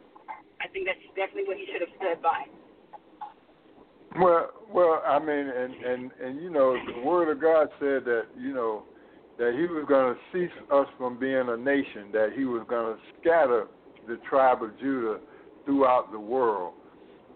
I 0.62 0.68
think 0.70 0.86
that's 0.86 1.02
definitely 1.18 1.50
what 1.50 1.58
he 1.58 1.66
should 1.70 1.82
have 1.82 1.94
stood 1.98 2.22
by. 2.22 2.46
Well, 4.18 4.50
well, 4.72 5.02
I 5.06 5.18
mean, 5.18 5.46
and 5.50 5.74
and 5.74 6.10
and 6.22 6.42
you 6.42 6.50
know, 6.50 6.74
the 6.74 7.02
word 7.02 7.30
of 7.30 7.40
God 7.40 7.68
said 7.78 8.04
that 8.06 8.26
you 8.38 8.54
know 8.54 8.84
that 9.38 9.54
He 9.54 9.72
was 9.72 9.84
going 9.88 10.14
to 10.14 10.20
cease 10.32 10.56
us 10.70 10.86
from 10.96 11.18
being 11.18 11.48
a 11.48 11.56
nation, 11.56 12.10
that 12.12 12.30
He 12.36 12.44
was 12.44 12.64
going 12.68 12.94
to 12.96 13.00
scatter 13.20 13.66
the 14.06 14.18
tribe 14.28 14.62
of 14.62 14.78
Judah 14.78 15.18
throughout 15.64 16.10
the 16.12 16.18
world, 16.18 16.74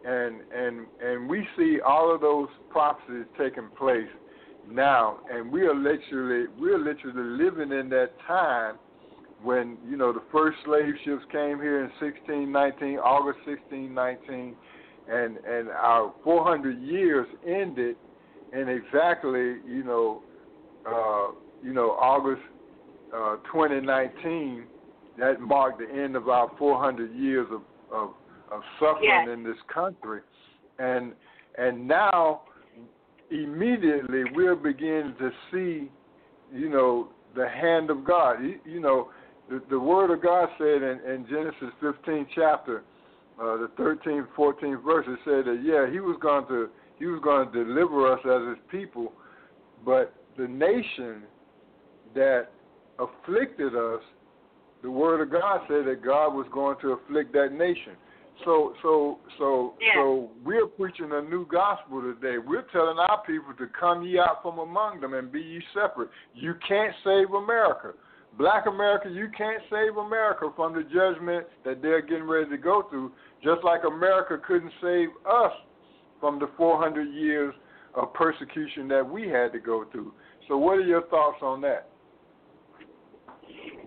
and 0.05 0.41
and 0.55 0.87
and 1.01 1.29
we 1.29 1.47
see 1.57 1.79
all 1.81 2.15
of 2.15 2.21
those 2.21 2.49
prophecies 2.71 3.27
taking 3.39 3.69
place 3.79 4.09
now, 4.69 5.19
and 5.31 5.51
we 5.51 5.63
are 5.63 5.75
literally 5.75 6.47
we 6.61 6.71
are 6.71 6.79
literally 6.79 7.45
living 7.45 7.73
in 7.79 7.89
that 7.91 8.11
time 8.27 8.77
when 9.43 9.77
you 9.89 9.97
know 9.97 10.13
the 10.13 10.23
first 10.33 10.57
slave 10.65 10.95
ships 11.05 11.23
came 11.31 11.59
here 11.59 11.85
in 11.85 11.91
1619, 12.01 12.99
August 12.99 13.39
1619 13.47 14.57
and 15.09 15.37
and 15.39 15.69
our 15.69 16.13
400 16.25 16.81
years 16.81 17.27
ended 17.47 17.97
in 18.53 18.69
exactly 18.69 19.57
you 19.67 19.83
know 19.85 20.23
uh, 20.87 21.35
you 21.63 21.73
know 21.73 21.93
August 21.93 22.43
uh, 23.15 23.37
2019. 23.53 24.65
That 25.19 25.41
marked 25.41 25.79
the 25.79 26.03
end 26.03 26.17
of 26.17 26.29
our 26.31 26.51
400 26.59 27.15
years 27.15 27.47
of 27.51 27.63
of, 27.93 28.11
of 28.51 28.63
suffering 28.79 29.05
Yes. 29.05 29.29
in 29.31 29.45
this 29.45 29.57
country, 29.73 30.21
and 30.79 31.13
and 31.59 31.87
now 31.87 32.43
immediately 33.31 34.25
we're 34.35 34.57
beginning 34.57 35.15
to 35.19 35.31
see 35.51 35.91
you 36.53 36.69
know 36.69 37.09
the 37.37 37.49
hand 37.49 37.91
of 37.91 38.05
God. 38.05 38.43
You, 38.43 38.59
you 38.65 38.81
know 38.81 39.11
the, 39.51 39.63
the 39.69 39.79
word 39.79 40.11
of 40.11 40.23
God 40.23 40.49
said 40.57 40.83
in, 40.83 41.01
in 41.07 41.27
Genesis 41.29 41.75
15 41.81 42.27
chapter 42.35 42.83
uh, 43.41 43.57
the 43.57 43.71
13th, 43.79 44.27
14th 44.37 44.85
verse, 44.85 45.07
it 45.09 45.19
said 45.25 45.47
that 45.47 45.63
yeah, 45.65 45.91
he 45.91 46.01
was 46.01 46.17
going 46.21 46.47
to 46.47 46.69
he 46.99 47.07
was 47.07 47.21
going 47.25 47.51
to 47.51 47.65
deliver 47.65 48.13
us 48.13 48.21
as 48.25 48.57
his 48.57 48.65
people, 48.71 49.13
but 49.85 50.15
the 50.37 50.47
nation 50.47 51.23
that 52.15 52.49
afflicted 52.99 53.75
us, 53.75 54.01
the 54.83 54.91
word 54.91 55.21
of 55.21 55.31
God 55.31 55.61
said 55.69 55.87
that 55.87 56.05
God 56.05 56.35
was 56.35 56.47
going 56.53 56.77
to 56.81 56.93
afflict 56.93 57.33
that 57.35 57.53
nation. 57.53 57.95
So 58.45 58.75
so 58.83 59.19
so 59.39 59.75
Yeah. 59.81 59.95
so 59.95 60.31
we're 60.45 60.67
preaching 60.67 61.13
a 61.13 61.23
new 61.23 61.47
gospel 61.47 62.01
today. 62.03 62.39
We're 62.39 62.67
telling 62.73 62.99
our 62.99 63.23
people 63.25 63.53
to 63.55 63.67
come 63.79 64.03
ye 64.03 64.19
out 64.19 64.43
from 64.43 64.59
among 64.59 65.01
them 65.01 65.15
and 65.15 65.31
be 65.31 65.41
ye 65.41 65.63
separate. 65.75 66.11
You 66.35 66.55
can't 66.67 66.95
save 67.05 67.33
America. 67.33 67.93
Black 68.39 68.67
America, 68.67 69.11
you 69.11 69.29
can't 69.37 69.63
save 69.71 69.99
America 69.99 70.51
from 70.57 70.73
the 70.73 70.83
judgment 70.85 71.47
that 71.65 71.83
they're 71.83 72.01
getting 72.01 72.25
ready 72.25 72.49
to 72.49 72.57
go 72.57 72.83
through, 72.89 73.13
just 73.45 73.63
like 73.63 73.85
America 73.85 74.39
couldn't 74.45 74.73
save 74.81 75.09
us 75.27 75.53
from 76.19 76.39
the 76.39 76.49
400 76.57 77.13
years 77.13 77.55
of 77.95 78.13
persecution 78.15 78.89
that 78.89 79.07
we 79.07 79.29
had 79.29 79.53
to 79.53 79.59
go 79.59 79.85
through. 79.93 80.13
So, 80.49 80.57
what 80.57 80.79
are 80.79 80.87
your 80.87 81.03
thoughts 81.09 81.39
on 81.43 81.61
that? 81.61 81.89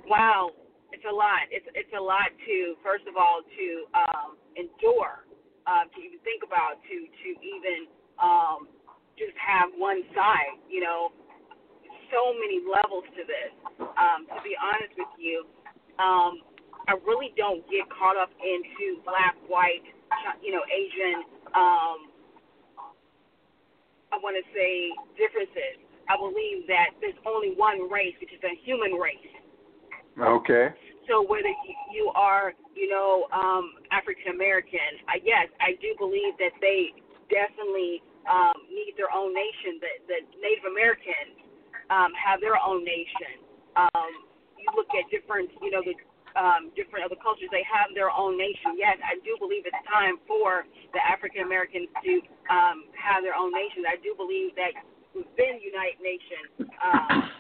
Wow, 0.06 0.54
it's 0.94 1.06
a 1.10 1.14
lot. 1.14 1.50
It's 1.50 1.66
it's 1.74 1.92
a 1.98 2.02
lot 2.02 2.30
to 2.30 2.56
first 2.86 3.06
of 3.10 3.18
all 3.18 3.42
to 3.42 3.68
um, 3.98 4.30
endure, 4.54 5.26
uh, 5.66 5.90
to 5.90 5.98
even 5.98 6.22
think 6.22 6.46
about, 6.46 6.78
to 6.86 6.96
to 7.10 7.30
even 7.42 7.90
um, 8.22 8.70
just 9.18 9.34
have 9.42 9.74
one 9.78 10.06
side. 10.14 10.62
You 10.70 10.86
know, 10.86 11.10
so 12.14 12.34
many 12.38 12.62
levels 12.62 13.06
to 13.18 13.24
this. 13.26 13.54
Um, 13.82 14.30
to 14.30 14.40
be 14.46 14.54
honest 14.62 14.94
with 14.94 15.10
you, 15.18 15.46
um, 15.98 16.46
I 16.88 16.94
really 17.06 17.34
don't 17.38 17.66
get 17.70 17.90
caught 17.90 18.18
up 18.18 18.30
into 18.38 19.02
black, 19.04 19.34
white, 19.50 19.86
you 20.42 20.54
know, 20.54 20.62
Asian. 20.70 21.26
Um, 21.56 22.14
I 24.14 24.22
want 24.22 24.38
to 24.38 24.46
say 24.54 24.94
differences. 25.18 25.82
I 26.08 26.16
believe 26.16 26.70
that 26.70 26.94
there's 27.02 27.18
only 27.26 27.58
one 27.58 27.90
race, 27.90 28.14
which 28.22 28.32
is 28.32 28.44
a 28.46 28.54
human 28.64 28.94
race. 28.94 29.34
Okay. 30.20 30.70
So 31.08 31.22
whether 31.22 31.52
you, 31.94 32.12
are, 32.16 32.54
you 32.74 32.90
know, 32.90 33.28
um, 33.30 33.78
African 33.92 34.34
American, 34.34 35.06
I 35.08 35.22
yes, 35.22 35.48
I 35.62 35.78
do 35.78 35.94
believe 36.00 36.34
that 36.42 36.56
they 36.62 36.96
definitely 37.30 38.02
um, 38.26 38.58
need 38.74 38.98
their 38.98 39.14
own 39.14 39.34
nation. 39.34 39.78
The, 39.78 39.92
the 40.10 40.20
Native 40.42 40.66
Americans 40.66 41.38
um, 41.94 42.10
have 42.18 42.42
their 42.42 42.58
own 42.58 42.82
nation. 42.82 43.46
Um, 43.78 44.12
you 44.58 44.66
look 44.74 44.90
at 44.98 45.06
different, 45.14 45.52
you 45.62 45.70
know, 45.70 45.86
the 45.86 45.94
um, 46.36 46.72
different 46.76 47.08
other 47.08 47.16
cultures, 47.16 47.48
they 47.48 47.64
have 47.64 47.96
their 47.96 48.12
own 48.12 48.36
nation. 48.36 48.76
Yes, 48.76 49.00
I 49.08 49.16
do 49.24 49.40
believe 49.40 49.64
it's 49.64 49.84
time 49.88 50.20
for 50.28 50.68
the 50.92 51.00
African 51.00 51.48
Americans 51.48 51.88
to 52.04 52.14
um, 52.52 52.92
have 52.92 53.24
their 53.24 53.36
own 53.36 53.56
nations. 53.56 53.88
I 53.88 53.96
do 54.04 54.12
believe 54.20 54.52
that 54.60 54.76
within 55.16 55.64
United 55.64 56.04
Nations, 56.04 56.68
um, 56.84 57.32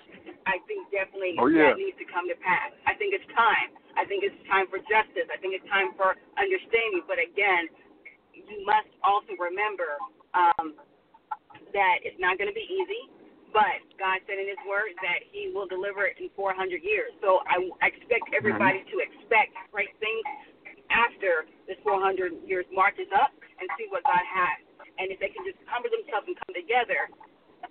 I 0.45 0.61
think 0.69 0.89
definitely 0.93 1.35
Oh, 1.41 1.49
yeah. 1.49 1.73
that 1.73 1.81
needs 1.81 1.97
to 1.97 2.07
come 2.09 2.29
to 2.29 2.37
pass. 2.41 2.71
I 2.85 2.93
think 2.95 3.17
it's 3.17 3.25
time. 3.33 3.73
I 3.97 4.05
think 4.05 4.21
it's 4.21 4.37
time 4.45 4.69
for 4.69 4.77
justice. 4.85 5.25
I 5.33 5.37
think 5.41 5.57
it's 5.57 5.65
time 5.71 5.93
for 5.97 6.13
understanding. 6.37 7.01
But 7.09 7.17
again, 7.17 7.69
you 8.35 8.61
must 8.65 8.91
also 9.01 9.33
remember 9.39 9.97
um, 10.35 10.75
that 11.73 12.03
it's 12.05 12.19
not 12.19 12.37
going 12.37 12.51
to 12.51 12.55
be 12.57 12.65
easy. 12.67 13.09
But 13.55 13.79
God 13.95 14.19
said 14.27 14.35
in 14.35 14.51
His 14.51 14.59
Word 14.67 14.91
that 14.99 15.23
He 15.31 15.47
will 15.55 15.65
deliver 15.65 16.03
it 16.03 16.19
in 16.19 16.27
400 16.35 16.83
years. 16.83 17.15
So 17.23 17.39
I, 17.47 17.63
expect 17.87 18.35
everybody 18.35 18.83
to 18.91 18.95
expect 18.99 19.55
great 19.71 19.95
things 20.03 20.27
after 20.91 21.47
this 21.63 21.79
400 21.87 22.35
years 22.43 22.67
marches 22.75 23.07
up 23.15 23.31
and 23.31 23.65
see 23.79 23.87
what 23.87 24.03
God 24.03 24.21
has. 24.27 24.59
And 24.99 25.07
if 25.07 25.23
they 25.23 25.31
can 25.31 25.47
just 25.47 25.59
humble 25.71 25.87
themselves 25.87 26.27
and 26.27 26.35
come 26.43 26.51
together 26.51 27.07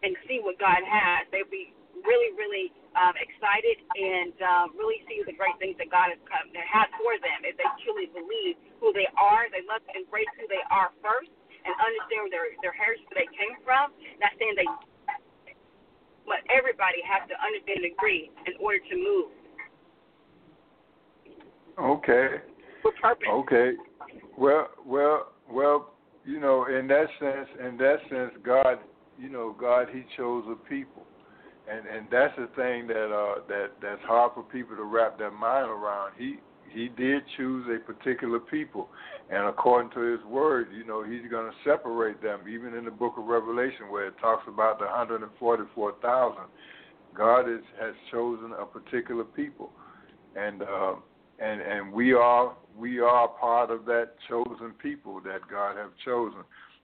and 0.01 0.17
see 0.25 0.41
what 0.41 0.57
God 0.57 0.81
has, 0.81 1.29
they'll 1.29 1.49
be 1.53 1.77
really, 2.05 2.31
really 2.37 2.71
um, 2.95 3.17
excited 3.19 3.81
and 3.97 4.37
um, 4.45 4.67
really 4.77 5.03
see 5.09 5.25
the 5.25 5.35
great 5.35 5.57
things 5.59 5.75
that 5.81 5.91
God 5.91 6.13
has, 6.15 6.21
come, 6.29 6.47
that 6.53 6.69
has 6.69 6.89
for 7.01 7.17
them. 7.19 7.43
If 7.43 7.57
they 7.59 7.67
truly 7.83 8.07
believe 8.13 8.61
who 8.79 8.93
they 8.93 9.09
are, 9.19 9.49
they 9.51 9.65
must 9.67 9.85
embrace 9.97 10.31
who 10.39 10.47
they 10.47 10.63
are 10.71 10.93
first 11.01 11.33
and 11.65 11.73
understand 11.81 12.29
their 12.29 12.53
their 12.61 12.77
heritage 12.77 13.09
where 13.09 13.25
they 13.25 13.31
came 13.33 13.57
from. 13.65 13.91
Not 14.21 14.37
saying 14.37 14.55
they, 14.55 14.69
but 16.29 16.45
everybody 16.53 17.01
has 17.09 17.25
to 17.33 17.37
understand 17.41 17.83
and 17.83 17.91
agree 17.91 18.31
in 18.47 18.55
order 18.61 18.81
to 18.85 18.95
move 18.95 19.29
Okay. 21.81 22.29
with 22.85 22.95
purpose. 23.03 23.29
Okay. 23.29 23.73
Well, 24.39 24.69
well, 24.87 25.33
well. 25.51 25.91
You 26.27 26.41
know, 26.41 26.65
in 26.67 26.87
that 26.89 27.05
sense, 27.21 27.49
in 27.61 27.77
that 27.77 27.97
sense, 28.09 28.33
God, 28.43 28.79
you 29.19 29.29
know, 29.29 29.55
God, 29.61 29.89
He 29.93 30.05
chose 30.17 30.43
a 30.49 30.55
people, 30.69 31.05
and 31.71 31.87
and 31.87 32.07
that's 32.11 32.35
the 32.37 32.49
thing 32.57 32.87
that 32.89 33.13
uh 33.13 33.41
that 33.49 33.73
that's 33.81 34.03
hard 34.03 34.33
for 34.35 34.43
people 34.43 34.77
to 34.77 34.85
wrap 34.85 35.19
their 35.19 35.31
mind 35.31 35.69
around. 35.71 36.13
He 36.19 36.37
He 36.73 36.89
did 36.89 37.23
choose 37.37 37.67
a 37.69 37.79
particular 37.85 38.39
people, 38.39 38.89
and 39.31 39.47
according 39.47 39.91
to 39.93 40.01
His 40.01 40.25
word, 40.27 40.69
you 40.77 40.85
know, 40.85 41.03
He's 41.03 41.31
going 41.31 41.51
to 41.51 41.57
separate 41.65 42.23
them. 42.23 42.41
Even 42.49 42.75
in 42.75 42.85
the 42.85 42.91
Book 42.91 43.15
of 43.17 43.25
Revelation, 43.25 43.91
where 43.91 44.09
it 44.09 44.15
talks 44.21 44.45
about 44.49 44.79
the 44.79 44.87
hundred 44.89 45.23
and 45.23 45.31
forty-four 45.39 45.95
thousand, 46.03 46.45
God 47.17 47.49
is, 47.49 47.63
has 47.81 47.95
chosen 48.11 48.53
a 48.59 48.67
particular 48.67 49.25
people, 49.25 49.71
and. 50.37 50.63
uh 50.63 50.95
and 51.41 51.61
and 51.61 51.93
we 51.93 52.13
are 52.13 52.55
we 52.79 53.01
are 53.01 53.27
part 53.27 53.71
of 53.71 53.85
that 53.87 54.11
chosen 54.29 54.73
people 54.81 55.21
that 55.23 55.41
God 55.51 55.77
have 55.77 55.91
chosen. 56.05 56.41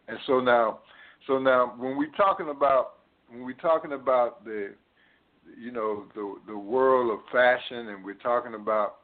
And 0.09 0.19
so 0.27 0.41
now 0.41 0.81
so 1.27 1.39
now 1.39 1.75
when 1.79 1.97
we're 1.97 2.11
talking 2.17 2.49
about 2.49 2.95
when 3.31 3.45
we're 3.45 3.53
talking 3.55 3.93
about 3.93 4.45
the 4.45 4.75
you 5.59 5.73
know 5.73 6.05
the 6.15 6.35
the 6.47 6.57
world 6.57 7.11
of 7.11 7.25
fashion 7.33 7.89
and 7.89 8.05
we're 8.05 8.15
talking 8.15 8.55
about 8.55 8.97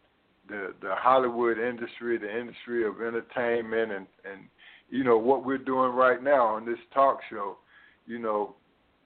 the 0.48 0.74
the 0.80 0.94
Hollywood 0.94 1.58
industry, 1.58 2.18
the 2.18 2.38
industry 2.38 2.86
of 2.86 3.00
entertainment 3.00 3.92
and 3.92 4.06
and 4.30 4.42
you 4.90 5.04
know 5.04 5.18
what 5.18 5.44
we're 5.44 5.58
doing 5.58 5.92
right 5.92 6.22
now 6.22 6.46
on 6.46 6.64
this 6.66 6.78
talk 6.92 7.20
show, 7.30 7.56
you 8.06 8.18
know, 8.18 8.54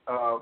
uh 0.07 0.39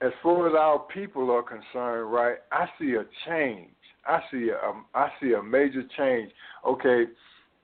as 0.00 0.12
far 0.22 0.46
as 0.48 0.54
our 0.56 0.78
people 0.94 1.28
are 1.32 1.42
concerned, 1.42 2.12
right, 2.12 2.36
I 2.52 2.66
see 2.78 2.94
a 2.94 3.04
change. 3.26 3.70
I 4.06 4.20
see 4.30 4.50
a 4.50 4.98
I 4.98 5.08
see 5.20 5.32
a 5.32 5.42
major 5.42 5.82
change. 5.96 6.30
Okay, 6.66 7.04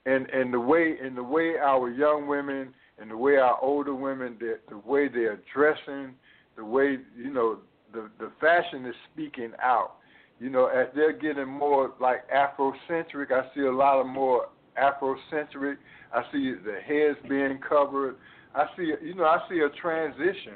and 0.07 0.28
and 0.30 0.52
the 0.52 0.61
way 0.61 0.96
in 1.05 1.14
the 1.14 1.22
way 1.22 1.55
our 1.59 1.90
young 1.90 2.26
women 2.26 2.74
and 2.99 3.11
the 3.11 3.16
way 3.16 3.36
our 3.36 3.59
older 3.61 3.95
women, 3.95 4.36
the 4.40 4.78
way 4.78 5.09
they're 5.09 5.40
dressing, 5.53 6.14
the 6.57 6.64
way 6.64 6.99
you 7.16 7.32
know 7.32 7.59
the 7.92 8.11
the 8.18 8.30
fashion 8.40 8.86
is 8.86 8.95
speaking 9.12 9.53
out. 9.62 9.97
You 10.40 10.51
know, 10.51 10.66
as 10.66 10.88
they're 10.95 11.12
getting 11.12 11.49
more 11.49 11.92
like 12.01 12.28
Afrocentric, 12.28 13.30
I 13.30 13.55
see 13.55 13.62
a 13.62 13.72
lot 13.72 14.01
of 14.01 14.07
more 14.07 14.49
Afrocentric. 14.80 15.76
I 16.12 16.22
see 16.32 16.55
the 16.55 16.78
heads 16.84 17.18
being 17.28 17.59
covered. 17.66 18.16
I 18.55 18.66
see, 18.76 18.92
you 19.03 19.14
know, 19.14 19.24
I 19.24 19.38
see 19.49 19.61
a 19.61 19.68
transition, 19.80 20.55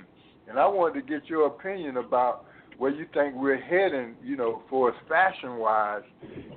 and 0.48 0.58
I 0.58 0.66
wanted 0.66 1.00
to 1.00 1.06
get 1.06 1.28
your 1.28 1.46
opinion 1.46 1.96
about 1.96 2.44
where 2.78 2.92
you 2.92 3.06
think 3.12 3.34
we're 3.34 3.60
heading, 3.60 4.14
you 4.22 4.36
know, 4.36 4.62
for 4.70 4.90
us 4.90 4.96
fashion 5.08 5.56
wise 5.56 6.02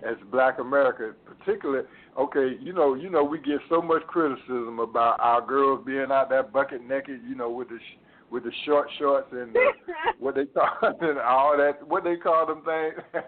as 0.07 0.15
Black 0.32 0.59
America, 0.59 1.13
particularly. 1.26 1.86
Okay, 2.17 2.57
you 2.61 2.74
know, 2.74 2.93
you 2.93 3.09
know, 3.09 3.24
we 3.24 3.39
get 3.39 3.59
so 3.69 3.82
much 3.82 4.03
criticism 4.03 4.80
about 4.80 5.19
our 5.19 5.45
girls 5.45 5.84
being 5.86 6.07
out 6.11 6.30
there 6.30 6.43
bucket 6.43 6.88
naked, 6.88 7.22
you 7.28 7.36
know, 7.36 7.49
with 7.49 7.69
the 7.69 7.80
sh- 7.80 7.97
with 8.30 8.43
the 8.43 8.51
short 8.65 8.88
shorts 8.97 9.28
and 9.32 9.53
the, 9.53 9.72
what 10.19 10.36
they 10.36 10.45
call 10.45 10.69
and 11.01 11.19
all 11.19 11.57
that, 11.57 11.86
what 11.88 12.03
they 12.03 12.15
call 12.15 12.45
them 12.45 12.63
things. 12.63 13.03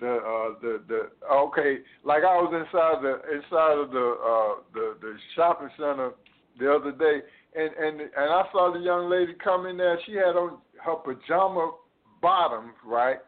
the 0.00 0.10
uh 0.10 0.58
the 0.60 0.82
the 0.86 1.10
okay, 1.32 1.78
like 2.04 2.24
I 2.24 2.36
was 2.36 2.52
inside 2.52 3.02
the 3.02 3.14
inside 3.34 3.78
of 3.78 3.90
the 3.90 4.16
uh 4.20 4.62
the 4.74 4.96
the 5.00 5.16
shopping 5.34 5.70
center 5.78 6.10
the 6.58 6.72
other 6.72 6.92
day, 6.92 7.20
and 7.54 7.72
and 7.74 8.00
and 8.00 8.10
I 8.16 8.44
saw 8.52 8.70
the 8.72 8.80
young 8.80 9.08
lady 9.08 9.32
come 9.42 9.66
in 9.66 9.78
there. 9.78 9.98
She 10.04 10.12
had 10.12 10.36
on 10.36 10.58
her 10.84 10.96
pajama 10.96 11.72
bottoms, 12.24 12.72
right? 12.86 13.18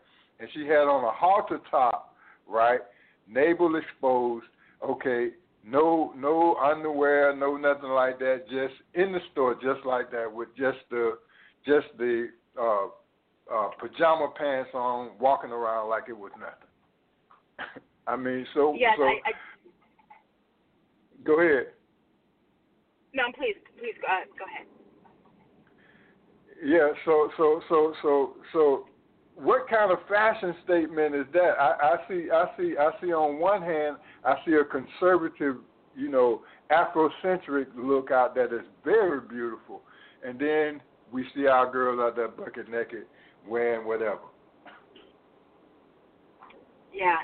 And 0.40 0.48
she 0.54 0.60
had 0.60 0.88
on 0.88 1.04
a 1.04 1.10
halter 1.10 1.60
top, 1.70 2.16
right? 2.48 2.80
Navel 3.28 3.76
exposed. 3.76 4.46
Okay, 4.82 5.32
no 5.62 6.14
no 6.16 6.56
underwear, 6.56 7.36
no 7.36 7.58
nothing 7.58 7.90
like 7.90 8.18
that. 8.20 8.44
Just 8.48 8.74
in 8.94 9.12
the 9.12 9.20
store, 9.32 9.54
just 9.54 9.84
like 9.84 10.10
that, 10.12 10.32
with 10.32 10.48
just 10.56 10.78
the 10.90 11.18
just 11.66 11.86
the 11.98 12.28
uh, 12.58 12.86
uh, 13.52 13.68
pajama 13.78 14.28
pants 14.38 14.70
on, 14.72 15.10
walking 15.20 15.50
around 15.50 15.90
like 15.90 16.04
it 16.08 16.16
was 16.16 16.32
nothing. 16.38 17.82
I 18.06 18.16
mean, 18.16 18.46
so 18.54 18.74
Yes, 18.78 18.94
so 18.96 19.04
I, 19.04 19.20
I 19.26 19.32
go 21.24 21.40
ahead. 21.40 21.66
no, 23.12 23.24
please, 23.36 23.56
please 23.78 23.94
go, 24.00 24.08
uh, 24.08 24.24
go 24.38 24.44
ahead. 24.46 24.66
Yeah, 26.64 26.88
so 27.04 27.30
so 27.36 27.60
so 27.68 27.92
so 28.02 28.32
so 28.52 28.86
what 29.34 29.68
kind 29.68 29.92
of 29.92 29.98
fashion 30.08 30.54
statement 30.64 31.14
is 31.14 31.26
that? 31.34 31.54
I, 31.60 31.76
I 31.82 31.96
see 32.08 32.28
I 32.32 32.46
see 32.56 32.74
I 32.78 32.90
see 33.00 33.12
on 33.12 33.38
one 33.38 33.62
hand 33.62 33.96
I 34.24 34.36
see 34.46 34.54
a 34.54 34.64
conservative, 34.64 35.56
you 35.94 36.08
know, 36.08 36.42
Afrocentric 36.70 37.66
look 37.76 38.10
out 38.10 38.34
that 38.36 38.46
is 38.46 38.64
very 38.84 39.20
beautiful. 39.20 39.82
And 40.24 40.38
then 40.38 40.80
we 41.12 41.26
see 41.34 41.46
our 41.46 41.70
girls 41.70 42.00
out 42.00 42.16
there 42.16 42.28
bucket 42.28 42.70
naked 42.70 43.04
wearing 43.46 43.86
whatever. 43.86 44.26
Yeah. 46.92 47.16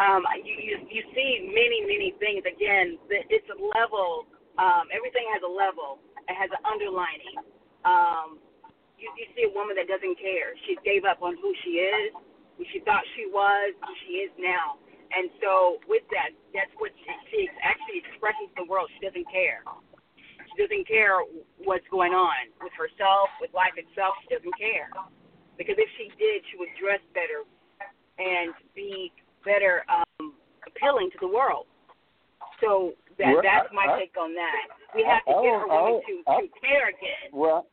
Um, 0.00 0.22
you, 0.42 0.54
you 0.58 0.78
you 0.90 1.02
see 1.14 1.52
many 1.54 1.82
many 1.82 2.14
things. 2.18 2.42
Again, 2.42 2.98
it's 3.08 3.46
a 3.48 3.78
level. 3.78 4.26
Um, 4.58 4.90
everything 4.94 5.22
has 5.32 5.42
a 5.46 5.52
level. 5.52 5.98
It 6.28 6.34
has 6.34 6.50
an 6.50 6.58
underlining. 6.66 7.51
Um, 7.84 8.38
you, 8.98 9.10
you 9.18 9.26
see 9.34 9.44
a 9.50 9.52
woman 9.52 9.74
that 9.74 9.90
doesn't 9.90 10.14
care. 10.18 10.54
She 10.66 10.78
gave 10.86 11.02
up 11.02 11.22
on 11.22 11.34
who 11.42 11.50
she 11.66 11.82
is, 11.82 12.14
who 12.56 12.64
she 12.70 12.78
thought 12.86 13.02
she 13.18 13.26
was, 13.26 13.74
who 13.82 13.92
she 14.06 14.22
is 14.22 14.30
now. 14.38 14.78
And 15.12 15.28
so 15.42 15.82
with 15.90 16.06
that, 16.14 16.32
that's 16.56 16.72
what 16.78 16.94
she, 16.96 17.10
she 17.28 17.40
actually 17.60 18.00
expresses 18.06 18.48
to 18.56 18.64
the 18.64 18.68
world. 18.70 18.88
She 18.96 19.02
doesn't 19.04 19.28
care. 19.28 19.60
She 20.16 20.56
doesn't 20.56 20.86
care 20.88 21.20
what's 21.64 21.84
going 21.90 22.12
on 22.12 22.52
with 22.62 22.72
herself, 22.76 23.28
with 23.40 23.52
life 23.52 23.76
itself. 23.76 24.16
She 24.24 24.32
doesn't 24.32 24.56
care. 24.56 24.88
Because 25.58 25.76
if 25.76 25.90
she 26.00 26.08
did, 26.16 26.44
she 26.48 26.56
would 26.56 26.72
dress 26.80 27.00
better 27.12 27.44
and 28.16 28.54
be 28.72 29.12
better 29.44 29.84
um, 29.90 30.32
appealing 30.64 31.10
to 31.12 31.18
the 31.20 31.28
world. 31.28 31.66
So 32.60 32.94
that 33.22 33.32
Well, 33.32 33.42
that's 33.46 33.70
my 33.72 33.86
I- 33.86 33.98
take 34.02 34.14
on 34.18 34.34
that. 34.34 34.66
We 34.94 35.06
have 35.06 35.22
to 35.24 35.30
I- 35.30 35.38
I 35.38 35.42
get 35.46 35.54
our 35.54 35.70
I 35.70 35.82
women 35.86 36.02
to, 36.02 36.14
to 36.26 36.60
care 36.60 36.88
again. 36.90 37.30
Well, 37.32 37.66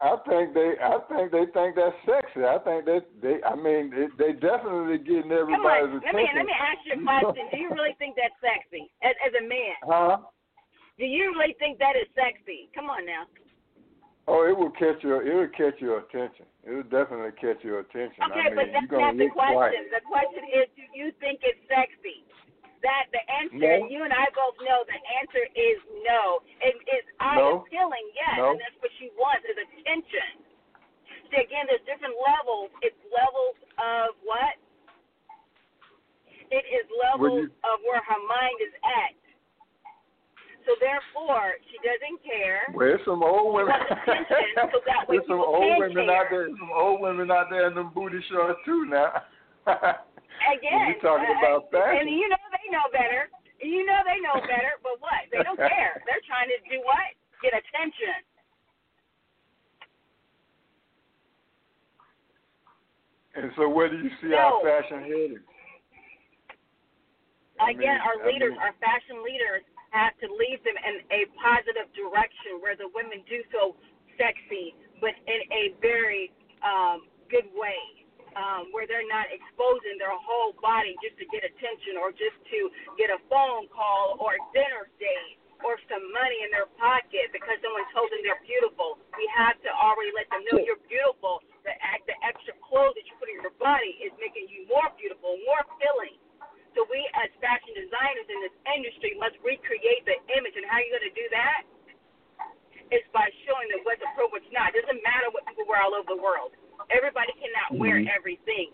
I 0.00 0.16
think 0.26 0.54
they 0.56 0.74
I 0.80 0.96
think 1.12 1.30
they 1.30 1.46
think 1.52 1.76
that's 1.76 1.94
sexy. 2.08 2.42
I 2.44 2.58
think 2.64 2.84
that 2.90 3.04
they 3.22 3.38
I 3.46 3.54
mean 3.54 3.92
they, 3.94 4.08
they 4.18 4.32
definitely 4.34 4.98
getting 4.98 5.28
Come 5.30 5.44
everybody's 5.44 6.00
on, 6.00 6.02
let 6.02 6.14
me 6.16 6.24
let 6.34 6.46
me 6.48 6.56
ask 6.56 6.80
you 6.88 6.98
a 6.98 7.02
question. 7.04 7.44
Do 7.52 7.56
you 7.60 7.68
really 7.70 7.94
think 8.00 8.16
that's 8.16 8.34
sexy 8.42 8.90
as 9.04 9.14
as 9.22 9.32
a 9.38 9.44
man? 9.44 9.76
Huh? 9.84 10.16
Do 10.98 11.04
you 11.04 11.32
really 11.36 11.54
think 11.60 11.78
that 11.78 11.96
is 11.96 12.08
sexy? 12.16 12.68
Come 12.74 12.88
on 12.90 13.04
now. 13.06 13.24
Oh, 14.28 14.46
it 14.48 14.56
will 14.56 14.70
catch 14.72 15.02
your 15.04 15.20
it 15.20 15.34
will 15.36 15.52
catch 15.52 15.80
your 15.80 16.00
attention. 16.06 16.46
It 16.64 16.72
will 16.76 16.88
definitely 16.92 17.32
catch 17.40 17.60
your 17.64 17.80
attention. 17.80 18.20
Okay, 18.30 18.46
I 18.46 18.52
mean, 18.52 18.56
but 18.56 18.68
that's 18.72 18.92
not 18.92 19.16
the 19.16 19.28
look 19.28 19.36
quiet. 19.36 19.56
question. 19.56 19.82
The 19.92 20.04
question 20.04 20.44
is, 20.48 20.64
do 20.76 20.84
you 20.96 21.08
think 21.20 21.40
it's 21.44 21.60
sexy? 21.68 22.24
That 22.82 23.12
the 23.12 23.20
answer, 23.28 23.60
No. 23.60 23.88
you 23.92 24.04
and 24.08 24.12
I 24.12 24.24
both 24.32 24.56
know 24.64 24.84
the 24.88 24.96
answer 25.20 25.44
is 25.52 25.78
no. 26.00 26.40
It 26.64 26.76
is 26.88 27.04
No. 27.20 27.60
appealing, 27.60 28.06
yes, 28.16 28.36
No. 28.40 28.50
and 28.56 28.60
that's 28.60 28.76
what 28.80 28.90
she 28.98 29.10
wants 29.20 29.44
is 29.44 29.56
attention. 29.60 30.48
See, 31.28 31.36
again, 31.44 31.66
there's 31.68 31.84
different 31.84 32.16
levels. 32.24 32.72
It's 32.80 32.96
levels 33.12 33.56
of 33.76 34.16
what? 34.24 34.56
It 36.50 36.64
is 36.66 36.88
levels 36.98 37.52
you- 37.52 37.54
of 37.68 37.76
where 37.84 38.00
her 38.00 38.18
mind 38.26 38.58
is 38.64 38.74
at. 38.82 39.14
So 40.66 40.74
therefore, 40.80 41.56
she 41.70 41.78
doesn't 41.78 42.22
care. 42.24 42.64
Well, 42.72 42.86
there's 42.88 43.04
some 43.04 43.22
old 43.22 43.54
women. 43.54 43.74
so 43.76 44.80
that 44.86 45.04
way 45.08 45.16
there's 45.18 45.26
some 45.28 45.40
old 45.40 45.78
women 45.78 46.06
care. 46.06 46.16
out 46.16 46.30
there. 46.30 46.48
Some 46.48 46.70
old 46.72 47.00
women 47.00 47.30
out 47.30 47.48
there 47.50 47.66
in 47.68 47.74
them 47.74 47.90
booty 47.94 48.20
shorts 48.28 48.58
too 48.64 48.84
now. 48.86 49.22
again, 50.48 50.96
you're 50.96 51.04
talking 51.04 51.30
about 51.36 51.68
fashion. 51.68 52.06
And 52.06 52.10
you 52.10 52.26
know 52.28 52.40
they 52.52 52.66
know 52.72 52.86
better. 52.92 53.28
You 53.60 53.84
know 53.84 54.00
they 54.08 54.18
know 54.24 54.40
better, 54.48 54.80
but 54.80 54.96
what? 55.04 55.28
They 55.28 55.44
don't 55.44 55.60
care. 55.60 56.00
They're 56.08 56.24
trying 56.24 56.48
to 56.48 56.58
do 56.64 56.80
what? 56.80 57.12
Get 57.44 57.52
attention. 57.52 58.24
And 63.36 63.52
so, 63.54 63.68
where 63.68 63.88
do 63.88 63.96
you 63.96 64.10
see 64.20 64.32
so, 64.32 64.40
our 64.40 64.58
fashion 64.64 65.06
headed? 65.06 65.44
I 67.60 67.76
again, 67.76 68.00
mean, 68.00 68.08
our 68.08 68.16
leaders, 68.26 68.56
mean, 68.56 68.64
our 68.64 68.74
fashion 68.80 69.22
leaders, 69.22 69.62
have 69.90 70.14
to 70.22 70.26
lead 70.30 70.62
them 70.62 70.78
in 70.86 71.02
a 71.10 71.26
positive 71.38 71.90
direction 71.98 72.62
where 72.62 72.78
the 72.78 72.86
women 72.94 73.26
do 73.26 73.42
feel 73.50 73.74
sexy, 74.14 74.74
but 75.02 75.14
in 75.26 75.40
a 75.50 75.74
very 75.82 76.30
um, 76.62 77.06
good 77.26 77.46
way 77.54 77.99
um, 78.38 78.70
where 78.74 78.86
they're 78.86 79.06
not 79.08 79.30
exposing 79.30 79.98
their 79.98 80.14
whole 80.14 80.54
body 80.62 80.94
just 81.02 81.18
to 81.18 81.26
get 81.30 81.42
attention 81.42 81.98
or 81.98 82.10
just 82.14 82.36
to 82.50 82.58
get 82.98 83.10
a 83.10 83.18
phone 83.30 83.66
call 83.70 84.18
or 84.22 84.36
a 84.38 84.42
dinner 84.54 84.90
date 84.98 85.40
or 85.64 85.76
some 85.92 86.00
money 86.12 86.38
in 86.44 86.50
their 86.52 86.68
pocket 86.80 87.28
because 87.36 87.56
someone 87.60 87.84
told 87.92 88.08
them 88.12 88.20
they're 88.24 88.40
beautiful. 88.44 88.96
We 89.16 89.24
have 89.36 89.60
to 89.64 89.70
already 89.72 90.12
let 90.16 90.28
them 90.32 90.42
know 90.48 90.56
you're 90.60 90.80
beautiful. 90.88 91.44
The 91.64 91.76
act, 91.84 92.08
the 92.08 92.16
extra 92.24 92.56
clothes 92.64 92.96
that 92.96 93.04
you 93.04 93.14
put 93.20 93.28
on 93.28 93.38
your 93.44 93.56
body 93.60 93.92
is 94.00 94.12
making 94.16 94.48
you 94.48 94.64
more 94.68 94.88
beautiful, 94.96 95.36
more 95.44 95.62
filling. 95.76 96.16
So 96.72 96.86
we 96.88 97.02
as 97.18 97.28
fashion 97.42 97.76
designers 97.76 98.28
in 98.30 98.38
this 98.46 98.56
industry 98.72 99.12
must 99.20 99.36
recreate 99.44 100.06
the 100.08 100.16
image. 100.32 100.54
And 100.56 100.64
how 100.64 100.80
are 100.80 100.84
you 100.86 100.92
going 100.94 101.08
to 101.08 101.16
do 101.16 101.26
that? 101.34 101.62
It's 102.90 103.06
by 103.14 103.28
showing 103.46 103.68
them 103.70 103.84
what's 103.86 104.02
appropriate, 104.02 104.42
what's 104.42 104.50
not. 104.50 104.74
It 104.74 104.82
doesn't 104.82 105.02
matter 105.04 105.28
what 105.30 105.46
people 105.46 105.68
wear 105.68 105.82
all 105.82 105.94
over 105.94 106.10
the 106.10 106.18
world. 106.18 106.56
Everybody 106.90 107.32
cannot 107.38 107.78
wear 107.78 107.96
Mhm. 107.96 108.10
everything. 108.14 108.72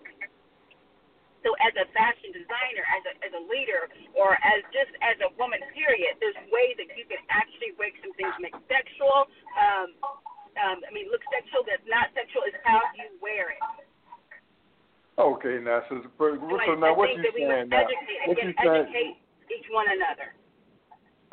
So 1.45 1.55
as 1.63 1.77
a 1.77 1.87
fashion 1.93 2.33
designer, 2.33 2.85
as 2.97 3.03
a 3.07 3.25
as 3.27 3.33
a 3.35 3.41
leader, 3.47 3.89
or 4.15 4.35
as 4.43 4.65
just 4.73 4.91
as 5.01 5.21
a 5.21 5.29
woman, 5.39 5.63
period, 5.75 6.17
there's 6.19 6.35
ways 6.51 6.77
that 6.79 6.97
you 6.97 7.05
can 7.05 7.19
actually 7.29 7.73
make 7.79 7.95
some 8.03 8.13
things 8.15 8.35
make 8.41 8.55
sexual. 8.67 9.29
Um, 9.57 9.95
um, 10.59 10.83
I 10.89 10.91
mean, 10.91 11.09
look 11.11 11.23
sexual. 11.31 11.63
That's 11.65 11.87
not 11.87 12.13
sexual. 12.15 12.43
Is 12.45 12.55
how 12.65 12.81
you 12.97 13.07
wear 13.21 13.51
it. 13.51 13.63
Okay, 15.19 15.59
now, 15.61 15.83
so, 15.89 16.03
so 16.19 16.37
So 16.67 16.75
now 16.75 16.93
what 16.95 17.09
you 17.17 17.23
saying 17.33 17.69
now? 17.69 17.85
What 18.27 18.43
you 18.43 18.53
saying? 18.53 18.55
educate 18.59 19.17
each 19.49 19.67
one 19.71 19.89
another. 19.89 20.35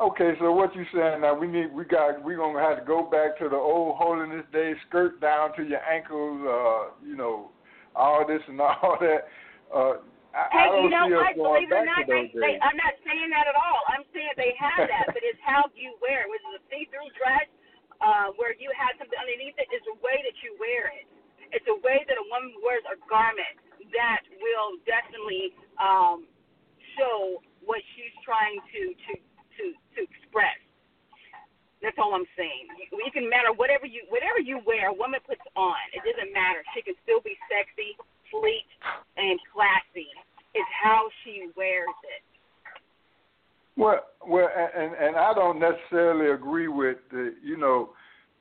Okay, 0.02 0.34
so 0.42 0.50
what 0.50 0.74
you 0.74 0.82
saying 0.90 1.22
now? 1.22 1.38
We 1.38 1.46
need, 1.46 1.70
we 1.70 1.86
got, 1.86 2.18
we 2.18 2.34
gonna 2.34 2.58
have 2.58 2.82
to 2.82 2.84
go 2.84 3.06
back 3.06 3.38
to 3.38 3.46
the 3.46 3.54
old 3.54 3.94
holiness 3.94 4.42
day 4.50 4.74
skirt 4.88 5.20
down 5.22 5.54
to 5.54 5.62
your 5.62 5.78
ankles. 5.86 6.42
Uh, 6.42 6.98
you 7.06 7.14
know, 7.14 7.54
all 7.94 8.26
this 8.26 8.42
and 8.50 8.58
all 8.64 8.98
that. 8.98 9.30
Uh, 9.70 10.02
I, 10.34 10.50
Hey, 10.50 10.66
I 10.66 10.82
you 10.82 10.90
know 10.90 11.06
what? 11.14 11.38
Believe 11.38 11.70
it 11.70 11.78
or 11.78 11.86
not, 11.86 12.10
they, 12.10 12.26
they. 12.34 12.58
I'm 12.58 12.74
not 12.74 12.98
saying 13.06 13.30
that 13.30 13.46
at 13.46 13.54
all. 13.54 13.86
I'm 13.86 14.02
saying 14.10 14.34
they 14.34 14.58
have 14.58 14.90
that, 14.90 15.06
but 15.14 15.22
it's 15.22 15.38
how 15.46 15.70
you 15.78 15.94
wear 16.02 16.26
it. 16.26 16.28
Whether 16.28 16.58
it's 16.58 16.66
a 16.66 16.74
see-through 16.74 17.14
dress, 17.14 17.46
uh, 18.02 18.34
where 18.34 18.50
you 18.58 18.74
have 18.74 18.98
something 18.98 19.14
underneath 19.14 19.54
it, 19.62 19.70
it's 19.70 19.86
the 19.86 19.94
way 20.02 20.18
that 20.26 20.34
you 20.42 20.58
wear 20.58 20.90
it. 20.90 21.06
It's 21.54 21.70
a 21.70 21.78
way 21.86 22.02
that 22.02 22.18
a 22.18 22.26
woman 22.34 22.58
wears 22.66 22.82
a 22.90 22.98
garment 23.06 23.62
that 23.94 24.26
will 24.42 24.74
definitely 24.90 25.54
um, 25.78 26.26
show 26.98 27.38
what 27.62 27.78
she's 27.94 28.10
trying 28.26 28.58
to 28.74 28.80
to 29.06 29.10
to 29.58 29.64
to 29.96 29.98
express. 30.02 30.58
That's 31.84 32.00
all 32.00 32.16
I'm 32.16 32.24
saying. 32.32 32.72
You, 32.80 32.96
you 32.96 33.12
can 33.12 33.28
matter 33.28 33.52
whatever 33.52 33.84
you 33.84 34.08
whatever 34.08 34.40
you 34.40 34.64
wear, 34.64 34.88
a 34.88 34.96
woman 34.96 35.20
puts 35.26 35.44
on. 35.52 35.76
It 35.92 36.00
doesn't 36.00 36.32
matter. 36.32 36.64
She 36.72 36.80
can 36.80 36.96
still 37.04 37.20
be 37.20 37.36
sexy, 37.46 37.92
sleek, 38.32 38.68
and 39.20 39.36
classy. 39.52 40.08
It's 40.56 40.72
how 40.80 41.10
she 41.22 41.52
wears 41.56 41.92
it. 42.08 42.22
Well, 43.76 44.00
well, 44.26 44.48
and 44.48 44.94
and 44.94 45.16
I 45.16 45.34
don't 45.34 45.58
necessarily 45.58 46.30
agree 46.32 46.68
with 46.68 46.98
the, 47.10 47.34
you 47.42 47.56
know, 47.58 47.90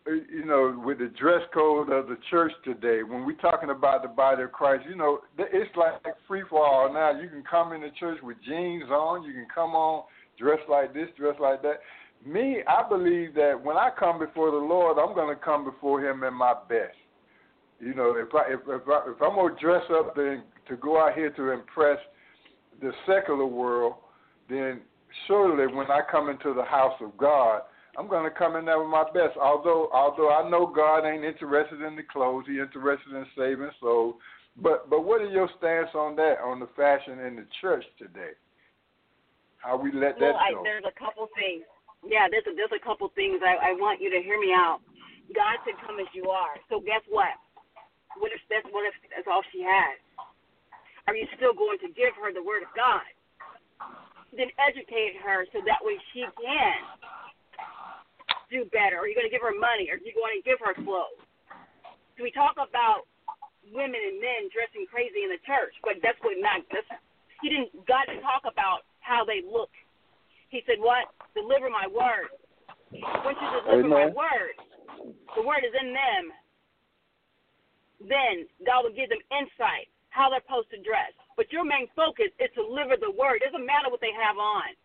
uh, 0.07 0.11
you 0.11 0.45
know, 0.45 0.80
with 0.86 0.99
the 0.99 1.11
dress 1.20 1.41
code 1.53 1.91
of 1.91 2.07
the 2.07 2.18
church 2.30 2.51
today. 2.64 3.03
When 3.03 3.26
we're 3.26 3.36
talking 3.38 3.72
about 3.72 4.03
the 4.03 4.09
body 4.09 4.43
of 4.43 4.51
Christ, 4.51 4.86
you 4.88 4.95
know, 4.95 5.20
it's 5.38 5.76
like 5.76 5.93
free 6.28 6.43
for 6.49 6.64
all 6.64 6.93
now. 6.93 7.20
You 7.20 7.30
can 7.30 7.43
come 7.49 7.74
into 7.74 7.89
church 7.99 8.20
with 8.22 8.38
jeans 8.47 8.89
on. 8.89 9.24
You 9.24 9.34
can 9.34 9.47
come 9.53 9.72
on 9.72 10.03
dressed 10.38 10.69
like 10.69 10.93
this, 10.93 11.07
dressed 11.17 11.39
like 11.39 11.61
that. 11.61 11.79
Me, 12.25 12.63
I 12.67 12.88
believe 12.88 13.34
that 13.36 13.59
when 13.61 13.77
I 13.77 13.89
come 13.97 14.19
before 14.19 14.51
the 14.51 14.57
Lord, 14.57 14.97
I'm 14.97 15.13
going 15.13 15.36
to 15.36 15.41
come 15.41 15.65
before 15.65 15.99
Him 16.01 16.23
in 16.23 16.34
my 16.34 16.53
best. 16.69 16.95
You 17.79 17.93
know, 17.93 18.15
if 18.17 18.34
I 18.34 18.53
if 18.53 18.88
I, 18.88 19.09
if 19.09 19.21
I'm 19.21 19.36
going 19.36 19.55
to 19.55 19.61
dress 19.61 19.84
up 19.91 20.15
to 20.15 20.41
to 20.69 20.75
go 20.77 21.03
out 21.03 21.15
here 21.15 21.31
to 21.31 21.51
impress 21.51 21.97
the 22.81 22.91
secular 23.05 23.45
world, 23.45 23.95
then 24.49 24.81
surely 25.27 25.67
when 25.73 25.88
I 25.88 25.99
come 26.09 26.29
into 26.29 26.53
the 26.53 26.63
house 26.63 26.95
of 27.01 27.17
God, 27.17 27.61
I'm 27.97 28.07
going 28.07 28.23
to 28.23 28.36
come 28.38 28.55
in 28.55 28.65
there 28.65 28.79
with 28.79 28.89
my 28.89 29.03
best. 29.13 29.38
Although 29.41 29.89
although 29.93 30.31
I 30.31 30.49
know 30.49 30.65
God 30.65 31.05
ain't 31.05 31.25
interested 31.25 31.81
in 31.81 31.95
the 31.95 32.03
clothes, 32.03 32.45
He 32.47 32.59
interested 32.59 33.13
in 33.13 33.25
saving 33.38 33.71
souls. 33.81 34.15
But 34.61 34.89
but 34.89 35.03
what 35.03 35.21
is 35.21 35.31
your 35.31 35.49
stance 35.57 35.89
on 35.93 36.15
that 36.17 36.36
on 36.43 36.59
the 36.59 36.69
fashion 36.75 37.19
in 37.19 37.36
the 37.36 37.45
church 37.59 37.84
today? 37.97 38.31
How 39.64 39.80
we 39.80 39.95
let 39.95 40.20
that 40.20 40.36
well, 40.36 40.43
I, 40.43 40.51
there's 40.59 40.84
a 40.84 40.91
couple 40.99 41.32
things. 41.39 41.64
Yeah, 42.03 42.28
there's 42.28 42.43
a, 42.43 42.51
there's 42.51 42.76
a 42.76 42.84
couple 42.84 43.07
things. 43.16 43.39
I, 43.39 43.72
I 43.72 43.80
want 43.80 44.03
you 44.03 44.11
to 44.11 44.20
hear 44.20 44.36
me 44.36 44.51
out. 44.51 44.84
God 45.32 45.55
said, 45.64 45.80
"Come 45.88 46.03
as 46.03 46.11
you 46.11 46.28
are." 46.28 46.59
So 46.68 46.84
guess 46.84 46.99
what? 47.07 47.32
What 48.20 48.36
if 48.36 48.43
that's 48.51 48.68
what 48.76 48.84
if 48.84 48.91
that's 49.07 49.24
all 49.24 49.39
she 49.55 49.64
has? 49.64 49.95
Are 51.07 51.16
you 51.16 51.24
still 51.39 51.55
going 51.55 51.80
to 51.80 51.89
give 51.95 52.11
her 52.20 52.36
the 52.36 52.43
word 52.43 52.68
of 52.68 52.72
God? 52.76 53.07
Then 54.36 54.51
educate 54.59 55.16
her 55.24 55.47
so 55.55 55.64
that 55.64 55.80
way 55.80 55.95
she 56.11 56.28
can 56.28 56.80
do 58.51 58.68
better. 58.76 58.99
Are 58.99 59.07
you 59.07 59.16
going 59.16 59.28
to 59.28 59.34
give 59.34 59.43
her 59.43 59.55
money? 59.55 59.88
Are 59.88 59.99
you 59.99 60.11
going 60.11 60.36
to 60.36 60.43
give 60.43 60.59
her 60.59 60.76
clothes? 60.76 61.24
So 62.20 62.28
we 62.28 62.36
talk 62.36 62.59
about 62.59 63.07
women 63.72 63.99
and 63.99 64.20
men 64.20 64.51
dressing 64.51 64.84
crazy 64.91 65.24
in 65.24 65.32
the 65.32 65.41
church, 65.47 65.72
but 65.88 66.03
that's 66.03 66.20
what 66.20 66.36
not. 66.36 66.68
That's, 66.68 66.88
he 67.39 67.47
didn't. 67.47 67.72
God 67.88 68.11
didn't 68.11 68.28
talk 68.28 68.43
about 68.43 68.84
how 69.03 69.23
they 69.27 69.43
look. 69.43 69.71
He 70.49 70.63
said, 70.65 70.79
"What? 70.79 71.11
Deliver 71.35 71.69
my 71.69 71.87
word. 71.87 72.31
Once 73.25 73.37
you 73.41 73.49
deliver 73.61 73.87
my 73.87 74.07
word, 74.07 74.55
the 75.35 75.43
word 75.43 75.65
is 75.65 75.73
in 75.75 75.93
them. 75.93 76.23
Then 78.07 78.47
God 78.65 78.83
will 78.83 78.95
give 78.95 79.09
them 79.09 79.23
insight 79.31 79.89
how 80.09 80.29
they're 80.29 80.45
supposed 80.45 80.69
to 80.71 80.79
dress. 80.83 81.11
But 81.35 81.49
your 81.49 81.65
main 81.65 81.89
focus 81.97 82.29
is 82.37 82.53
to 82.53 82.69
deliver 82.69 82.95
the 82.95 83.09
word. 83.09 83.41
It 83.41 83.49
doesn't 83.49 83.65
matter 83.65 83.89
what 83.89 84.01
they 84.01 84.13
have 84.13 84.37
on. 84.37 84.77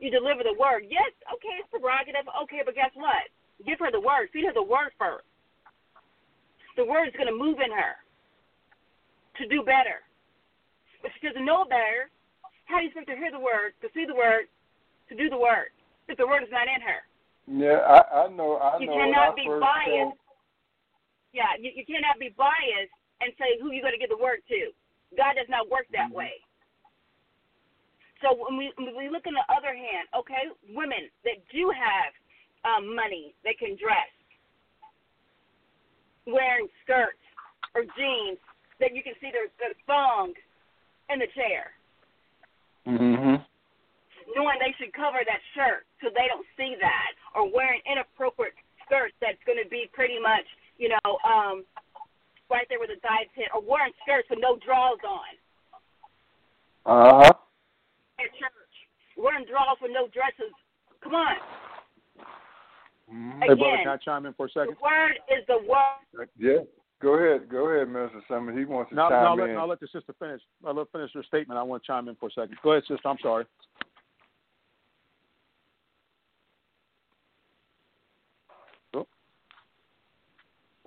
You 0.00 0.08
deliver 0.08 0.40
the 0.44 0.56
word. 0.56 0.88
Yes, 0.88 1.12
okay, 1.28 1.60
it's 1.60 1.68
prerogative. 1.68 2.24
Okay, 2.44 2.64
but 2.64 2.74
guess 2.74 2.92
what? 2.96 3.28
Give 3.64 3.78
her 3.80 3.92
the 3.92 4.00
word. 4.00 4.28
Feed 4.32 4.48
her 4.48 4.56
the 4.56 4.64
word 4.64 4.92
first. 4.96 5.28
The 6.76 6.84
word 6.84 7.08
is 7.08 7.16
going 7.16 7.32
to 7.32 7.36
move 7.36 7.60
in 7.60 7.72
her 7.72 7.96
to 9.40 9.44
do 9.48 9.64
better. 9.64 10.04
But 11.00 11.12
she 11.16 11.28
doesn't 11.28 11.44
know 11.44 11.64
better. 11.64 12.08
How 12.66 12.78
do 12.78 12.82
you 12.82 12.90
expect 12.90 13.06
to 13.08 13.16
hear 13.16 13.30
the 13.30 13.40
word, 13.42 13.74
to 13.82 13.88
see 13.94 14.04
the 14.06 14.14
word, 14.14 14.50
to 15.08 15.14
do 15.14 15.30
the 15.30 15.38
word, 15.38 15.70
if 16.10 16.18
the 16.18 16.26
word 16.26 16.42
is 16.42 16.50
not 16.50 16.66
in 16.66 16.82
her? 16.82 17.00
Yeah, 17.46 17.78
I, 17.86 18.26
I 18.26 18.28
know. 18.34 18.58
I 18.58 18.78
You 18.78 18.86
know. 18.90 18.98
cannot 18.98 19.32
I 19.32 19.34
be 19.38 19.46
biased. 19.46 19.86
told- 19.86 20.18
Yeah, 21.32 21.54
you, 21.62 21.70
you 21.74 21.86
cannot 21.86 22.18
be 22.18 22.34
biased 22.34 22.90
and 23.22 23.30
say 23.38 23.54
who 23.62 23.70
you're 23.70 23.86
going 23.86 23.94
to 23.94 24.02
give 24.02 24.10
the 24.10 24.18
word 24.18 24.42
to. 24.50 24.74
God 25.16 25.38
does 25.38 25.48
not 25.48 25.70
work 25.70 25.86
that 25.94 26.10
way. 26.10 26.42
So 28.24 28.32
when 28.34 28.56
we 28.58 28.72
when 28.80 28.96
we 28.96 29.08
look 29.12 29.28
on 29.28 29.36
the 29.36 29.44
other 29.52 29.76
hand, 29.76 30.08
okay, 30.16 30.48
women 30.74 31.06
that 31.22 31.38
do 31.52 31.70
have 31.70 32.10
um, 32.66 32.96
money, 32.96 33.36
they 33.44 33.52
can 33.54 33.76
dress, 33.76 34.08
wearing 36.26 36.66
skirts 36.82 37.20
or 37.76 37.84
jeans 37.94 38.40
that 38.80 38.96
you 38.96 39.04
can 39.04 39.12
see 39.20 39.30
their, 39.30 39.52
their 39.60 39.76
thong 39.86 40.32
in 41.12 41.20
the 41.20 41.28
chair, 41.36 41.76
Mhm. 42.86 43.44
knowing 44.34 44.58
they 44.60 44.72
should 44.78 44.92
cover 44.92 45.18
that 45.24 45.40
shirt 45.54 45.86
so 46.02 46.10
they 46.10 46.26
don't 46.28 46.46
see 46.56 46.74
that, 46.80 47.12
or 47.34 47.48
wearing 47.50 47.80
inappropriate 47.86 48.54
skirts 48.84 49.14
that's 49.20 49.42
going 49.44 49.58
to 49.62 49.68
be 49.68 49.88
pretty 49.92 50.18
much, 50.18 50.44
you 50.78 50.88
know, 50.88 51.18
um, 51.24 51.64
right 52.50 52.66
there 52.68 52.78
with 52.78 52.90
the 52.90 53.00
thigh 53.00 53.26
pin, 53.34 53.46
or 53.54 53.60
wearing 53.62 53.92
skirts 54.02 54.28
with 54.30 54.38
no 54.38 54.56
drawers 54.58 55.00
on 55.04 55.26
Uh 56.86 57.22
huh. 57.24 57.32
at 58.18 58.34
church, 58.38 58.86
wearing 59.16 59.44
drawers 59.46 59.78
with 59.80 59.90
no 59.90 60.06
dresses. 60.08 60.52
Come 61.00 61.14
on, 61.14 61.36
Mhm. 63.10 63.42
Hey, 63.42 63.54
brother, 63.54 63.76
can 63.78 63.88
I 63.88 63.96
chime 63.98 64.26
in 64.26 64.34
for 64.34 64.46
a 64.46 64.50
second? 64.50 64.76
the 64.76 64.80
word 64.82 65.18
is 65.28 65.46
the 65.46 65.58
word. 65.58 66.28
Yeah. 66.36 66.62
Go 67.02 67.14
ahead. 67.14 67.48
Go 67.50 67.68
ahead, 67.68 67.88
Mr. 67.88 68.20
Summers. 68.28 68.56
He 68.56 68.64
wants 68.64 68.90
to 68.90 68.96
No, 68.96 69.04
no, 69.04 69.10
chime 69.10 69.26
I'll 69.26 69.36
let, 69.36 69.50
in. 69.50 69.56
I'll 69.56 69.68
let 69.68 69.80
the 69.80 69.88
sister 69.92 70.14
finish. 70.18 70.40
I'll 70.64 70.74
let 70.74 70.90
finish 70.92 71.10
her 71.14 71.22
statement. 71.24 71.58
I 71.58 71.62
want 71.62 71.82
to 71.82 71.86
chime 71.86 72.08
in 72.08 72.14
for 72.16 72.28
a 72.28 72.32
second. 72.32 72.56
Go 72.62 72.72
ahead, 72.72 72.84
sister. 72.88 73.06
I'm 73.06 73.18
sorry. 73.22 73.44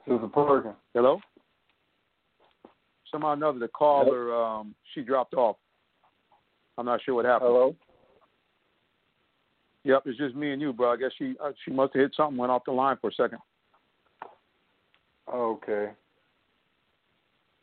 Sister 0.07 0.27
Perkins. 0.27 0.75
Hello. 0.95 1.19
Somehow 3.11 3.29
or 3.29 3.33
another, 3.33 3.59
the 3.59 3.67
caller 3.67 4.33
um, 4.33 4.73
she 4.93 5.01
dropped 5.01 5.35
off. 5.35 5.57
I'm 6.77 6.85
not 6.85 7.01
sure 7.03 7.15
what 7.15 7.25
happened. 7.25 7.49
Hello. 7.51 7.75
Yep, 9.83 10.03
it's 10.05 10.17
just 10.17 10.35
me 10.35 10.51
and 10.51 10.61
you, 10.61 10.73
bro. 10.73 10.91
I 10.93 10.97
guess 10.97 11.11
she 11.17 11.35
uh, 11.43 11.51
she 11.63 11.71
must 11.71 11.93
have 11.93 12.01
hit 12.01 12.11
something, 12.15 12.37
went 12.37 12.51
off 12.51 12.63
the 12.65 12.71
line 12.71 12.97
for 12.99 13.09
a 13.09 13.13
second. 13.13 13.39
Okay. 15.33 15.91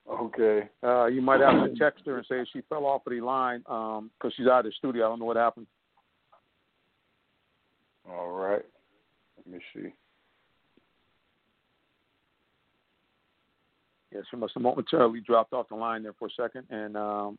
Okay. 0.08 0.68
Uh, 0.82 1.06
you 1.06 1.20
might 1.20 1.40
have 1.40 1.64
to 1.64 1.74
text 1.76 2.06
her 2.06 2.18
and 2.18 2.26
say 2.28 2.44
she 2.52 2.60
fell 2.68 2.86
off 2.86 3.06
of 3.06 3.12
the 3.12 3.20
line 3.20 3.60
because 3.60 4.32
she's 4.36 4.46
out 4.46 4.60
of 4.60 4.66
the 4.66 4.72
studio. 4.78 5.06
I 5.06 5.08
don't 5.08 5.18
know 5.18 5.24
what 5.24 5.36
happened. 5.36 5.66
All 8.08 8.30
right. 8.30 8.62
Let 9.36 9.52
me 9.52 9.58
see. 9.74 9.88
Yeah, 14.12 14.20
she 14.30 14.36
must 14.36 14.54
have 14.54 14.62
momentarily 14.62 15.20
dropped 15.20 15.52
off 15.52 15.68
the 15.68 15.74
line 15.74 16.04
there 16.04 16.14
for 16.18 16.28
a 16.28 16.30
second. 16.40 16.64
And 16.70 16.96
um, 16.96 17.38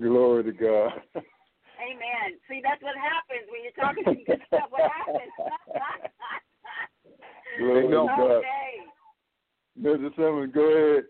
Glory 0.00 0.44
to 0.44 0.52
God. 0.52 0.92
Amen. 1.78 2.38
See, 2.48 2.60
that's 2.62 2.82
what 2.82 2.94
happens 2.96 3.46
when 3.50 3.62
you're 3.62 3.72
talking 3.78 4.04
some 4.04 4.24
good 4.26 4.40
stuff. 4.46 4.70
What 4.70 4.82
happens? 4.82 5.32
Glory 7.58 7.82
to 7.82 7.88
God. 7.90 8.20
okay. 8.20 8.72
Mr. 9.80 10.14
Simmons, 10.16 10.52
go 10.54 10.62
ahead. 10.62 11.04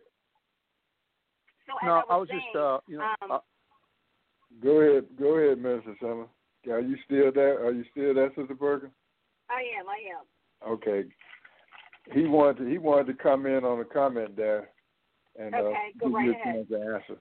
So 1.67 1.73
no, 1.87 1.93
I 1.93 1.97
was, 1.97 2.05
I 2.11 2.17
was 2.17 2.29
saying, 2.29 2.41
just, 2.53 2.57
uh, 2.57 2.79
you 2.89 2.99
know, 2.99 3.15
um, 3.23 3.31
uh, 3.33 3.39
Go 4.63 4.81
ahead. 4.81 5.05
Go 5.19 5.37
ahead, 5.37 5.59
Mr. 5.59 5.95
Simmons. 6.01 6.29
Are 6.71 6.81
you 6.81 6.97
still 7.05 7.31
there? 7.33 7.65
Are 7.65 7.73
you 7.73 7.85
still 7.91 8.15
there, 8.15 8.29
Sister 8.37 8.55
Perkins? 8.55 8.93
I 9.51 9.63
am. 9.79 9.87
I 9.89 9.99
am. 10.19 10.25
Okay. 10.73 11.05
He 12.13 12.27
wanted 12.27 12.59
to, 12.65 12.71
he 12.71 12.79
wanted 12.79 13.07
to 13.09 13.15
come 13.23 13.47
in 13.47 13.65
on 13.65 13.81
a 13.81 13.85
comment 13.85 14.35
there 14.37 14.71
and 15.39 15.55
uh, 15.55 15.59
Okay, 15.59 15.93
go 16.01 16.07
give 16.07 16.15
right 16.15 16.25
you 16.27 16.33
a 16.33 16.35
ahead. 16.35 16.55
chance 16.55 16.69
to 16.69 16.75
answer. 16.77 17.17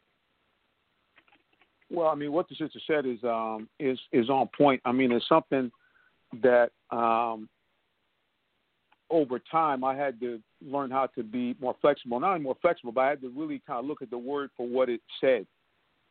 Well, 1.90 2.08
I 2.08 2.16
mean, 2.16 2.32
what 2.32 2.50
the 2.50 2.56
sister 2.56 2.80
said 2.86 3.06
is 3.06 3.24
um, 3.24 3.70
is 3.80 4.00
is 4.12 4.30
on 4.30 4.50
point. 4.58 4.82
I 4.84 4.92
mean, 4.92 5.12
it's 5.12 5.28
something 5.28 5.72
that 6.42 6.72
um, 6.92 7.48
over 9.10 9.40
time 9.40 9.84
I 9.84 9.96
had 9.96 10.20
to 10.20 10.42
learn 10.62 10.92
how 10.92 11.08
to 11.16 11.24
be 11.24 11.56
more 11.62 11.76
flexible. 11.82 12.20
Not 12.20 12.32
only 12.32 12.44
more 12.44 12.58
flexible, 12.62 12.92
but 12.92 13.02
I 13.02 13.10
had 13.10 13.22
to 13.22 13.30
really 13.30 13.62
kind 13.66 13.80
of 13.80 13.86
look 13.86 14.02
at 14.02 14.10
the 14.10 14.18
word 14.18 14.50
for 14.58 14.68
what 14.68 14.90
it 14.90 15.02
said. 15.22 15.46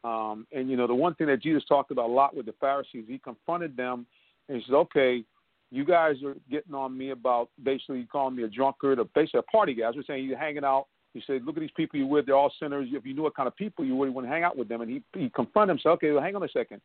Um, 0.02 0.46
and 0.52 0.70
you 0.70 0.76
know, 0.76 0.86
the 0.86 0.94
one 0.94 1.14
thing 1.14 1.26
that 1.26 1.42
Jesus 1.42 1.64
talked 1.68 1.90
about 1.90 2.08
a 2.08 2.12
lot 2.12 2.34
with 2.34 2.46
the 2.46 2.54
Pharisees, 2.60 3.04
he 3.06 3.18
confronted 3.18 3.76
them 3.76 4.06
and 4.48 4.58
he 4.58 4.64
said, 4.64 4.74
"Okay, 4.74 5.24
you 5.70 5.84
guys 5.84 6.16
are 6.24 6.36
getting 6.50 6.74
on 6.74 6.96
me 6.96 7.10
about 7.10 7.50
basically 7.62 8.04
calling 8.04 8.36
me 8.36 8.44
a 8.44 8.48
drunkard 8.48 8.98
or 8.98 9.04
basically 9.14 9.40
a 9.40 9.42
party 9.42 9.74
guy. 9.74 9.90
We're 9.94 10.04
saying 10.04 10.24
you're 10.24 10.38
hanging 10.38 10.64
out." 10.64 10.86
He 11.16 11.22
said, 11.26 11.44
"Look 11.44 11.56
at 11.56 11.60
these 11.60 11.70
people 11.76 11.98
you're 11.98 12.08
with; 12.08 12.26
they're 12.26 12.36
all 12.36 12.52
sinners. 12.60 12.88
If 12.92 13.06
you 13.06 13.14
knew 13.14 13.22
what 13.22 13.34
kind 13.34 13.46
of 13.46 13.56
people 13.56 13.84
you 13.84 13.96
would, 13.96 14.06
you 14.06 14.12
wouldn't 14.12 14.32
hang 14.32 14.44
out 14.44 14.56
with 14.56 14.68
them." 14.68 14.80
And 14.80 14.90
he 14.90 15.02
he 15.18 15.30
confronted 15.30 15.74
them. 15.74 15.80
Said, 15.82 15.90
"Okay, 15.90 16.12
well, 16.12 16.22
hang 16.22 16.36
on 16.36 16.42
a 16.42 16.48
second. 16.48 16.80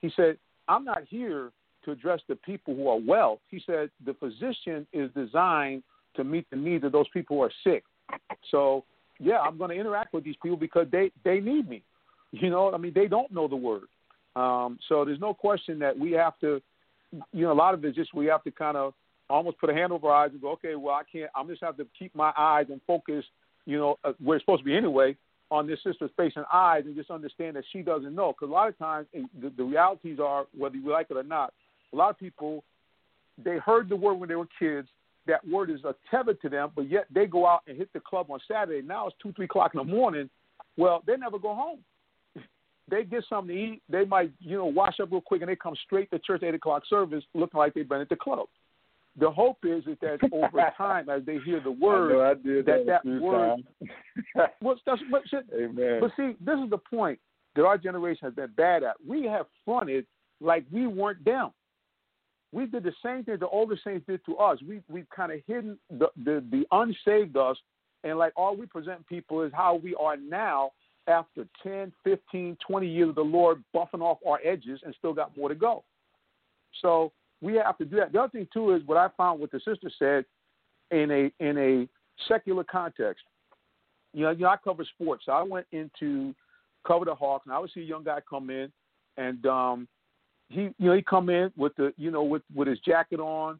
He 0.00 0.12
said, 0.14 0.38
"I'm 0.68 0.84
not 0.84 1.02
here 1.08 1.50
to 1.84 1.90
address 1.90 2.20
the 2.28 2.36
people 2.36 2.74
who 2.74 2.88
are 2.88 2.98
well." 2.98 3.40
He 3.48 3.62
said, 3.64 3.90
"The 4.04 4.14
physician 4.14 4.86
is 4.92 5.10
designed 5.14 5.82
to 6.16 6.24
meet 6.24 6.46
the 6.50 6.56
needs 6.56 6.84
of 6.84 6.92
those 6.92 7.08
people 7.12 7.36
who 7.36 7.42
are 7.42 7.52
sick. 7.64 7.84
So, 8.50 8.84
yeah, 9.18 9.38
I'm 9.40 9.58
going 9.58 9.70
to 9.70 9.76
interact 9.76 10.12
with 10.12 10.24
these 10.24 10.36
people 10.42 10.56
because 10.56 10.86
they 10.90 11.10
they 11.24 11.40
need 11.40 11.68
me. 11.68 11.82
You 12.32 12.50
know, 12.50 12.72
I 12.72 12.78
mean, 12.78 12.92
they 12.94 13.08
don't 13.08 13.32
know 13.32 13.46
the 13.46 13.56
word. 13.56 13.84
Um, 14.34 14.78
so 14.88 15.04
there's 15.04 15.20
no 15.20 15.34
question 15.34 15.78
that 15.80 15.98
we 15.98 16.12
have 16.12 16.38
to, 16.40 16.62
you 17.32 17.42
know, 17.42 17.52
a 17.52 17.54
lot 17.54 17.74
of 17.74 17.84
it's 17.84 17.94
just 17.94 18.14
we 18.14 18.26
have 18.26 18.42
to 18.44 18.50
kind 18.50 18.76
of 18.76 18.94
almost 19.28 19.58
put 19.58 19.70
a 19.70 19.74
hand 19.74 19.92
over 19.92 20.08
our 20.08 20.24
eyes 20.24 20.30
and 20.32 20.40
go, 20.40 20.52
okay, 20.52 20.74
well, 20.74 20.94
I 20.94 21.02
can't. 21.10 21.30
I'm 21.36 21.48
just 21.48 21.62
have 21.62 21.76
to 21.76 21.86
keep 21.98 22.14
my 22.14 22.32
eyes 22.36 22.66
and 22.70 22.80
focus, 22.86 23.24
you 23.66 23.78
know, 23.78 23.98
uh, 24.04 24.12
where 24.22 24.36
it's 24.36 24.44
supposed 24.44 24.60
to 24.60 24.64
be 24.64 24.76
anyway, 24.76 25.16
on 25.50 25.66
this 25.66 25.78
sister's 25.84 26.10
face 26.16 26.32
and 26.36 26.46
eyes, 26.52 26.84
and 26.86 26.96
just 26.96 27.10
understand 27.10 27.56
that 27.56 27.64
she 27.72 27.82
doesn't 27.82 28.14
know. 28.14 28.32
Because 28.32 28.50
a 28.50 28.54
lot 28.54 28.68
of 28.68 28.78
times, 28.78 29.06
the, 29.40 29.52
the 29.56 29.64
realities 29.64 30.18
are, 30.18 30.46
whether 30.56 30.76
you 30.76 30.90
like 30.90 31.08
it 31.10 31.16
or 31.16 31.22
not, 31.22 31.52
a 31.92 31.96
lot 31.96 32.10
of 32.10 32.18
people 32.18 32.64
they 33.42 33.58
heard 33.58 33.88
the 33.88 33.96
word 33.96 34.14
when 34.14 34.28
they 34.28 34.34
were 34.34 34.48
kids. 34.58 34.88
That 35.26 35.46
word 35.48 35.70
is 35.70 35.84
a 35.84 35.94
tether 36.10 36.34
to 36.34 36.48
them, 36.48 36.70
but 36.74 36.90
yet 36.90 37.06
they 37.14 37.26
go 37.26 37.46
out 37.46 37.60
and 37.68 37.76
hit 37.76 37.92
the 37.92 38.00
club 38.00 38.26
on 38.30 38.40
Saturday. 38.50 38.84
Now 38.84 39.06
it's 39.06 39.16
two, 39.22 39.32
three 39.32 39.44
o'clock 39.44 39.72
in 39.74 39.78
the 39.78 39.84
morning. 39.84 40.28
Well, 40.76 41.02
they 41.06 41.16
never 41.16 41.38
go 41.38 41.54
home 41.54 41.78
they 42.90 43.04
get 43.04 43.24
something 43.28 43.54
to 43.54 43.62
eat. 43.62 43.82
They 43.88 44.04
might, 44.04 44.32
you 44.40 44.56
know, 44.56 44.66
wash 44.66 44.98
up 45.00 45.12
real 45.12 45.20
quick 45.20 45.42
and 45.42 45.48
they 45.48 45.54
come 45.54 45.76
straight 45.84 46.10
to 46.10 46.18
church 46.18 46.42
eight 46.42 46.54
o'clock 46.54 46.82
service 46.90 47.22
looking 47.34 47.58
like 47.58 47.74
they've 47.74 47.88
been 47.88 48.00
at 48.00 48.08
the 48.08 48.16
club. 48.16 48.48
The 49.18 49.30
hope 49.30 49.58
is, 49.64 49.84
is 49.86 49.98
that 50.00 50.18
over 50.32 50.72
time, 50.76 51.08
as 51.08 51.22
they 51.26 51.38
hear 51.44 51.60
the 51.60 51.70
word, 51.70 52.22
I 52.22 52.34
did 52.34 52.66
that, 52.66 52.86
that 52.86 53.04
that 53.04 53.20
word- 53.20 53.62
well, 54.62 54.76
that's, 54.86 55.02
but, 55.10 55.22
Amen. 55.54 55.98
but 56.00 56.10
see, 56.16 56.34
this 56.40 56.58
is 56.58 56.70
the 56.70 56.78
point 56.78 57.18
that 57.54 57.64
our 57.64 57.76
generation 57.76 58.24
has 58.24 58.34
been 58.34 58.50
bad 58.56 58.82
at. 58.82 58.94
We 59.06 59.24
have 59.24 59.46
fronted 59.64 60.06
like 60.40 60.64
we 60.72 60.86
weren't 60.86 61.24
them. 61.24 61.50
We 62.52 62.66
did 62.66 62.84
the 62.84 62.92
same 63.04 63.24
thing 63.24 63.36
the 63.38 63.48
older 63.48 63.78
saints 63.82 64.06
did 64.06 64.24
to 64.26 64.36
us. 64.36 64.58
We 64.66 64.80
we 64.88 65.04
kind 65.14 65.32
of 65.32 65.40
hidden 65.46 65.78
the, 65.90 66.08
the 66.24 66.44
the 66.50 66.64
unsaved 66.70 67.36
us, 67.36 67.56
and 68.04 68.18
like 68.18 68.32
all 68.36 68.56
we 68.56 68.66
present 68.66 69.06
people 69.06 69.42
is 69.42 69.52
how 69.54 69.76
we 69.76 69.94
are 69.94 70.16
now 70.16 70.72
after 71.08 71.46
10, 71.62 71.92
15, 72.04 72.56
20 72.66 72.86
years 72.86 73.08
of 73.08 73.14
the 73.16 73.22
Lord 73.22 73.62
buffing 73.74 74.00
off 74.02 74.18
our 74.26 74.38
edges 74.44 74.80
and 74.84 74.94
still 74.98 75.12
got 75.12 75.36
more 75.36 75.48
to 75.48 75.54
go. 75.54 75.82
So 76.80 77.12
we 77.42 77.54
have 77.56 77.76
to 77.78 77.84
do 77.84 77.96
that. 77.96 78.12
The 78.12 78.20
other 78.20 78.30
thing 78.30 78.48
too 78.52 78.74
is 78.74 78.82
what 78.86 78.96
I 78.96 79.08
found 79.16 79.40
what 79.40 79.50
the 79.50 79.58
sister 79.58 79.90
said 79.98 80.24
in 80.90 81.10
a 81.10 81.44
in 81.44 81.58
a 81.58 81.88
secular 82.28 82.64
context. 82.64 83.24
You 84.14 84.24
know, 84.24 84.30
you 84.30 84.40
know, 84.40 84.48
I 84.48 84.56
cover 84.62 84.84
sports. 84.84 85.24
So 85.26 85.32
I 85.32 85.42
went 85.42 85.66
into 85.72 86.34
cover 86.86 87.04
the 87.04 87.14
Hawks, 87.14 87.46
and 87.46 87.54
I 87.54 87.58
would 87.58 87.70
see 87.72 87.80
a 87.80 87.84
young 87.84 88.04
guy 88.04 88.20
come 88.28 88.50
in, 88.50 88.70
and 89.16 89.44
um, 89.46 89.88
he, 90.48 90.62
you 90.62 90.74
know, 90.78 90.94
he 90.94 91.02
come 91.02 91.28
in 91.30 91.50
with 91.56 91.74
the, 91.76 91.92
you 91.96 92.10
know, 92.10 92.22
with 92.22 92.42
with 92.54 92.68
his 92.68 92.78
jacket 92.80 93.20
on, 93.20 93.58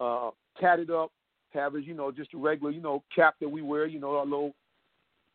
uh, 0.00 0.30
tatted 0.60 0.90
up, 0.90 1.12
have 1.52 1.74
his, 1.74 1.84
you 1.84 1.94
know, 1.94 2.10
just 2.10 2.34
a 2.34 2.38
regular, 2.38 2.72
you 2.72 2.80
know, 2.80 3.02
cap 3.14 3.36
that 3.40 3.48
we 3.48 3.62
wear, 3.62 3.86
you 3.86 4.00
know, 4.00 4.16
our 4.16 4.24
little 4.24 4.54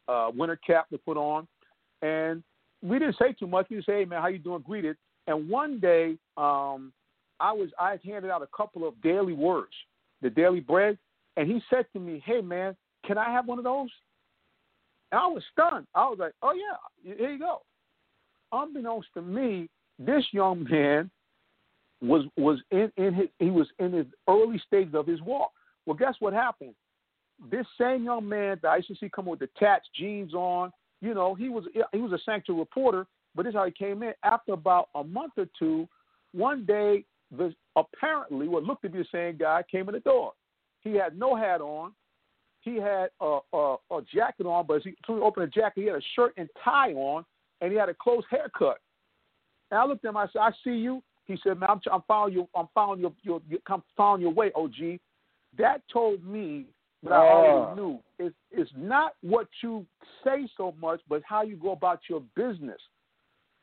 uh, 0.07 0.31
winter 0.35 0.59
cap 0.65 0.89
to 0.89 0.97
put 0.97 1.17
on, 1.17 1.47
and 2.01 2.43
we 2.81 2.99
didn't 2.99 3.17
say 3.17 3.33
too 3.33 3.47
much. 3.47 3.67
We 3.69 3.77
just 3.77 3.87
say, 3.87 3.99
"Hey, 3.99 4.05
man, 4.05 4.21
how 4.21 4.27
you 4.27 4.39
doing?" 4.39 4.63
Greeted, 4.65 4.97
and 5.27 5.47
one 5.47 5.79
day, 5.79 6.17
um, 6.37 6.91
I 7.39 7.51
was 7.51 7.69
I 7.79 7.99
handed 8.03 8.31
out 8.31 8.41
a 8.41 8.47
couple 8.55 8.87
of 8.87 8.99
daily 9.01 9.33
words, 9.33 9.73
the 10.21 10.29
daily 10.29 10.59
bread, 10.59 10.97
and 11.37 11.49
he 11.49 11.61
said 11.69 11.85
to 11.93 11.99
me, 11.99 12.21
"Hey, 12.25 12.41
man, 12.41 12.75
can 13.05 13.17
I 13.17 13.31
have 13.31 13.47
one 13.47 13.57
of 13.57 13.63
those?" 13.63 13.89
And 15.11 15.19
I 15.19 15.27
was 15.27 15.43
stunned. 15.51 15.87
I 15.93 16.07
was 16.09 16.17
like, 16.19 16.33
"Oh 16.41 16.53
yeah, 16.53 17.13
here 17.15 17.31
you 17.31 17.39
go." 17.39 17.61
Unbeknownst 18.51 19.09
to 19.15 19.21
me, 19.21 19.69
this 19.99 20.23
young 20.31 20.63
man 20.69 21.09
was 22.01 22.25
was 22.37 22.59
in, 22.71 22.91
in 22.97 23.13
his 23.13 23.27
he 23.39 23.49
was 23.49 23.67
in 23.79 23.93
his 23.93 24.07
early 24.27 24.61
stages 24.65 24.93
of 24.93 25.07
his 25.07 25.21
walk. 25.21 25.51
Well, 25.85 25.95
guess 25.95 26.15
what 26.19 26.33
happened? 26.33 26.75
This 27.51 27.65
same 27.79 28.03
young 28.03 28.27
man 28.27 28.59
that 28.61 28.69
I 28.69 28.77
used 28.77 28.87
to 28.89 28.95
see 28.95 29.09
come 29.09 29.25
with 29.25 29.41
tats, 29.59 29.85
jeans 29.93 30.33
on, 30.33 30.71
you 31.01 31.13
know, 31.13 31.35
he 31.35 31.49
was 31.49 31.65
he 31.91 31.99
was 31.99 32.11
a 32.11 32.19
sanctuary 32.25 32.59
reporter, 32.59 33.05
but 33.35 33.43
this 33.43 33.51
is 33.51 33.55
how 33.55 33.65
he 33.65 33.71
came 33.71 34.03
in. 34.03 34.13
After 34.23 34.53
about 34.53 34.89
a 34.95 35.03
month 35.03 35.33
or 35.37 35.47
two, 35.59 35.87
one 36.33 36.65
day, 36.65 37.03
the 37.37 37.53
apparently 37.75 38.47
what 38.47 38.63
looked 38.63 38.83
to 38.83 38.89
be 38.89 38.99
the 38.99 39.05
same 39.11 39.37
guy 39.37 39.63
came 39.69 39.87
in 39.89 39.93
the 39.93 39.99
door. 40.01 40.33
He 40.81 40.93
had 40.95 41.17
no 41.17 41.35
hat 41.35 41.61
on. 41.61 41.93
He 42.61 42.77
had 42.77 43.09
a, 43.21 43.39
a, 43.53 43.75
a 43.91 44.01
jacket 44.13 44.45
on, 44.45 44.65
but 44.67 44.77
as 44.77 44.83
he, 44.83 44.89
as 44.89 44.95
soon 45.05 45.17
he 45.17 45.21
opened 45.21 45.47
the 45.47 45.51
jacket, 45.51 45.81
he 45.81 45.85
had 45.87 45.95
a 45.95 46.01
shirt 46.15 46.33
and 46.37 46.49
tie 46.63 46.93
on, 46.93 47.23
and 47.61 47.71
he 47.71 47.77
had 47.77 47.89
a 47.89 47.93
close 47.93 48.23
haircut. 48.29 48.79
And 49.69 49.79
I 49.79 49.85
looked 49.85 50.03
at 50.05 50.09
him. 50.09 50.17
I 50.17 50.27
said, 50.33 50.39
"I 50.39 50.51
see 50.63 50.77
you." 50.77 51.03
He 51.25 51.37
said, 51.43 51.59
"Man, 51.59 51.69
I'm, 51.69 51.81
I'm 51.91 52.03
following 52.07 52.33
you. 52.33 52.47
I'm 52.55 52.67
following 52.73 52.99
your, 52.99 53.13
your, 53.23 53.41
your 53.47 53.59
I'm 53.67 53.83
following 53.95 54.21
your 54.21 54.33
way, 54.33 54.51
OG." 54.55 54.99
That 55.57 55.81
told 55.91 56.23
me 56.23 56.65
what 57.01 57.13
I 57.13 57.17
already 57.17 57.81
knew. 57.81 57.99
It's, 58.19 58.35
it's 58.51 58.71
not 58.75 59.13
what 59.21 59.47
you 59.61 59.85
say 60.23 60.49
so 60.57 60.73
much, 60.81 60.99
but 61.07 61.21
how 61.25 61.43
you 61.43 61.55
go 61.55 61.71
about 61.71 62.01
your 62.09 62.21
business. 62.35 62.79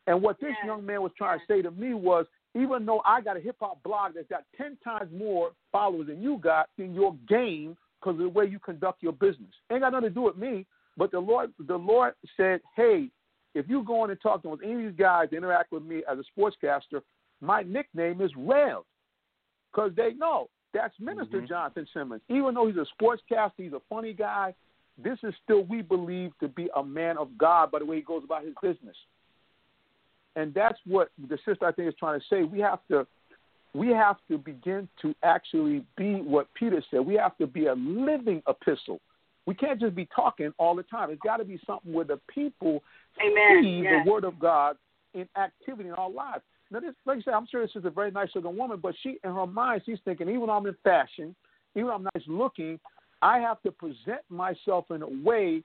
And 0.07 0.23
what 0.23 0.41
this 0.41 0.55
Yes. 0.59 0.67
young 0.67 0.87
man 0.87 1.03
was 1.03 1.13
trying 1.17 1.39
to 1.39 1.45
say 1.47 1.63
to 1.63 1.71
me 1.71 1.95
was, 1.95 2.27
even 2.55 2.85
though 2.85 3.03
I 3.05 3.21
got 3.21 3.37
a 3.37 3.41
hip 3.41 3.57
hop 3.61 3.83
blog 3.83 4.13
that's 4.15 4.29
got 4.29 4.45
ten 4.57 4.77
times 4.85 5.11
more 5.13 5.53
followers 5.71 6.09
than 6.09 6.23
you 6.23 6.39
got 6.39 6.69
in 6.79 6.95
your 6.95 7.15
game 7.29 7.77
because 8.01 8.15
of 8.15 8.25
the 8.25 8.29
way 8.29 8.47
you 8.47 8.59
conduct 8.59 9.03
your 9.03 9.13
business, 9.13 9.51
ain't 9.71 9.81
got 9.81 9.93
nothing 9.93 10.09
to 10.09 10.15
do 10.15 10.23
with 10.23 10.37
me. 10.37 10.67
But 10.97 11.11
the 11.11 11.21
Lord, 11.21 11.53
the 11.59 11.77
Lord 11.77 12.15
said, 12.37 12.61
"Hey, 12.77 13.11
If 13.55 13.69
you 13.69 13.83
go 13.83 14.03
in 14.05 14.11
and 14.11 14.19
talk 14.21 14.43
to 14.45 14.59
any 14.65 14.73
of 14.73 14.79
these 14.79 14.99
guys 14.99 15.29
that 15.31 15.37
interact 15.37 15.73
with 15.73 15.83
me 15.83 16.03
as 16.11 16.19
a 16.19 16.25
sportscaster, 16.41 17.03
my 17.43 17.63
nickname 17.63 18.23
is 18.23 18.31
Rev, 18.35 18.79
because 19.71 19.95
they 19.95 20.15
know 20.15 20.49
that's 20.73 20.99
Minister 20.99 21.43
Mhm. 21.43 21.49
Jonathan 21.49 21.87
Simmons. 21.93 22.23
Even 22.29 22.55
though 22.55 22.67
he's 22.67 22.79
a 22.79 22.87
sportscaster, 22.99 23.59
he's 23.59 23.75
a 23.75 23.81
funny 23.81 24.15
guy. 24.15 24.55
This 24.97 25.23
is 25.23 25.35
still 25.37 25.65
we 25.65 25.83
believe 25.83 26.33
to 26.39 26.49
be 26.49 26.71
a 26.75 26.83
man 26.83 27.19
of 27.19 27.37
God 27.37 27.71
by 27.71 27.79
the 27.79 27.85
way 27.85 27.97
he 27.97 28.03
goes 28.03 28.25
about 28.25 28.43
his 28.43 28.55
business. 28.63 28.97
And 30.37 30.55
that's 30.55 30.79
what 30.87 31.11
the 31.29 31.39
sister 31.45 31.67
I 31.67 31.73
think 31.73 31.89
is 31.89 31.95
trying 31.99 32.19
to 32.19 32.27
say. 32.29 32.43
We 32.43 32.61
have 32.61 32.81
to 32.91 33.07
we 33.75 33.89
have 33.89 34.17
to 34.29 34.37
begin 34.37 34.89
to 35.01 35.15
actually 35.23 35.85
be 35.97 36.17
what 36.17 36.53
Peter 36.55 36.83
said. 36.91 37.01
We 37.01 37.15
have 37.15 37.37
to 37.39 37.47
be 37.47 37.67
a 37.67 37.75
living 37.75 38.43
epistle. 38.47 39.01
We 39.47 39.55
can't 39.55 39.81
just 39.81 39.95
be 39.95 40.07
talking 40.15 40.53
all 40.59 40.75
the 40.77 40.83
time. 40.85 41.11
It's 41.11 41.21
got 41.23 41.39
to 41.39 41.45
be 41.45 41.59
something 41.67 41.93
where 41.93 42.05
the 42.05 42.21
people 42.33 42.83
Amen. 43.21 43.63
see 43.63 43.81
Yes. 43.83 44.05
the 44.05 44.11
word 44.11 44.25
of 44.25 44.39
God 44.39 44.77
in 45.15 45.27
activity 45.37 45.89
in 45.89 45.95
our 45.95 46.11
lives. 46.11 46.45
Now, 46.71 46.81
this, 46.81 46.95
like 47.05 47.19
I 47.19 47.23
said, 47.23 47.35
I'm 47.35 47.47
sure 47.51 47.63
this 47.63 47.77
is 47.77 47.85
a 47.85 47.91
very 47.91 48.11
nice 48.11 48.29
looking 48.35 48.57
woman, 48.57 48.79
but 48.83 48.95
she, 49.03 49.19
in 49.25 49.35
her 49.35 49.47
mind, 49.47 49.83
she's 49.85 49.99
thinking, 50.05 50.29
even 50.29 50.47
though 50.47 50.53
I'm 50.53 50.67
in 50.67 50.77
fashion, 50.85 51.35
even 51.75 51.89
though 51.89 51.95
I'm 51.95 52.05
nice 52.15 52.25
looking, 52.27 52.79
I 53.21 53.39
have 53.39 53.61
to 53.63 53.71
present 53.71 54.21
myself 54.31 54.91
in 54.91 55.03
a 55.03 55.09
way 55.23 55.63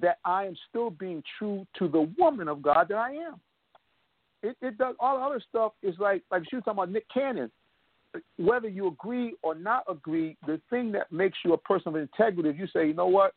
that 0.00 0.18
I 0.24 0.44
am 0.44 0.56
still 0.68 0.90
being 0.90 1.22
true 1.38 1.66
to 1.78 1.88
the 1.88 2.12
woman 2.18 2.48
of 2.48 2.62
God 2.62 2.88
that 2.88 2.98
I 2.98 3.12
am. 3.12 3.40
It, 4.42 4.56
it 4.62 4.78
does 4.78 4.94
all 5.00 5.18
the 5.18 5.24
other 5.24 5.42
stuff 5.48 5.72
is 5.82 5.94
like 5.98 6.22
like 6.30 6.42
she 6.48 6.56
was 6.56 6.64
talking 6.64 6.78
about 6.78 6.90
Nick 6.90 7.06
Cannon. 7.12 7.50
Whether 8.38 8.68
you 8.68 8.88
agree 8.88 9.34
or 9.42 9.54
not 9.54 9.84
agree, 9.88 10.36
the 10.46 10.60
thing 10.68 10.90
that 10.92 11.12
makes 11.12 11.38
you 11.44 11.52
a 11.52 11.58
person 11.58 11.88
of 11.88 11.96
integrity 11.96 12.48
is 12.48 12.56
you 12.58 12.66
say, 12.72 12.88
you 12.88 12.94
know 12.94 13.06
what, 13.06 13.34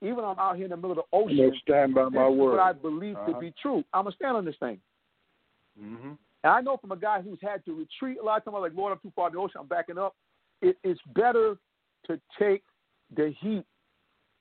even 0.00 0.20
I'm 0.22 0.38
out 0.38 0.54
here 0.56 0.66
in 0.66 0.70
the 0.70 0.76
middle 0.76 0.92
of 0.92 0.98
the 0.98 1.16
I'm 1.16 1.24
ocean, 1.24 1.38
gonna 1.38 1.60
stand 1.62 1.94
by 1.94 2.08
my 2.08 2.28
word. 2.28 2.52
what 2.52 2.60
I 2.60 2.72
believe 2.72 3.14
to 3.24 3.30
Uh-huh. 3.32 3.40
be 3.40 3.52
true. 3.60 3.82
I'm 3.92 4.04
gonna 4.04 4.14
stand 4.14 4.36
on 4.36 4.44
this 4.44 4.56
thing. 4.58 4.80
hmm 5.78 6.12
And 6.44 6.52
I 6.52 6.60
know 6.60 6.76
from 6.76 6.92
a 6.92 6.96
guy 6.96 7.20
who's 7.20 7.40
had 7.42 7.64
to 7.64 7.74
retreat 7.74 8.18
a 8.20 8.24
lot 8.24 8.38
of 8.38 8.44
times, 8.44 8.54
I'm 8.56 8.62
like, 8.62 8.74
Lord, 8.74 8.92
I'm 8.92 8.98
too 9.00 9.12
far 9.16 9.28
in 9.28 9.34
the 9.34 9.40
ocean, 9.40 9.60
I'm 9.60 9.66
backing 9.66 9.98
up. 9.98 10.14
It, 10.60 10.76
it's 10.84 11.00
better 11.14 11.56
to 12.06 12.20
take 12.38 12.62
the 13.16 13.34
heat 13.40 13.64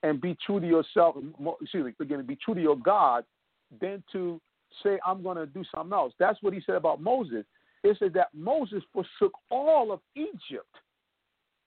and 0.03 0.19
be 0.19 0.35
true 0.45 0.59
to 0.59 0.67
yourself, 0.67 1.15
excuse 1.61 1.85
me, 1.85 1.93
again, 1.99 2.25
be 2.25 2.35
true 2.43 2.55
to 2.55 2.61
your 2.61 2.75
God, 2.77 3.23
than 3.79 4.03
to 4.11 4.41
say, 4.83 4.99
I'm 5.05 5.23
going 5.23 5.37
to 5.37 5.45
do 5.45 5.63
something 5.73 5.93
else. 5.93 6.13
That's 6.19 6.41
what 6.41 6.53
he 6.53 6.61
said 6.65 6.75
about 6.75 7.01
Moses. 7.01 7.45
It 7.83 7.97
said 7.99 8.13
that 8.13 8.27
Moses 8.33 8.83
forsook 8.93 9.33
all 9.49 9.91
of 9.91 9.99
Egypt. 10.15 10.67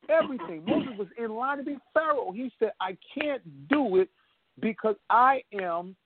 Everything. 0.08 0.64
Moses 0.66 0.92
was 0.98 1.08
in 1.18 1.34
line 1.34 1.58
to 1.58 1.64
be 1.64 1.76
Pharaoh. 1.92 2.32
He 2.32 2.50
said, 2.58 2.72
I 2.80 2.96
can't 3.18 3.42
do 3.68 3.96
it 3.96 4.08
because 4.60 4.96
I 5.10 5.42
am 5.60 5.96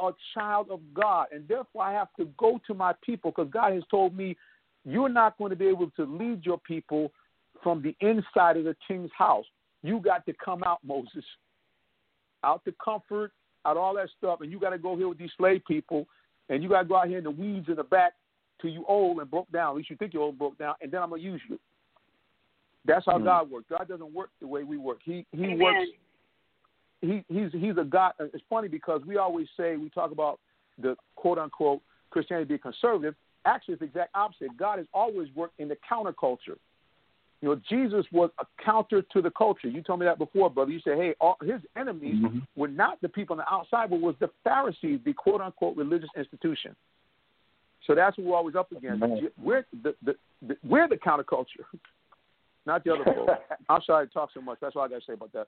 a 0.00 0.10
child 0.34 0.68
of 0.70 0.80
God, 0.92 1.28
and 1.32 1.48
therefore 1.48 1.82
I 1.82 1.92
have 1.92 2.08
to 2.18 2.26
go 2.36 2.60
to 2.66 2.74
my 2.74 2.92
people 3.04 3.30
because 3.30 3.50
God 3.50 3.72
has 3.72 3.82
told 3.90 4.14
me 4.14 4.36
you're 4.84 5.08
not 5.08 5.38
going 5.38 5.50
to 5.50 5.56
be 5.56 5.66
able 5.66 5.90
to 5.92 6.04
lead 6.04 6.44
your 6.44 6.58
people 6.58 7.12
from 7.62 7.82
the 7.82 7.96
inside 8.00 8.58
of 8.58 8.64
the 8.64 8.76
king's 8.86 9.10
house. 9.16 9.46
You 9.82 10.00
got 10.00 10.26
to 10.26 10.34
come 10.44 10.62
out, 10.64 10.80
Moses, 10.84 11.24
out 12.44 12.62
to 12.64 12.74
comfort, 12.82 13.32
out 13.64 13.76
all 13.76 13.94
that 13.94 14.08
stuff, 14.18 14.40
and 14.42 14.52
you 14.52 14.60
got 14.60 14.70
to 14.70 14.78
go 14.78 14.96
here 14.96 15.08
with 15.08 15.18
these 15.18 15.30
slave 15.36 15.62
people, 15.66 16.06
and 16.48 16.62
you 16.62 16.68
got 16.68 16.82
to 16.82 16.88
go 16.88 16.96
out 16.96 17.08
here 17.08 17.18
in 17.18 17.24
the 17.24 17.30
weeds 17.30 17.68
in 17.68 17.76
the 17.76 17.84
back 17.84 18.14
till 18.60 18.70
you 18.70 18.84
old 18.88 19.20
and 19.20 19.30
broke 19.30 19.50
down. 19.50 19.70
At 19.70 19.76
least 19.76 19.90
you 19.90 19.96
think 19.96 20.14
you're 20.14 20.22
old 20.22 20.32
and 20.32 20.38
broke 20.38 20.58
down, 20.58 20.74
and 20.80 20.90
then 20.90 21.02
I'm 21.02 21.10
gonna 21.10 21.22
use 21.22 21.40
you. 21.48 21.58
That's 22.84 23.04
how 23.04 23.18
Mhm. 23.18 23.24
God 23.24 23.50
works. 23.50 23.66
God 23.68 23.88
doesn't 23.88 24.14
work 24.14 24.30
the 24.40 24.46
way 24.46 24.62
we 24.62 24.76
work. 24.76 25.02
He 25.02 25.26
he 25.32 25.44
Amen. 25.44 25.58
works 25.58 25.90
he 27.02 27.24
he's 27.28 27.52
he's 27.52 27.76
a 27.76 27.84
God. 27.84 28.12
It's 28.18 28.44
funny 28.48 28.68
because 28.68 29.02
we 29.04 29.16
always 29.16 29.48
say 29.56 29.76
we 29.76 29.90
talk 29.90 30.10
about 30.10 30.40
the 30.78 30.96
quote 31.14 31.38
unquote 31.38 31.82
Christianity 32.10 32.48
being 32.48 32.60
conservative. 32.60 33.14
Actually, 33.44 33.74
it's 33.74 33.80
the 33.80 33.86
exact 33.86 34.10
opposite. 34.14 34.56
God 34.56 34.78
has 34.78 34.86
always 34.92 35.28
worked 35.34 35.58
in 35.60 35.68
the 35.68 35.76
counterculture. 35.88 36.58
You 37.42 37.50
know, 37.50 37.60
Jesus 37.68 38.06
was 38.12 38.30
a 38.38 38.46
counter 38.64 39.02
to 39.02 39.22
the 39.22 39.30
culture. 39.30 39.68
You 39.68 39.82
told 39.82 40.00
me 40.00 40.06
that 40.06 40.18
before, 40.18 40.48
brother. 40.48 40.70
You 40.70 40.80
said, 40.80 40.96
hey, 40.96 41.14
all, 41.20 41.36
his 41.42 41.60
enemies 41.76 42.16
Mhm. 42.24 42.46
were 42.56 42.68
not 42.68 43.00
the 43.02 43.08
people 43.08 43.34
on 43.34 43.38
the 43.38 43.52
outside, 43.52 43.90
but 43.90 44.00
was 44.00 44.16
the 44.18 44.28
Pharisees, 44.42 45.00
the 45.04 45.12
quote 45.12 45.40
unquote 45.40 45.76
religious 45.76 46.08
institution. 46.16 46.74
So 47.86 47.94
that's 47.94 48.16
what 48.16 48.26
we're 48.26 48.36
always 48.36 48.56
up 48.56 48.72
against. 48.72 49.02
Amen. 49.02 49.30
We're 49.40 49.64
the, 49.82 49.94
the, 50.02 50.16
the 50.42 50.56
we're 50.64 50.88
the 50.88 50.96
counterculture, 50.96 51.64
not 52.66 52.84
the 52.84 52.94
other 52.94 53.04
folks. 53.04 53.32
I'm 53.68 53.82
sorry 53.82 54.08
to 54.08 54.12
talk 54.12 54.30
so 54.32 54.40
much. 54.40 54.58
That's 54.60 54.74
all 54.74 54.82
I 54.82 54.88
got 54.88 55.00
to 55.00 55.06
say 55.06 55.12
about 55.12 55.32
that. 55.32 55.46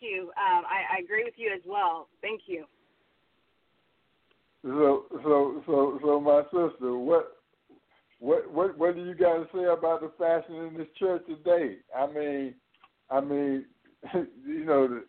Thank 0.00 0.12
you. 0.12 0.22
Um, 0.38 0.64
I, 0.64 0.96
I 0.96 1.02
agree 1.02 1.24
with 1.24 1.34
you 1.36 1.52
as 1.54 1.60
well. 1.66 2.08
Thank 2.22 2.42
you. 2.46 2.64
So, 4.62 5.04
so, 5.22 5.62
so, 5.66 5.98
so, 6.02 6.20
my 6.20 6.42
sister, 6.44 6.96
what, 6.96 7.39
what, 8.20 8.52
what, 8.52 8.78
what 8.78 8.94
do 8.94 9.04
you 9.04 9.14
got 9.14 9.34
to 9.34 9.46
say 9.52 9.64
about 9.64 10.02
the 10.02 10.12
fashion 10.18 10.54
in 10.56 10.74
this 10.76 10.86
church 10.98 11.22
today? 11.26 11.76
I 11.96 12.06
mean, 12.06 12.54
I 13.10 13.20
mean, 13.20 13.64
you 14.46 14.64
know, 14.64 14.86
the, 14.86 15.04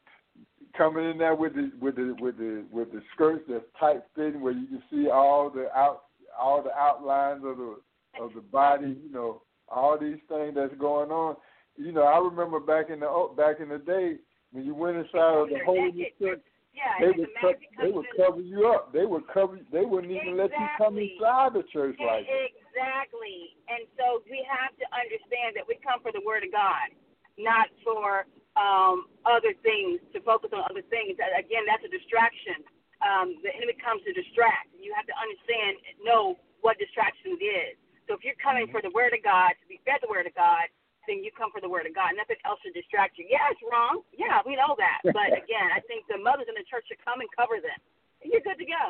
coming 0.78 1.10
in 1.10 1.18
there 1.18 1.36
with 1.36 1.54
the 1.54 1.72
with 1.80 1.96
the 1.98 2.16
with 2.20 2.38
the 2.38 2.66
with 2.72 2.92
the 2.92 3.02
skirts 3.14 3.44
that's 3.50 3.66
tight 3.80 4.02
fitting, 4.16 4.42
where 4.42 4.54
you 4.54 4.66
can 4.68 4.84
see 4.90 5.10
all 5.10 5.50
the 5.50 5.70
out 5.76 6.04
all 6.40 6.64
the 6.64 6.74
outlines 6.74 7.44
of 7.46 7.58
the 7.58 7.76
of 8.22 8.34
the 8.34 8.42
body. 8.42 8.98
You 9.04 9.12
know, 9.12 9.42
all 9.68 9.98
these 10.00 10.20
things 10.28 10.54
that's 10.56 10.76
going 10.80 11.12
on. 11.12 11.36
You 11.78 11.92
know, 11.92 12.04
I 12.04 12.18
remember 12.18 12.60
back 12.60 12.90
in 12.90 13.02
the 13.02 13.08
oh, 13.08 13.34
back 13.36 13.60
in 13.60 13.70
the 13.70 13.78
day 13.78 14.18
when 14.52 14.66
you 14.66 14.74
went 14.74 14.98
inside 14.98 15.38
of 15.38 15.50
the 15.50 15.60
naked. 15.68 16.14
church 16.20 16.42
Yeah, 16.74 17.06
they 17.06 17.18
would 17.18 17.30
co- 17.42 17.54
they 17.82 17.92
would 17.92 18.06
cover 18.16 18.42
you 18.42 18.68
up. 18.68 18.94
They 18.94 19.06
would 19.06 19.28
cover. 19.34 19.60
They 19.72 19.86
wouldn't 19.86 20.12
even 20.12 20.38
let 20.38 20.52
you 20.52 20.68
come 20.78 20.98
inside 20.98 21.54
the 21.54 21.64
church 21.72 21.98
like 22.00 22.26
that. 22.26 22.61
Exactly. 22.72 23.60
And 23.68 23.84
so 24.00 24.24
we 24.32 24.48
have 24.48 24.72
to 24.80 24.88
understand 24.96 25.60
that 25.60 25.68
we 25.68 25.76
come 25.84 26.00
for 26.00 26.16
the 26.16 26.24
Word 26.24 26.48
of 26.48 26.56
God, 26.56 26.88
not 27.36 27.68
for 27.84 28.24
um, 28.56 29.12
other 29.28 29.52
things, 29.60 30.00
to 30.16 30.24
focus 30.24 30.56
on 30.56 30.64
other 30.72 30.84
things. 30.88 31.20
Again, 31.20 31.68
that's 31.68 31.84
a 31.84 31.92
distraction. 31.92 32.64
Um, 33.04 33.36
the 33.44 33.52
enemy 33.52 33.76
comes 33.76 34.08
to 34.08 34.16
distract. 34.16 34.72
You 34.80 34.96
have 34.96 35.04
to 35.12 35.16
understand, 35.20 35.84
know 36.00 36.40
what 36.64 36.80
distraction 36.80 37.36
is. 37.36 37.76
So 38.08 38.16
if 38.16 38.24
you're 38.24 38.40
coming 38.40 38.72
for 38.72 38.80
the 38.80 38.92
Word 38.96 39.12
of 39.12 39.20
God, 39.20 39.52
to 39.60 39.66
be 39.68 39.84
fed 39.84 40.00
the 40.00 40.08
Word 40.08 40.32
of 40.32 40.36
God, 40.36 40.72
then 41.12 41.26
you 41.26 41.34
come 41.36 41.52
for 41.52 41.60
the 41.60 41.68
Word 41.68 41.90
of 41.90 41.94
God. 41.98 42.16
Nothing 42.16 42.40
else 42.48 42.64
should 42.64 42.78
distract 42.78 43.20
you. 43.20 43.28
Yeah, 43.28 43.52
it's 43.52 43.60
wrong. 43.68 44.06
Yeah, 44.16 44.40
we 44.48 44.56
know 44.56 44.80
that. 44.80 45.04
But 45.12 45.36
again, 45.36 45.76
I 45.76 45.84
think 45.92 46.08
the 46.08 46.22
mothers 46.24 46.48
in 46.48 46.56
the 46.56 46.64
church 46.72 46.88
should 46.88 47.04
come 47.04 47.20
and 47.20 47.30
cover 47.36 47.60
them. 47.60 47.76
And 48.24 48.32
you're 48.32 48.46
good 48.46 48.62
to 48.62 48.68
go. 48.70 48.84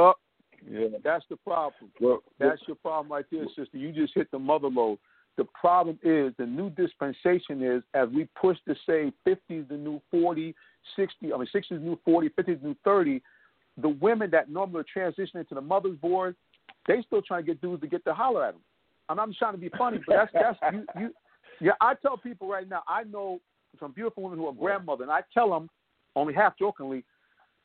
Uh, 0.00 0.16
Yeah. 0.64 0.95
That's 1.06 1.24
the 1.30 1.36
problem. 1.36 1.90
Well, 2.00 2.22
That's 2.38 2.60
your 2.66 2.76
problem 2.76 3.12
right 3.12 3.24
there, 3.30 3.44
sister. 3.56 3.78
You 3.78 3.92
just 3.92 4.12
hit 4.14 4.30
the 4.32 4.38
mother 4.38 4.68
load. 4.68 4.98
The 5.36 5.44
problem 5.44 5.98
is 6.02 6.32
the 6.38 6.46
new 6.46 6.70
dispensation 6.70 7.62
is 7.62 7.82
as 7.94 8.08
we 8.08 8.26
push 8.40 8.56
to 8.66 8.74
say 8.86 9.12
50 9.24 9.54
is 9.54 9.68
the 9.68 9.76
new 9.76 10.00
40, 10.10 10.54
60, 10.96 11.32
I 11.32 11.36
mean 11.36 11.46
60 11.52 11.74
is 11.74 11.80
the 11.80 11.86
new 11.86 11.98
40, 12.04 12.30
50 12.30 12.52
is 12.52 12.60
the 12.60 12.68
new 12.68 12.76
30. 12.84 13.22
The 13.82 13.88
women 13.88 14.30
that 14.30 14.50
normally 14.50 14.80
are 14.80 15.10
transitioning 15.10 15.46
to 15.48 15.54
the 15.54 15.60
mother's 15.60 15.96
board, 15.98 16.34
they 16.88 17.02
still 17.06 17.22
trying 17.22 17.44
to 17.44 17.46
get 17.46 17.60
dudes 17.60 17.82
to 17.82 17.86
get 17.86 18.04
to 18.06 18.14
holler 18.14 18.46
at 18.46 18.54
them. 18.54 18.62
I'm 19.08 19.16
not 19.16 19.28
trying 19.38 19.52
to 19.52 19.58
be 19.58 19.70
funny, 19.78 20.00
but 20.06 20.16
that's 20.16 20.32
that's 20.32 20.74
you 20.74 20.86
you. 20.98 21.14
Yeah, 21.60 21.72
I 21.80 21.94
tell 21.94 22.16
people 22.16 22.48
right 22.48 22.68
now. 22.68 22.82
I 22.88 23.04
know 23.04 23.40
some 23.78 23.92
beautiful 23.92 24.22
women 24.24 24.38
who 24.38 24.46
are 24.46 24.52
grandmother, 24.52 25.04
and 25.04 25.12
I 25.12 25.20
tell 25.32 25.50
them 25.50 25.70
only 26.16 26.34
half 26.34 26.58
jokingly. 26.58 27.04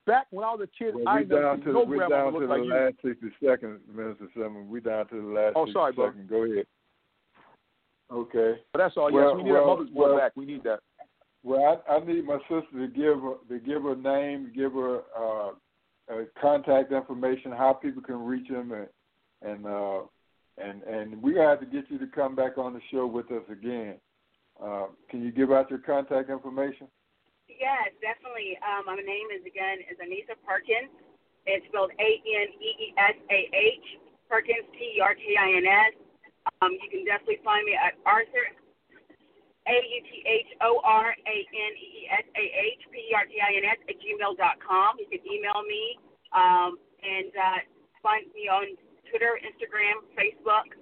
Back 0.07 0.27
when 0.31 0.43
I 0.43 0.51
was 0.51 0.61
a 0.67 0.83
kid, 0.83 0.95
well, 0.95 1.07
I 1.07 1.17
we 1.17 1.21
seen 1.21 1.29
to 1.29 1.73
no 1.73 1.83
we're 1.83 2.09
down 2.09 2.33
to 2.33 2.39
the 2.39 2.45
like 2.47 2.63
you. 2.63 2.73
last 2.73 2.95
sixty 3.05 3.27
seconds, 3.43 3.81
Minister 3.93 4.27
Seven. 4.33 4.67
We 4.67 4.81
down 4.81 5.07
to 5.09 5.15
the 5.21 5.27
last. 5.27 5.53
Oh, 5.55 5.65
60 5.65 5.73
sorry, 5.73 5.93
bro. 5.93 6.11
Go 6.27 6.43
ahead. 6.51 6.65
Okay. 8.11 8.55
But 8.73 8.79
that's 8.79 8.97
all. 8.97 9.11
Well, 9.11 9.29
yes, 9.29 9.37
we 9.37 9.43
need 9.43 9.51
well, 9.51 9.61
our 9.61 9.77
mother's 9.77 9.89
well- 9.93 10.17
back. 10.17 10.31
We 10.35 10.45
need 10.45 10.63
that. 10.63 10.79
Well, 11.43 11.83
I, 11.89 11.93
I 11.93 12.05
need 12.05 12.25
my 12.25 12.37
sister 12.41 12.67
to 12.73 12.87
give 12.87 13.19
her, 13.19 13.33
to 13.49 13.59
give 13.59 13.81
her 13.81 13.95
name, 13.95 14.51
give 14.55 14.73
her 14.73 15.01
uh, 15.17 15.49
uh, 16.11 16.23
contact 16.39 16.91
information, 16.91 17.51
how 17.51 17.73
people 17.73 18.03
can 18.03 18.23
reach 18.23 18.47
them, 18.47 18.71
and 18.71 18.87
and 19.41 19.65
uh, 19.65 20.01
and 20.57 20.83
and 20.83 21.21
we 21.21 21.35
have 21.37 21.59
to 21.59 21.65
get 21.65 21.89
you 21.89 21.97
to 21.97 22.07
come 22.07 22.35
back 22.35 22.57
on 22.57 22.73
the 22.73 22.81
show 22.91 23.07
with 23.07 23.31
us 23.31 23.43
again. 23.51 23.95
Uh, 24.63 24.87
can 25.09 25.23
you 25.23 25.31
give 25.31 25.51
out 25.51 25.69
your 25.69 25.79
contact 25.79 26.29
information? 26.29 26.87
Yes, 27.59 27.91
definitely. 27.99 28.57
Um, 28.61 28.85
my 28.87 28.95
name 28.95 29.27
is 29.33 29.43
again 29.43 29.83
is 29.85 29.97
Aneesah 29.99 30.37
Perkins. 30.45 30.91
It's 31.45 31.65
spelled 31.67 31.91
A 31.97 32.09
N 32.21 32.49
E 32.61 32.69
E 32.77 32.87
S 32.97 33.17
A 33.29 33.39
H 33.51 33.87
Perkins 34.29 34.67
P 34.77 34.97
E 34.97 35.01
R 35.01 35.15
K 35.17 35.23
I 35.35 35.49
N 35.57 35.65
S. 35.65 35.93
Um, 36.61 36.73
you 36.77 36.89
can 36.89 37.05
definitely 37.05 37.41
find 37.45 37.65
me 37.65 37.73
at 37.77 37.97
Arthur 38.05 38.45
A 39.67 39.77
U 39.77 39.99
T 40.05 40.11
H 40.25 40.49
O 40.61 40.81
R 40.85 41.13
A 41.13 41.37
N 41.49 41.73
E 41.77 41.87
E 41.87 42.03
S 42.13 42.25
A 42.37 42.45
H 42.45 42.81
P 42.89 42.95
E 42.97 43.13
R 43.13 43.25
K 43.25 43.33
I 43.41 43.51
N 43.57 43.65
S 43.65 43.79
at 43.89 43.97
gmail 43.97 44.37
dot 44.37 44.57
com. 44.61 44.97
You 45.01 45.09
can 45.09 45.21
email 45.25 45.61
me 45.65 45.97
um, 46.33 46.77
and 47.01 47.33
uh, 47.33 47.59
find 48.01 48.25
me 48.33 48.49
on 48.49 48.77
Twitter, 49.09 49.37
Instagram, 49.41 50.01
Facebook 50.13 50.77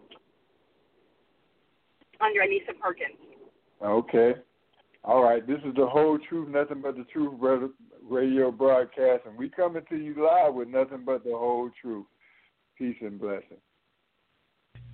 under 2.22 2.42
Aneesah 2.42 2.78
Perkins. 2.80 3.20
Okay. 3.82 4.36
All 5.04 5.24
right, 5.24 5.46
this 5.46 5.60
is 5.66 5.74
the 5.76 5.88
whole 5.88 6.20
truth, 6.30 6.50
nothing 6.50 6.82
but 6.82 6.98
the 6.98 7.06
truth 7.06 7.34
radio 8.04 8.52
broadcast, 8.52 9.24
and 9.26 9.38
we 9.38 9.50
coming 9.50 9.84
to 9.90 9.96
you 9.96 10.16
live 10.26 10.54
with 10.54 10.68
nothing 10.68 11.04
but 11.06 11.24
the 11.24 11.32
whole 11.32 11.70
truth. 11.82 12.06
Peace 12.78 12.98
and 13.02 13.20
blessing. 13.20 13.58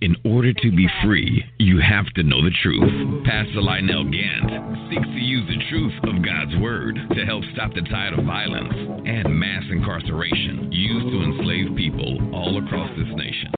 In 0.02 0.14
order 0.24 0.52
to 0.52 0.70
be 0.70 0.86
free, 1.02 1.42
you 1.58 1.80
have 1.80 2.06
to 2.14 2.22
know 2.22 2.42
the 2.42 2.54
truth. 2.62 3.24
Pastor 3.24 3.62
Lionel 3.62 4.04
Gantt 4.04 4.90
seeks 4.90 5.06
to 5.06 5.20
use 5.20 5.48
the 5.48 5.64
truth 5.70 5.94
of 6.04 6.24
God's 6.24 6.54
Word 6.60 6.98
to 7.14 7.24
help 7.24 7.42
stop 7.54 7.72
the 7.74 7.80
tide 7.82 8.12
of 8.12 8.24
violence 8.26 8.74
and 9.06 9.34
mass 9.34 9.64
incarceration 9.70 10.70
used 10.70 11.06
to 11.06 11.22
enslave 11.22 11.76
people 11.76 12.34
all 12.34 12.62
across 12.62 12.90
this 12.98 13.08
nation. 13.16 13.55